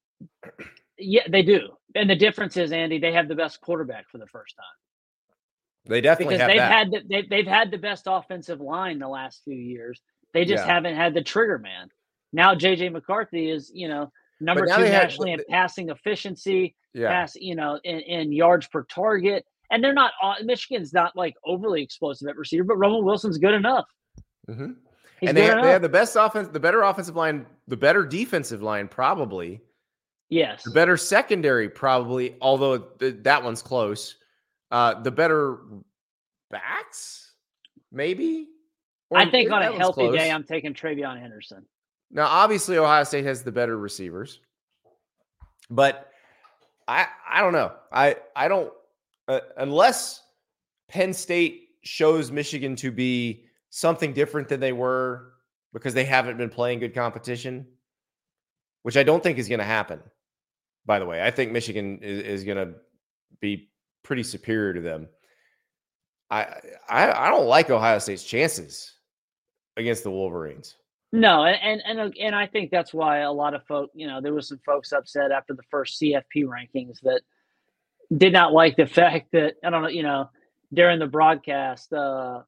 yeah, 0.98 1.24
they 1.30 1.44
do. 1.44 1.70
And 1.96 2.10
the 2.10 2.16
difference 2.16 2.58
is, 2.58 2.72
Andy, 2.72 3.00
they 3.00 3.14
have 3.14 3.28
the 3.28 3.36
best 3.36 3.62
quarterback 3.62 4.10
for 4.10 4.18
the 4.18 4.28
first 4.28 4.56
time. 4.56 4.66
They 5.88 6.02
definitely 6.02 6.36
because 6.36 6.48
they've 6.48 6.58
that. 6.58 6.72
had 6.72 6.92
the, 6.92 7.02
they, 7.08 7.22
they've 7.30 7.48
had 7.48 7.72
the 7.72 7.78
best 7.78 8.04
offensive 8.08 8.60
line 8.60 9.00
the 9.00 9.08
last 9.08 9.42
few 9.44 9.56
years. 9.56 10.02
They 10.34 10.46
just 10.46 10.66
yeah. 10.66 10.74
haven't 10.74 10.96
had 10.96 11.14
the 11.14 11.22
trigger 11.22 11.60
man. 11.60 11.90
Now 12.34 12.56
JJ 12.56 12.92
McCarthy 12.92 13.50
is 13.50 13.72
you 13.74 13.88
know 13.88 14.12
number 14.40 14.66
two 14.66 14.82
nationally 14.82 15.32
had, 15.32 15.42
in 15.42 15.46
passing 15.50 15.90
efficiency, 15.90 16.76
yeah. 16.94 17.10
pass 17.10 17.36
you 17.36 17.56
know 17.56 17.80
in, 17.84 18.00
in 18.00 18.32
yards 18.32 18.68
per 18.68 18.84
target, 18.84 19.46
and 19.70 19.84
they're 19.84 19.94
not 19.94 20.12
Michigan's 20.44 20.92
not 20.92 21.16
like 21.16 21.36
overly 21.46 21.84
explosive 21.84 22.28
at 22.28 22.36
receiver, 22.36 22.64
but 22.64 22.78
Roman 22.78 23.06
Wilson's 23.06 23.38
good 23.38 23.54
enough. 23.54 23.86
Mm-hmm. 24.50 24.72
And 25.22 25.38
they 25.38 25.44
have, 25.44 25.64
they 25.64 25.70
have 25.70 25.82
the 25.82 25.90
best 25.90 26.16
offense, 26.20 26.50
the 26.50 26.60
better 26.60 26.82
offensive 26.84 27.16
line, 27.16 27.46
the 27.68 27.78
better 27.78 28.06
defensive 28.06 28.62
line, 28.62 28.88
probably 28.88 29.62
Yes. 30.30 30.64
The 30.64 30.72
better 30.72 30.98
secondary, 30.98 31.70
probably, 31.70 32.36
although 32.42 32.78
th- 32.78 33.18
that 33.22 33.44
one's 33.44 33.62
close. 33.62 34.16
Uh, 34.72 35.02
the 35.02 35.12
better 35.12 35.60
backs, 36.50 37.34
maybe. 37.92 38.48
Or 39.10 39.20
I 39.20 39.30
think 39.30 39.52
on 39.52 39.62
a 39.62 39.72
healthy 39.72 40.02
close. 40.02 40.18
day, 40.18 40.32
I'm 40.32 40.44
taking 40.44 40.74
TreVeyon 40.74 41.20
Henderson. 41.20 41.66
Now, 42.12 42.28
obviously, 42.28 42.78
Ohio 42.78 43.04
State 43.04 43.26
has 43.26 43.44
the 43.44 43.52
better 43.52 43.78
receivers, 43.78 44.40
but 45.70 46.10
I 46.88 47.08
I 47.30 47.42
don't 47.42 47.54
know. 47.54 47.74
I 47.92 48.16
I 48.36 48.48
don't 48.48 48.72
uh, 49.28 49.42
unless 49.58 50.24
Penn 50.88 51.14
State 51.14 51.70
shows 51.84 52.32
Michigan 52.32 52.76
to 52.78 52.92
be 52.92 53.46
something 53.70 54.14
different 54.14 54.50
than 54.50 54.60
they 54.60 54.74
were 54.74 55.34
because 55.74 55.94
they 55.94 56.06
haven't 56.06 56.38
been 56.38 56.50
playing 56.50 56.80
good 56.80 56.96
competition, 56.96 57.68
which 58.84 58.98
I 58.98 59.04
don't 59.04 59.22
think 59.22 59.38
is 59.38 59.48
going 59.48 59.60
to 59.60 59.66
happen 59.66 60.02
by 60.86 61.00
the 61.00 61.06
way. 61.06 61.22
I 61.22 61.32
think 61.32 61.52
Michigan 61.52 62.00
is, 62.02 62.22
is 62.24 62.44
going 62.44 62.58
to 62.58 62.76
be 63.40 63.70
pretty 64.04 64.24
superior 64.24 64.74
to 64.74 64.82
them. 64.82 65.08
I, 66.30 66.48
I 66.90 67.28
I 67.28 67.30
don't 67.30 67.48
like 67.48 67.70
Ohio 67.70 68.00
State's 68.00 68.24
chances 68.24 68.94
against 69.78 70.04
the 70.04 70.12
Wolverines. 70.12 70.76
No, 71.12 71.46
and 71.46 71.82
and 71.86 72.00
and, 72.00 72.18
and 72.20 72.36
I 72.36 72.48
think 72.48 72.72
that's 72.72 72.94
why 72.94 73.20
a 73.20 73.32
lot 73.32 73.54
of 73.54 73.64
folk, 73.68 73.92
you 73.94 74.08
know, 74.08 74.22
there 74.22 74.34
was 74.34 74.48
some 74.48 74.60
folks 74.66 74.92
upset 74.92 75.32
after 75.32 75.54
the 75.54 75.64
first 75.70 76.02
CFP 76.02 76.46
rankings 76.46 77.00
that 77.04 77.22
did 78.16 78.34
not 78.34 78.54
like 78.54 78.76
the 78.76 78.86
fact 78.88 79.32
that 79.34 79.56
I 79.64 79.70
don't 79.70 79.84
know, 79.84 79.90
you 79.90 80.04
know, 80.04 80.30
during 80.74 81.00
the 81.00 81.08
broadcast. 81.08 81.94
Uh, 81.94 82.42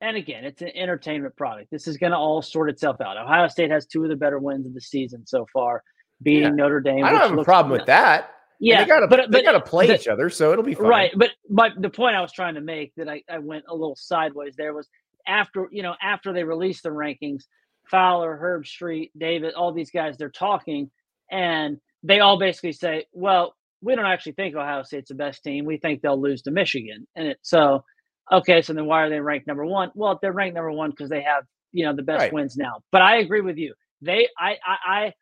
and 0.00 0.16
again, 0.16 0.44
it's 0.44 0.62
an 0.62 0.70
entertainment 0.74 1.36
product. 1.36 1.70
This 1.70 1.86
is 1.86 1.96
going 1.96 2.12
to 2.12 2.18
all 2.18 2.42
sort 2.42 2.68
itself 2.68 3.00
out. 3.00 3.16
Ohio 3.16 3.48
State 3.48 3.70
has 3.70 3.86
two 3.86 4.02
of 4.02 4.10
the 4.10 4.16
better 4.16 4.38
wins 4.38 4.66
of 4.66 4.74
the 4.74 4.80
season 4.80 5.26
so 5.26 5.46
far, 5.52 5.82
beating 6.22 6.42
yeah. 6.42 6.50
Notre 6.50 6.80
Dame. 6.80 7.04
I 7.04 7.10
don't 7.10 7.20
have 7.20 7.38
a 7.38 7.44
problem 7.44 7.72
with 7.72 7.86
that. 7.86 8.30
Yeah, 8.60 8.82
they 8.82 8.88
gotta, 8.88 9.08
but, 9.08 9.30
they 9.30 9.42
got 9.42 9.52
to 9.52 9.60
play 9.60 9.88
the, 9.88 9.96
each 9.96 10.08
other, 10.08 10.30
so 10.30 10.52
it'll 10.52 10.64
be 10.64 10.74
fine. 10.74 10.86
Right, 10.86 11.10
but 11.16 11.30
but 11.50 11.72
the 11.78 11.90
point 11.90 12.16
I 12.16 12.20
was 12.20 12.32
trying 12.32 12.54
to 12.54 12.60
make 12.60 12.94
that 12.96 13.08
I, 13.08 13.22
I 13.28 13.38
went 13.38 13.64
a 13.68 13.74
little 13.74 13.96
sideways 13.96 14.54
there 14.56 14.72
was 14.72 14.88
after 15.26 15.68
you 15.70 15.82
know 15.82 15.94
after 16.00 16.32
they 16.32 16.44
released 16.44 16.84
the 16.84 16.90
rankings, 16.90 17.42
Fowler, 17.90 18.38
Herbstreit, 18.40 19.10
David, 19.18 19.54
all 19.54 19.72
these 19.72 19.90
guys, 19.90 20.16
they're 20.16 20.30
talking, 20.30 20.90
and 21.30 21.78
they 22.02 22.20
all 22.20 22.38
basically 22.38 22.72
say, 22.72 23.06
"Well, 23.12 23.54
we 23.82 23.94
don't 23.96 24.06
actually 24.06 24.32
think 24.32 24.54
Ohio 24.54 24.82
State's 24.82 25.08
the 25.08 25.14
best 25.14 25.42
team. 25.42 25.64
We 25.64 25.78
think 25.78 26.00
they'll 26.00 26.20
lose 26.20 26.42
to 26.42 26.50
Michigan." 26.50 27.06
And 27.16 27.28
it 27.28 27.38
so 27.42 27.84
okay, 28.32 28.62
so 28.62 28.72
then 28.72 28.86
why 28.86 29.02
are 29.02 29.10
they 29.10 29.20
ranked 29.20 29.46
number 29.46 29.66
one? 29.66 29.90
Well, 29.94 30.18
they're 30.22 30.32
ranked 30.32 30.54
number 30.54 30.72
one 30.72 30.90
because 30.90 31.10
they 31.10 31.22
have 31.22 31.44
you 31.72 31.84
know 31.84 31.94
the 31.94 32.02
best 32.02 32.20
right. 32.20 32.32
wins 32.32 32.56
now. 32.56 32.80
But 32.92 33.02
I 33.02 33.18
agree 33.18 33.40
with 33.40 33.58
you. 33.58 33.74
They 34.00 34.28
I 34.38 34.56
I, 34.64 34.76
I 34.86 35.12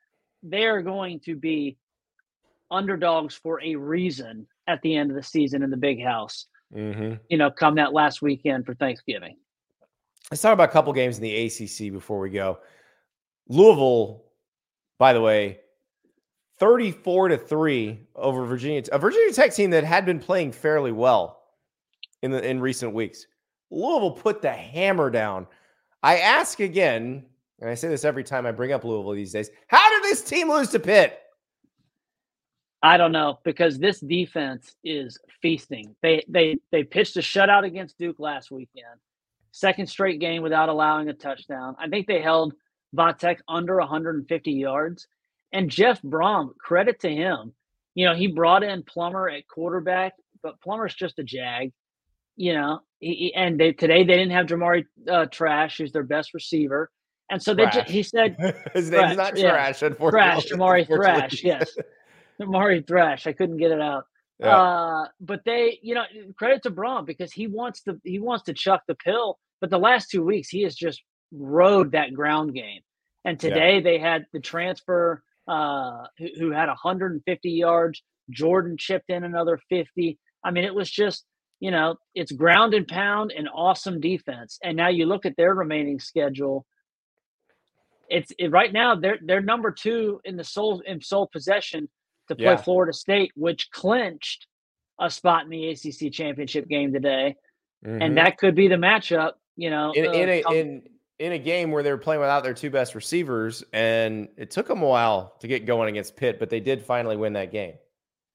they 0.43 0.65
are 0.65 0.83
going 0.83 1.21
to 1.21 1.37
be 1.37 1.77
underdogs 2.71 3.35
for 3.35 3.61
a 3.63 3.77
reason 3.77 4.47
at 4.67 4.81
the 4.83 4.97
end 4.97 5.11
of 5.11 5.17
the 5.17 5.23
season 5.23 5.63
in 5.63 5.71
the 5.71 5.77
big 5.77 6.03
house. 6.03 6.47
Mm-hmm. 6.75 7.15
You 7.29 7.39
know, 7.39 7.51
come 7.51 7.75
that 7.77 7.93
last 7.93 8.23
weekend 8.23 8.65
for 8.67 8.75
Thanksgiving. 8.75 9.37
Let's 10.31 10.41
talk 10.41 10.55
about 10.55 10.71
a 10.71 10.73
couple 10.73 10.93
games 10.93 11.19
in 11.19 11.23
the 11.23 11.47
ACC 11.47 11.93
before 11.93 12.19
we 12.19 12.31
go. 12.31 12.59
Louisville, 13.49 14.25
by 14.99 15.13
the 15.13 15.21
way, 15.21 15.59
34 16.59 17.29
to 17.29 17.39
3 17.39 18.01
over 18.15 18.47
Virginia, 18.47 18.83
a 18.93 18.99
Virginia 18.99 19.33
Tech 19.33 19.53
team 19.53 19.71
that 19.71 19.85
had 19.85 20.07
been 20.07 20.21
playing 20.21 20.53
fairly 20.53 20.93
well 20.93 21.43
in 22.23 22.31
the 22.31 22.43
in 22.49 22.61
recent 22.61 22.95
weeks. 22.95 23.27
Louisville 23.71 24.13
put 24.13 24.43
the 24.43 24.53
hammer 24.53 25.11
down. 25.11 25.47
I 26.03 26.19
ask 26.19 26.61
again, 26.61 27.27
and 27.63 27.71
I 27.71 27.75
say 27.75 27.89
this 27.89 28.05
every 28.05 28.25
time 28.25 28.45
I 28.45 28.51
bring 28.51 28.73
up 28.73 28.83
Louisville 28.83 29.13
these 29.13 29.31
days. 29.31 29.49
How 29.69 29.89
did 29.89 30.03
this 30.03 30.21
team 30.21 30.51
lose 30.51 30.71
to 30.71 30.81
Pitt? 30.81 31.17
I 32.83 32.97
don't 32.97 33.13
know 33.13 33.39
because 33.45 33.79
this 33.79 34.01
defense 34.01 34.75
is 34.83 35.17
feasting. 35.41 35.95
They 36.03 36.25
they 36.29 36.57
they 36.73 36.83
pitched 36.83 37.17
a 37.17 37.21
shutout 37.21 37.65
against 37.65 37.99
Duke 37.99 38.19
last 38.19 38.51
weekend. 38.51 38.99
Second 39.53 39.87
straight 39.87 40.19
game 40.19 40.43
without 40.43 40.71
allowing 40.71 41.09
a 41.09 41.13
touchdown. 41.13 41.77
I 41.79 41.89
think 41.89 42.09
they 42.09 42.21
held 42.21 42.53
Vatek 42.97 43.39
under 43.47 43.77
150 43.77 44.51
yards. 44.51 45.07
And 45.53 45.71
Jeff 45.71 46.03
Brohm, 46.03 46.57
credit 46.57 46.99
to 47.01 47.11
him. 47.11 47.53
You 47.95 48.07
know, 48.07 48.15
he 48.15 48.27
brought 48.27 48.65
in 48.65 48.83
Plummer 48.83 49.29
at 49.29 49.47
quarterback, 49.47 50.15
but 50.43 50.61
Plummer's 50.61 50.95
just 50.95 51.21
a 51.21 51.23
jag. 51.23 51.73
You 52.37 52.55
know, 52.55 52.81
he, 52.99 53.33
and 53.37 53.61
they 53.61 53.73
today 53.73 54.03
they 54.03 54.17
didn't 54.17 54.33
have 54.33 54.47
Jamari 54.47 54.87
uh, 55.09 55.27
Trash, 55.27 55.79
who's 55.79 55.93
their 55.93 56.03
best 56.03 56.35
receiver. 56.35 56.91
And 57.33 57.43
so 57.43 57.55
they 57.55 57.65
just, 57.65 57.89
he 57.89 58.03
said 58.03 58.37
his 58.75 58.91
name's 58.91 59.17
not 59.17 59.39
yeah, 59.39 59.53
Trash, 59.53 59.81
unfortunately. 59.81 60.43
Trash, 60.43 60.47
Jamari 60.53 60.87
Thrash, 60.87 61.43
yes. 61.43 61.77
Jamari 62.39 62.87
Thrash. 62.87 63.27
I 63.27 63.33
couldn't 63.33 63.57
get 63.57 63.71
it 63.71 63.81
out. 63.81 64.05
Yeah. 64.39 64.55
Uh, 64.55 65.05
but 65.19 65.41
they, 65.47 65.79
you 65.83 65.95
know, 65.95 66.05
credit 66.37 66.63
to 66.65 66.71
Brohm 66.71 67.07
because 67.07 67.33
he 67.33 67.47
wants 67.47 67.83
to 67.85 67.99
he 68.05 68.19
wants 68.19 68.45
to 68.45 68.53
chuck 68.53 68.83
the 68.87 68.95
pill. 68.97 69.39
But 69.63 69.71
the 69.71 69.79
last 69.79 70.11
two 70.11 70.23
weeks, 70.23 70.51
he 70.51 70.63
has 70.65 70.75
just 70.75 71.03
rode 71.33 71.93
that 71.93 72.13
ground 72.13 72.53
game. 72.53 72.81
And 73.25 73.41
today 73.41 73.77
yeah. 73.77 73.81
they 73.81 73.99
had 73.99 74.27
the 74.35 74.41
transfer 74.41 75.23
uh, 75.49 76.05
who, 76.19 76.29
who 76.39 76.51
had 76.51 76.69
150 76.69 77.51
yards. 77.51 78.03
Jordan 78.29 78.77
chipped 78.79 79.09
in 79.09 79.25
another 79.25 79.59
50. 79.71 80.19
I 80.45 80.51
mean, 80.51 80.65
it 80.65 80.75
was 80.75 80.91
just 80.91 81.25
you 81.61 81.71
know 81.71 81.97
it's 82.15 82.33
ground 82.33 82.75
and 82.75 82.87
pound 82.87 83.33
and 83.35 83.49
awesome 83.55 84.01
defense. 84.01 84.59
And 84.63 84.77
now 84.77 84.89
you 84.89 85.07
look 85.07 85.25
at 85.25 85.37
their 85.39 85.55
remaining 85.55 85.99
schedule. 85.99 86.67
It's 88.13 88.33
it, 88.39 88.51
right 88.51 88.73
now 88.73 88.95
they're 88.95 89.19
they're 89.23 89.41
number 89.41 89.71
two 89.71 90.21
in 90.25 90.37
the 90.37 90.45
sole 90.45 90.83
in 90.87 91.01
sole 91.01 91.29
possession 91.33 91.89
to 92.29 92.37
play 92.37 92.45
yeah. 92.45 92.57
Florida 92.57 92.93
State, 92.93 93.33
which 93.35 93.71
clinched 93.71 94.47
a 95.01 95.11
spot 95.11 95.45
in 95.45 95.51
the 95.51 95.71
ACC 95.71 96.13
championship 96.13 96.69
game 96.69 96.93
today, 96.93 97.37
mm-hmm. 97.85 98.03
and 98.03 98.17
that 98.19 98.37
could 98.37 98.55
be 98.55 98.69
the 98.69 98.77
matchup. 98.77 99.33
You 99.57 99.71
know, 99.71 99.93
in, 99.93 100.07
uh, 100.07 100.13
in 100.13 100.29
a 100.29 100.43
in 100.53 100.83
in 101.19 101.33
a 101.33 101.39
game 101.39 101.71
where 101.71 101.83
they 101.83 101.91
were 101.91 101.99
playing 101.99 102.21
without 102.21 102.43
their 102.43 102.53
two 102.53 102.71
best 102.71 102.95
receivers, 102.95 103.65
and 103.73 104.29
it 104.37 104.51
took 104.51 104.69
them 104.69 104.83
a 104.83 104.87
while 104.87 105.35
to 105.41 105.49
get 105.49 105.65
going 105.67 105.89
against 105.89 106.17
Pitt, 106.17 106.39
but 106.39 106.51
they 106.51 106.61
did 106.61 106.83
finally 106.83 107.17
win 107.17 107.33
that 107.33 107.51
game. 107.51 107.75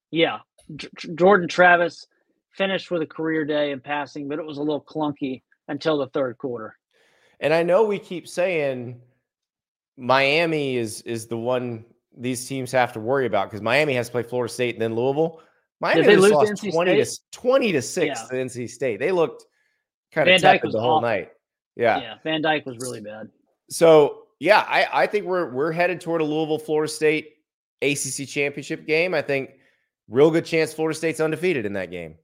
Yeah, 0.10 0.40
J- 0.76 0.90
Jordan 1.14 1.48
Travis 1.48 2.08
finished 2.54 2.90
with 2.90 3.04
a 3.04 3.06
career 3.06 3.46
day 3.46 3.72
in 3.72 3.80
passing, 3.80 4.28
but 4.28 4.40
it 4.40 4.46
was 4.46 4.58
a 4.58 4.62
little 4.62 4.82
clunky 4.82 5.44
until 5.68 6.00
the 6.00 6.08
third 6.08 6.38
quarter. 6.40 6.76
And 7.40 7.54
I 7.54 7.62
know 7.62 7.84
we 7.84 8.00
keep 8.00 8.28
saying 8.28 9.00
Miami 9.98 10.78
is 10.78 11.02
is 11.02 11.28
the 11.28 11.38
one 11.38 11.86
these 12.16 12.48
teams 12.48 12.72
have 12.72 12.94
to 12.94 13.00
worry 13.00 13.26
about 13.26 13.50
because 13.50 13.62
Miami 13.62 13.94
has 13.94 14.08
to 14.08 14.12
play 14.12 14.24
Florida 14.24 14.54
State 14.54 14.76
and 14.76 14.82
then 14.82 14.96
Louisville. 14.96 15.42
Miami 15.80 16.04
they 16.04 16.18
lost 16.18 16.56
to 16.64 16.72
20 16.72 17.04
State? 17.04 17.22
to 17.32 17.40
20 17.40 17.72
to 17.74 17.82
6 17.82 18.06
yeah. 18.06 18.14
to 18.14 18.34
NC 18.34 18.70
State. 18.70 19.00
They 19.00 19.12
looked 19.12 19.46
kind 20.12 20.28
of 20.30 20.42
tepid 20.42 20.72
the 20.72 20.80
whole 20.80 20.98
awful. 20.98 21.08
night. 21.08 21.30
Yeah. 21.76 22.00
Yeah. 22.00 22.16
Van 22.24 22.42
Dyke 22.42 22.66
was 22.66 22.78
really 22.80 23.02
bad. 23.02 23.30
So 23.70 24.24
yeah, 24.40 24.66
I, 24.68 25.04
I 25.04 25.08
think 25.08 25.26
we're 25.26 25.52
we're 25.52 25.72
headed 25.72 26.02
toward 26.02 26.22
a 26.22 26.24
Louisville 26.24 26.60
Florida 26.60 26.92
State 26.92 27.36
ACC 27.82 28.28
championship 28.28 28.86
game. 28.86 29.14
I 29.14 29.22
think 29.22 29.52
real 30.10 30.32
good 30.32 30.46
chance 30.46 30.74
Florida 30.74 30.98
State's 30.98 31.20
undefeated 31.20 31.66
in 31.66 31.74
that 31.74 31.92
game. 31.92 32.16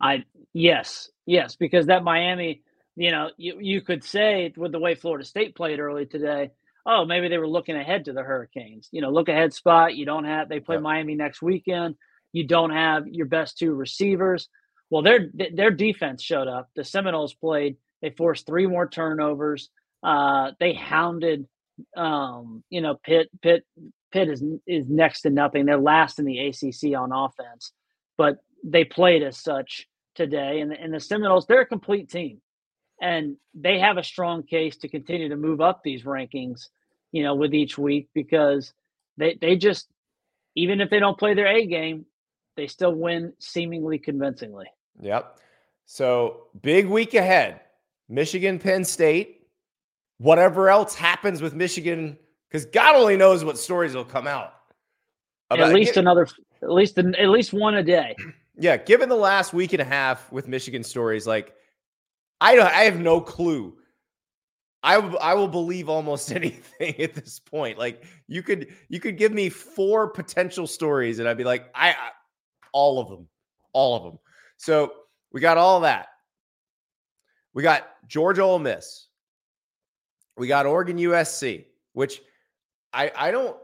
I 0.00 0.24
yes, 0.52 1.10
yes, 1.26 1.56
because 1.56 1.86
that 1.86 2.04
Miami, 2.04 2.62
you 2.96 3.10
know, 3.10 3.30
you, 3.36 3.58
you 3.60 3.80
could 3.82 4.02
say 4.02 4.52
with 4.56 4.72
the 4.72 4.78
way 4.78 4.94
Florida 4.94 5.24
State 5.24 5.54
played 5.54 5.78
early 5.78 6.06
today, 6.06 6.50
oh, 6.86 7.04
maybe 7.04 7.28
they 7.28 7.38
were 7.38 7.48
looking 7.48 7.76
ahead 7.76 8.04
to 8.06 8.12
the 8.12 8.22
Hurricanes. 8.22 8.88
You 8.92 9.02
know, 9.02 9.10
look 9.10 9.28
ahead 9.28 9.52
spot. 9.52 9.96
You 9.96 10.06
don't 10.06 10.24
have 10.24 10.48
they 10.48 10.60
play 10.60 10.76
yep. 10.76 10.82
Miami 10.82 11.14
next 11.14 11.42
weekend. 11.42 11.96
You 12.32 12.46
don't 12.46 12.70
have 12.70 13.06
your 13.08 13.26
best 13.26 13.58
two 13.58 13.72
receivers. 13.72 14.48
Well, 14.90 15.02
their 15.02 15.28
their 15.54 15.70
defense 15.70 16.22
showed 16.22 16.48
up. 16.48 16.68
The 16.76 16.84
Seminoles 16.84 17.34
played. 17.34 17.76
They 18.02 18.10
forced 18.10 18.46
three 18.46 18.66
more 18.66 18.88
turnovers. 18.88 19.70
Uh, 20.02 20.52
they 20.58 20.72
hounded, 20.72 21.46
um, 21.96 22.64
you 22.70 22.80
know, 22.80 22.98
Pitt. 23.02 23.30
Pitt. 23.42 23.64
Pitt 24.12 24.28
is 24.28 24.42
is 24.66 24.88
next 24.88 25.22
to 25.22 25.30
nothing. 25.30 25.66
They're 25.66 25.78
last 25.78 26.18
in 26.18 26.24
the 26.24 26.38
ACC 26.48 26.98
on 26.98 27.12
offense, 27.12 27.72
but 28.18 28.38
they 28.64 28.84
played 28.84 29.22
as 29.22 29.38
such 29.38 29.86
today. 30.16 30.60
And, 30.60 30.72
and 30.72 30.92
the 30.92 30.98
Seminoles, 30.98 31.46
they're 31.46 31.60
a 31.60 31.66
complete 31.66 32.10
team 32.10 32.40
and 33.00 33.36
they 33.54 33.78
have 33.78 33.96
a 33.96 34.04
strong 34.04 34.42
case 34.42 34.76
to 34.78 34.88
continue 34.88 35.28
to 35.28 35.36
move 35.36 35.60
up 35.60 35.82
these 35.82 36.02
rankings, 36.02 36.68
you 37.12 37.22
know, 37.22 37.34
with 37.34 37.54
each 37.54 37.78
week 37.78 38.08
because 38.14 38.72
they 39.16 39.36
they 39.40 39.56
just 39.56 39.88
even 40.54 40.80
if 40.80 40.90
they 40.90 40.98
don't 40.98 41.18
play 41.18 41.34
their 41.34 41.46
A 41.46 41.66
game, 41.66 42.04
they 42.56 42.66
still 42.66 42.94
win 42.94 43.32
seemingly 43.38 43.98
convincingly. 43.98 44.66
Yep. 45.00 45.38
So 45.86 46.48
big 46.60 46.86
week 46.86 47.14
ahead. 47.14 47.60
Michigan, 48.08 48.58
Penn 48.58 48.84
State, 48.84 49.46
whatever 50.18 50.68
else 50.68 50.94
happens 50.94 51.40
with 51.40 51.54
Michigan, 51.54 52.18
because 52.48 52.66
God 52.66 52.96
only 52.96 53.16
knows 53.16 53.44
what 53.44 53.56
stories 53.56 53.94
will 53.94 54.04
come 54.04 54.26
out. 54.26 54.54
at 55.50 55.72
least 55.72 55.96
another, 55.96 56.26
at 56.62 56.70
least 56.70 56.98
at 56.98 57.28
least 57.28 57.52
one 57.52 57.76
a 57.76 57.82
day. 57.82 58.14
Yeah, 58.62 58.76
given 58.76 59.08
the 59.08 59.16
last 59.16 59.54
week 59.54 59.72
and 59.72 59.80
a 59.80 59.86
half 59.86 60.30
with 60.30 60.46
Michigan 60.46 60.84
stories, 60.84 61.26
like 61.26 61.54
I 62.40 62.56
don't, 62.56 62.66
I 62.66 62.84
have 62.84 62.98
no 62.98 63.20
clue. 63.20 63.76
I 64.82 64.96
I 64.96 65.34
will 65.34 65.48
believe 65.48 65.88
almost 65.88 66.32
anything 66.34 67.00
at 67.00 67.14
this 67.14 67.38
point. 67.38 67.78
Like 67.78 68.04
you 68.28 68.42
could 68.42 68.68
you 68.88 69.00
could 69.00 69.18
give 69.18 69.32
me 69.32 69.48
four 69.48 70.08
potential 70.08 70.66
stories 70.66 71.18
and 71.18 71.28
I'd 71.28 71.36
be 71.36 71.44
like 71.44 71.70
I, 71.74 71.90
I 71.90 72.10
all 72.72 73.00
of 73.00 73.08
them, 73.08 73.28
all 73.72 73.96
of 73.96 74.04
them. 74.04 74.18
So 74.56 74.92
we 75.32 75.40
got 75.40 75.58
all 75.58 75.80
that. 75.80 76.08
We 77.52 77.62
got 77.62 77.88
Georgia 78.06 78.42
Ole 78.42 78.58
Miss. 78.58 79.06
We 80.36 80.46
got 80.46 80.66
Oregon 80.66 80.96
USC, 80.96 81.66
which 81.92 82.22
I 82.92 83.12
I 83.14 83.30
don't 83.30 83.56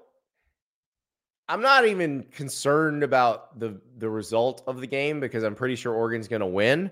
I'm 1.49 1.63
not 1.63 1.87
even 1.87 2.25
concerned 2.33 3.03
about 3.03 3.59
the 3.59 3.81
the 3.99 4.11
result 4.11 4.63
of 4.67 4.81
the 4.81 4.87
game 4.87 5.21
because 5.21 5.45
I'm 5.45 5.55
pretty 5.55 5.77
sure 5.77 5.95
Oregon's 5.95 6.29
going 6.29 6.41
to 6.41 6.47
win. 6.47 6.91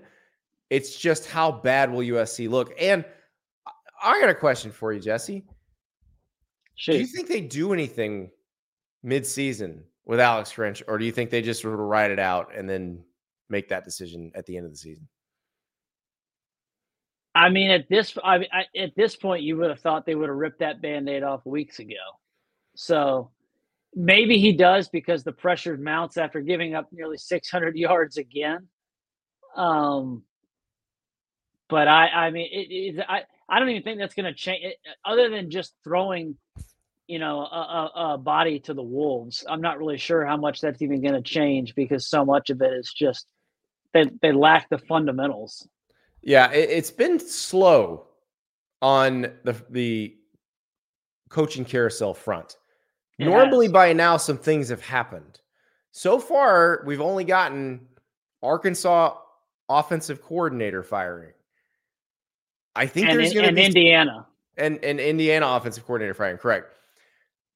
It's 0.69 0.97
just 0.97 1.27
how 1.27 1.51
bad 1.51 1.91
will 1.91 1.99
USC 1.99 2.49
look? 2.49 2.73
And 2.79 3.05
I 4.01 4.19
got 4.19 4.29
a 4.29 4.35
question 4.35 4.71
for 4.71 4.93
you, 4.93 4.99
Jesse. 4.99 5.45
Do 6.85 6.97
you 6.97 7.07
think 7.07 7.27
they 7.27 7.41
do 7.41 7.71
anything 7.73 8.29
mid-season 9.03 9.83
with 10.05 10.19
Alex 10.19 10.51
Grinch, 10.51 10.83
or 10.87 10.97
do 10.97 11.05
you 11.05 11.11
think 11.11 11.29
they 11.29 11.41
just 11.41 11.61
sort 11.61 11.73
of 11.73 11.79
ride 11.79 12.11
it 12.11 12.19
out 12.19 12.55
and 12.55 12.69
then 12.69 13.03
make 13.49 13.69
that 13.69 13.85
decision 13.85 14.31
at 14.35 14.45
the 14.45 14.57
end 14.57 14.65
of 14.65 14.71
the 14.71 14.77
season? 14.77 15.07
I 17.33 17.49
mean, 17.49 17.69
at 17.69 17.89
this 17.89 18.17
I, 18.23 18.45
I, 18.51 18.65
at 18.77 18.95
this 18.95 19.15
point, 19.15 19.43
you 19.43 19.57
would 19.57 19.69
have 19.69 19.79
thought 19.79 20.05
they 20.05 20.15
would 20.15 20.29
have 20.29 20.37
ripped 20.37 20.59
that 20.59 20.81
band-aid 20.81 21.23
off 21.23 21.45
weeks 21.45 21.79
ago. 21.79 21.95
So 22.75 23.31
maybe 23.93 24.37
he 24.37 24.53
does 24.53 24.89
because 24.89 25.23
the 25.23 25.31
pressure 25.31 25.77
mounts 25.77 26.17
after 26.17 26.41
giving 26.41 26.75
up 26.75 26.87
nearly 26.91 27.17
600 27.17 27.75
yards 27.77 28.17
again. 28.17 28.67
Um, 29.55 30.23
but 31.69 31.87
I, 31.87 32.07
I 32.07 32.31
mean, 32.31 32.47
it, 32.51 32.97
it, 32.97 33.05
I, 33.07 33.23
I 33.49 33.59
don't 33.59 33.69
even 33.69 33.83
think 33.83 33.99
that's 33.99 34.15
going 34.15 34.25
to 34.25 34.33
change. 34.33 34.75
Other 35.03 35.29
than 35.29 35.49
just 35.49 35.73
throwing, 35.83 36.35
you 37.07 37.19
know, 37.19 37.39
a, 37.39 37.91
a, 37.95 38.13
a, 38.13 38.17
body 38.17 38.59
to 38.61 38.73
the 38.73 38.83
wolves, 38.83 39.45
I'm 39.47 39.61
not 39.61 39.79
really 39.79 39.97
sure 39.97 40.25
how 40.25 40.37
much 40.37 40.61
that's 40.61 40.81
even 40.81 41.01
going 41.01 41.13
to 41.13 41.21
change 41.21 41.75
because 41.75 42.07
so 42.07 42.25
much 42.25 42.49
of 42.49 42.61
it 42.61 42.73
is 42.73 42.91
just 42.91 43.27
they 43.93 44.09
they 44.21 44.31
lack 44.31 44.69
the 44.69 44.77
fundamentals. 44.77 45.67
Yeah, 46.21 46.51
it, 46.51 46.69
it's 46.69 46.91
been 46.91 47.19
slow 47.19 48.07
on 48.81 49.33
the 49.43 49.55
the 49.69 50.15
coaching 51.29 51.65
carousel 51.65 52.13
front. 52.13 52.57
It 53.17 53.25
Normally, 53.25 53.67
has. 53.67 53.73
by 53.73 53.93
now, 53.93 54.17
some 54.17 54.37
things 54.37 54.69
have 54.69 54.81
happened. 54.81 55.39
So 55.91 56.19
far, 56.19 56.83
we've 56.85 57.01
only 57.01 57.23
gotten 57.23 57.87
Arkansas 58.43 59.15
offensive 59.69 60.21
coordinator 60.21 60.83
firing. 60.83 61.31
I 62.75 62.87
think 62.87 63.09
and, 63.09 63.19
there's 63.19 63.33
going 63.33 63.47
to 63.47 63.53
be 63.53 63.61
in 63.61 63.67
Indiana 63.67 64.27
and 64.57 64.83
and 64.83 64.99
Indiana 64.99 65.47
offensive 65.47 65.85
coordinator 65.85 66.13
firing. 66.13 66.37
Correct. 66.37 66.71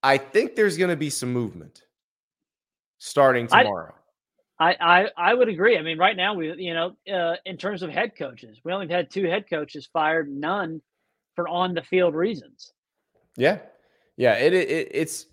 I 0.01 0.17
think 0.17 0.55
there's 0.55 0.77
going 0.77 0.89
to 0.89 0.95
be 0.95 1.09
some 1.09 1.31
movement 1.31 1.83
starting 2.97 3.47
tomorrow. 3.47 3.93
I, 4.59 4.75
I 4.79 5.09
I 5.17 5.33
would 5.33 5.49
agree. 5.49 5.77
I 5.77 5.81
mean, 5.81 5.97
right 5.97 6.15
now 6.15 6.33
we 6.33 6.53
you 6.55 6.73
know 6.73 6.95
uh, 7.13 7.35
in 7.45 7.57
terms 7.57 7.81
of 7.81 7.89
head 7.89 8.15
coaches, 8.17 8.59
we 8.63 8.73
only 8.73 8.87
had 8.87 9.09
two 9.09 9.25
head 9.25 9.49
coaches 9.49 9.89
fired, 9.91 10.29
none 10.29 10.81
for 11.35 11.47
on 11.47 11.73
the 11.73 11.81
field 11.81 12.15
reasons. 12.15 12.73
Yeah, 13.37 13.59
yeah. 14.17 14.33
It, 14.33 14.53
it 14.53 14.89
it's 14.91 15.27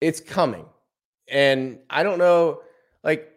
it's 0.00 0.20
coming, 0.20 0.66
and 1.28 1.78
I 1.90 2.02
don't 2.04 2.18
know. 2.18 2.60
Like, 3.02 3.32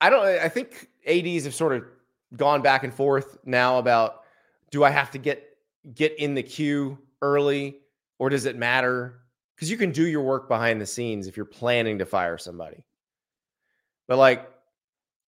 I 0.00 0.10
don't. 0.10 0.24
I 0.24 0.48
think 0.50 0.88
ads 1.06 1.44
have 1.44 1.54
sort 1.54 1.74
of 1.74 1.84
gone 2.36 2.62
back 2.62 2.84
and 2.84 2.92
forth 2.92 3.38
now 3.44 3.78
about 3.78 4.22
do 4.70 4.84
I 4.84 4.90
have 4.90 5.10
to 5.12 5.18
get 5.18 5.44
get 5.94 6.18
in 6.18 6.34
the 6.34 6.42
queue 6.42 6.98
early 7.22 7.78
or 8.18 8.28
does 8.28 8.44
it 8.44 8.56
matter? 8.56 9.20
Because 9.54 9.70
you 9.70 9.76
can 9.76 9.90
do 9.90 10.06
your 10.06 10.22
work 10.22 10.48
behind 10.48 10.80
the 10.80 10.86
scenes 10.86 11.26
if 11.26 11.36
you're 11.36 11.46
planning 11.46 11.98
to 11.98 12.06
fire 12.06 12.38
somebody. 12.38 12.84
But 14.06 14.18
like, 14.18 14.48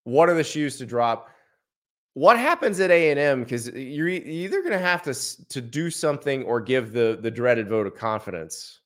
what 0.05 0.29
are 0.29 0.35
the 0.35 0.45
shoes 0.45 0.79
to 0.79 0.87
drop? 0.87 1.31
What 2.15 2.39
happens 2.39 2.81
at 2.81 2.91
A 2.91 3.11
and 3.11 3.19
M? 3.19 3.41
Because 3.41 3.69
you're 3.71 4.09
either 4.09 4.61
going 4.61 4.73
to 4.73 4.79
have 4.79 5.03
to 5.05 5.47
to 5.49 5.61
do 5.61 5.91
something 5.91 6.43
or 6.45 6.61
give 6.61 6.93
the 6.93 7.19
the 7.21 7.31
dreaded 7.31 7.69
vote 7.69 7.87
of 7.87 7.95
confidence 7.95 8.81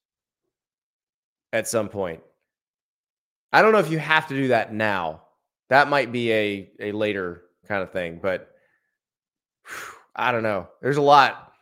at 1.53 1.69
some 1.69 1.89
point. 1.89 2.21
I 3.53 3.63
don't 3.63 3.73
know 3.73 3.79
if 3.79 3.91
you 3.91 3.99
have 3.99 4.27
to 4.29 4.35
do 4.35 4.49
that 4.49 4.75
now. 4.75 5.23
That 5.71 5.89
might 5.89 6.13
be 6.13 6.33
a 6.33 6.71
a 6.81 6.93
later 6.93 7.44
kind 7.67 7.83
of 7.83 7.93
thing. 7.93 8.19
But 8.23 8.51
whew, 9.67 9.95
I 10.17 10.33
don't 10.33 10.43
know. 10.43 10.69
There's 10.81 10.97
a 10.97 11.03
lot. 11.03 11.53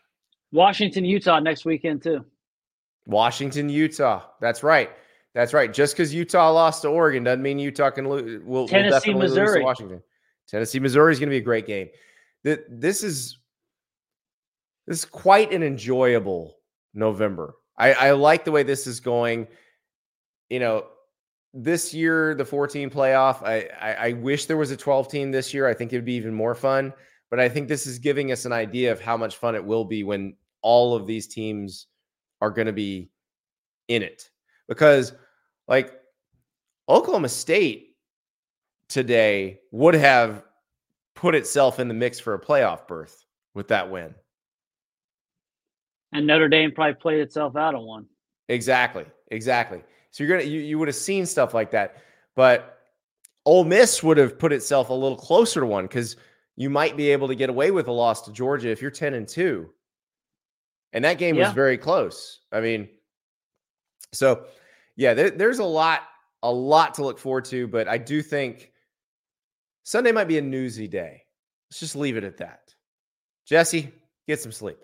Washington, 0.53 1.05
Utah 1.05 1.41
next 1.41 1.65
weekend 1.65 2.03
too. 2.03 2.25
Washington, 3.07 3.69
Utah. 3.69 4.23
That's 4.41 4.63
right. 4.63 4.91
That's 5.35 5.55
right. 5.55 5.73
Just 5.73 5.95
because 5.95 6.13
Utah 6.13 6.53
lost 6.53 6.83
to 6.83 6.89
Oregon 6.89 7.25
doesn't 7.25 7.43
mean 7.43 7.59
Utah 7.59 7.91
can 7.91 8.09
lose. 8.09 8.43
Will, 8.45 8.69
Tennessee, 8.69 8.91
will 8.91 9.21
definitely 9.21 9.23
Missouri. 9.23 9.65
Washington. 9.65 10.03
Tennessee, 10.47 10.79
Missouri 10.79 11.13
is 11.13 11.19
going 11.19 11.29
to 11.29 11.35
be 11.35 11.39
a 11.39 11.41
great 11.41 11.67
game. 11.67 11.89
This 12.45 13.03
is 13.03 13.39
this 14.87 14.99
is 14.99 15.05
quite 15.05 15.53
an 15.53 15.63
enjoyable 15.63 16.59
November. 16.93 17.55
I, 17.79 17.93
I 17.93 18.11
like 18.13 18.45
the 18.45 18.53
way 18.53 18.63
this 18.63 18.87
is 18.87 19.01
going. 19.01 19.47
You 20.51 20.61
know, 20.61 20.87
this 21.55 21.93
year, 21.93 22.35
the 22.35 22.45
14 22.45 22.91
playoff, 22.91 23.43
I, 23.43 23.69
I, 23.81 24.09
I 24.09 24.13
wish 24.13 24.47
there 24.47 24.57
was 24.57 24.71
a 24.71 24.77
12 24.77 25.09
team 25.09 25.31
this 25.31 25.53
year. 25.53 25.67
I 25.67 25.75
think 25.75 25.93
it 25.93 25.97
would 25.97 26.05
be 26.05 26.15
even 26.15 26.35
more 26.35 26.55
fun. 26.55 26.93
But 27.31 27.41
I 27.41 27.49
think 27.49 27.69
this 27.69 27.87
is 27.87 27.99
giving 27.99 28.33
us 28.33 28.45
an 28.45 28.53
idea 28.53 28.93
of 28.93 29.01
how 29.01 29.17
much 29.17 29.37
fun 29.37 29.55
it 29.55 29.65
will 29.65 29.85
be 29.85 30.05
when 30.05 30.37
all 30.63 30.95
of 30.95 31.07
these 31.07 31.27
teams 31.27 31.87
are 32.41 32.51
going 32.51 32.67
to 32.67 32.73
be 32.73 33.11
in 33.89 34.03
it. 34.03 34.31
Because, 34.69 35.13
like, 35.69 35.99
Oklahoma 36.89 37.29
State 37.29 37.97
today 38.89 39.61
would 39.71 39.95
have 39.95 40.45
put 41.15 41.35
itself 41.35 41.81
in 41.81 41.89
the 41.89 41.95
mix 41.95 42.19
for 42.19 42.35
a 42.35 42.41
playoff 42.41 42.87
berth 42.87 43.25
with 43.55 43.69
that 43.69 43.91
win. 43.91 44.15
And 46.13 46.27
Notre 46.27 46.49
Dame 46.49 46.73
probably 46.73 46.95
played 46.95 47.21
itself 47.21 47.57
out 47.57 47.75
of 47.75 47.83
one. 47.83 48.07
Exactly. 48.49 49.07
Exactly. 49.31 49.83
So 50.13 50.23
you're 50.23 50.37
gonna 50.37 50.49
you, 50.49 50.61
you 50.61 50.79
would 50.79 50.89
have 50.89 50.95
seen 50.95 51.27
stuff 51.27 51.53
like 51.53 51.73
that. 51.73 51.97
But 52.37 52.79
Ole 53.45 53.65
Miss 53.65 54.03
would 54.03 54.19
have 54.19 54.39
put 54.39 54.53
itself 54.53 54.91
a 54.91 54.95
little 54.95 55.17
closer 55.17 55.61
to 55.61 55.67
one 55.67 55.87
because 55.87 56.17
you 56.57 56.71
might 56.71 56.97
be 56.97 57.11
able 57.11 57.29
to 57.29 57.35
get 57.35 57.51
away 57.51 57.71
with 57.71 57.89
a 57.89 57.93
loss 57.93 58.23
to 58.23 58.33
Georgia 58.33 58.71
if 58.71 58.81
you're 58.81 58.91
10 58.91 59.15
and 59.15 59.27
2. 59.27 59.69
And 60.93 61.05
that 61.05 61.19
game 61.19 61.37
yeah. 61.37 61.47
was 61.47 61.55
very 61.55 61.79
close. 61.79 62.41
I 62.53 62.61
mean, 62.61 62.89
so 64.13 64.45
yeah, 64.97 65.15
there, 65.15 65.31
there's 65.31 65.59
a 65.59 65.65
lot, 65.65 66.03
a 66.43 66.53
lot 66.53 66.95
to 66.95 67.05
look 67.05 67.19
forward 67.19 67.47
to, 67.47 67.67
but 67.67 67.89
I 67.89 67.97
do 67.99 68.23
think 68.23 68.73
Sunday 69.83 70.13
might 70.13 70.29
be 70.29 70.39
a 70.39 70.43
newsy 70.43 70.87
day. 70.87 71.23
Let's 71.71 71.81
just 71.81 71.97
leave 71.97 72.17
it 72.17 72.25
at 72.25 72.37
that. 72.37 72.75
Jesse, 73.47 73.91
get 74.29 74.41
some 74.41 74.53
sleep. 74.53 74.79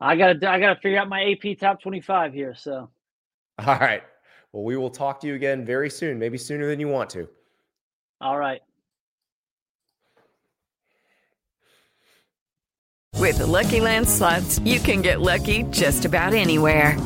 I 0.00 0.16
gotta 0.16 0.50
I 0.50 0.58
gotta 0.58 0.80
figure 0.80 0.98
out 0.98 1.10
my 1.10 1.30
AP 1.32 1.58
top 1.58 1.82
25 1.82 2.32
here. 2.32 2.54
So 2.54 2.88
all 3.58 3.78
right. 3.78 4.02
Well, 4.52 4.64
we 4.64 4.76
will 4.76 4.90
talk 4.90 5.20
to 5.20 5.26
you 5.26 5.34
again 5.34 5.64
very 5.64 5.90
soon, 5.90 6.18
maybe 6.18 6.38
sooner 6.38 6.66
than 6.66 6.80
you 6.80 6.88
want 6.88 7.10
to. 7.10 7.28
All 8.20 8.36
right. 8.36 8.60
With 13.16 13.38
the 13.38 13.46
Lucky 13.46 13.80
Land 13.80 14.08
slots, 14.08 14.58
you 14.60 14.80
can 14.80 15.02
get 15.02 15.20
lucky 15.20 15.62
just 15.64 16.04
about 16.04 16.32
anywhere. 16.32 16.98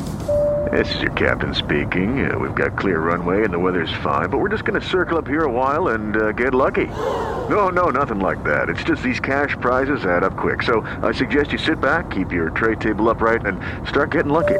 This 0.71 0.95
is 0.95 1.01
your 1.01 1.11
captain 1.11 1.53
speaking. 1.53 2.29
Uh, 2.29 2.39
we've 2.39 2.55
got 2.55 2.77
clear 2.77 2.99
runway 2.99 3.43
and 3.43 3.53
the 3.53 3.59
weather's 3.59 3.93
fine, 4.01 4.29
but 4.29 4.39
we're 4.39 4.49
just 4.49 4.65
going 4.65 4.79
to 4.79 4.87
circle 4.87 5.17
up 5.17 5.27
here 5.27 5.43
a 5.43 5.51
while 5.51 5.89
and 5.89 6.17
uh, 6.17 6.31
get 6.31 6.55
lucky. 6.55 6.85
No, 6.85 7.69
no, 7.69 7.89
nothing 7.89 8.19
like 8.19 8.43
that. 8.45 8.69
It's 8.69 8.83
just 8.83 9.03
these 9.03 9.19
cash 9.19 9.55
prizes 9.61 10.05
add 10.05 10.23
up 10.23 10.35
quick. 10.35 10.63
So 10.63 10.81
I 11.03 11.11
suggest 11.11 11.51
you 11.51 11.59
sit 11.59 11.79
back, 11.79 12.09
keep 12.09 12.31
your 12.31 12.49
tray 12.49 12.75
table 12.75 13.09
upright, 13.09 13.45
and 13.45 13.59
start 13.87 14.11
getting 14.11 14.31
lucky. 14.31 14.59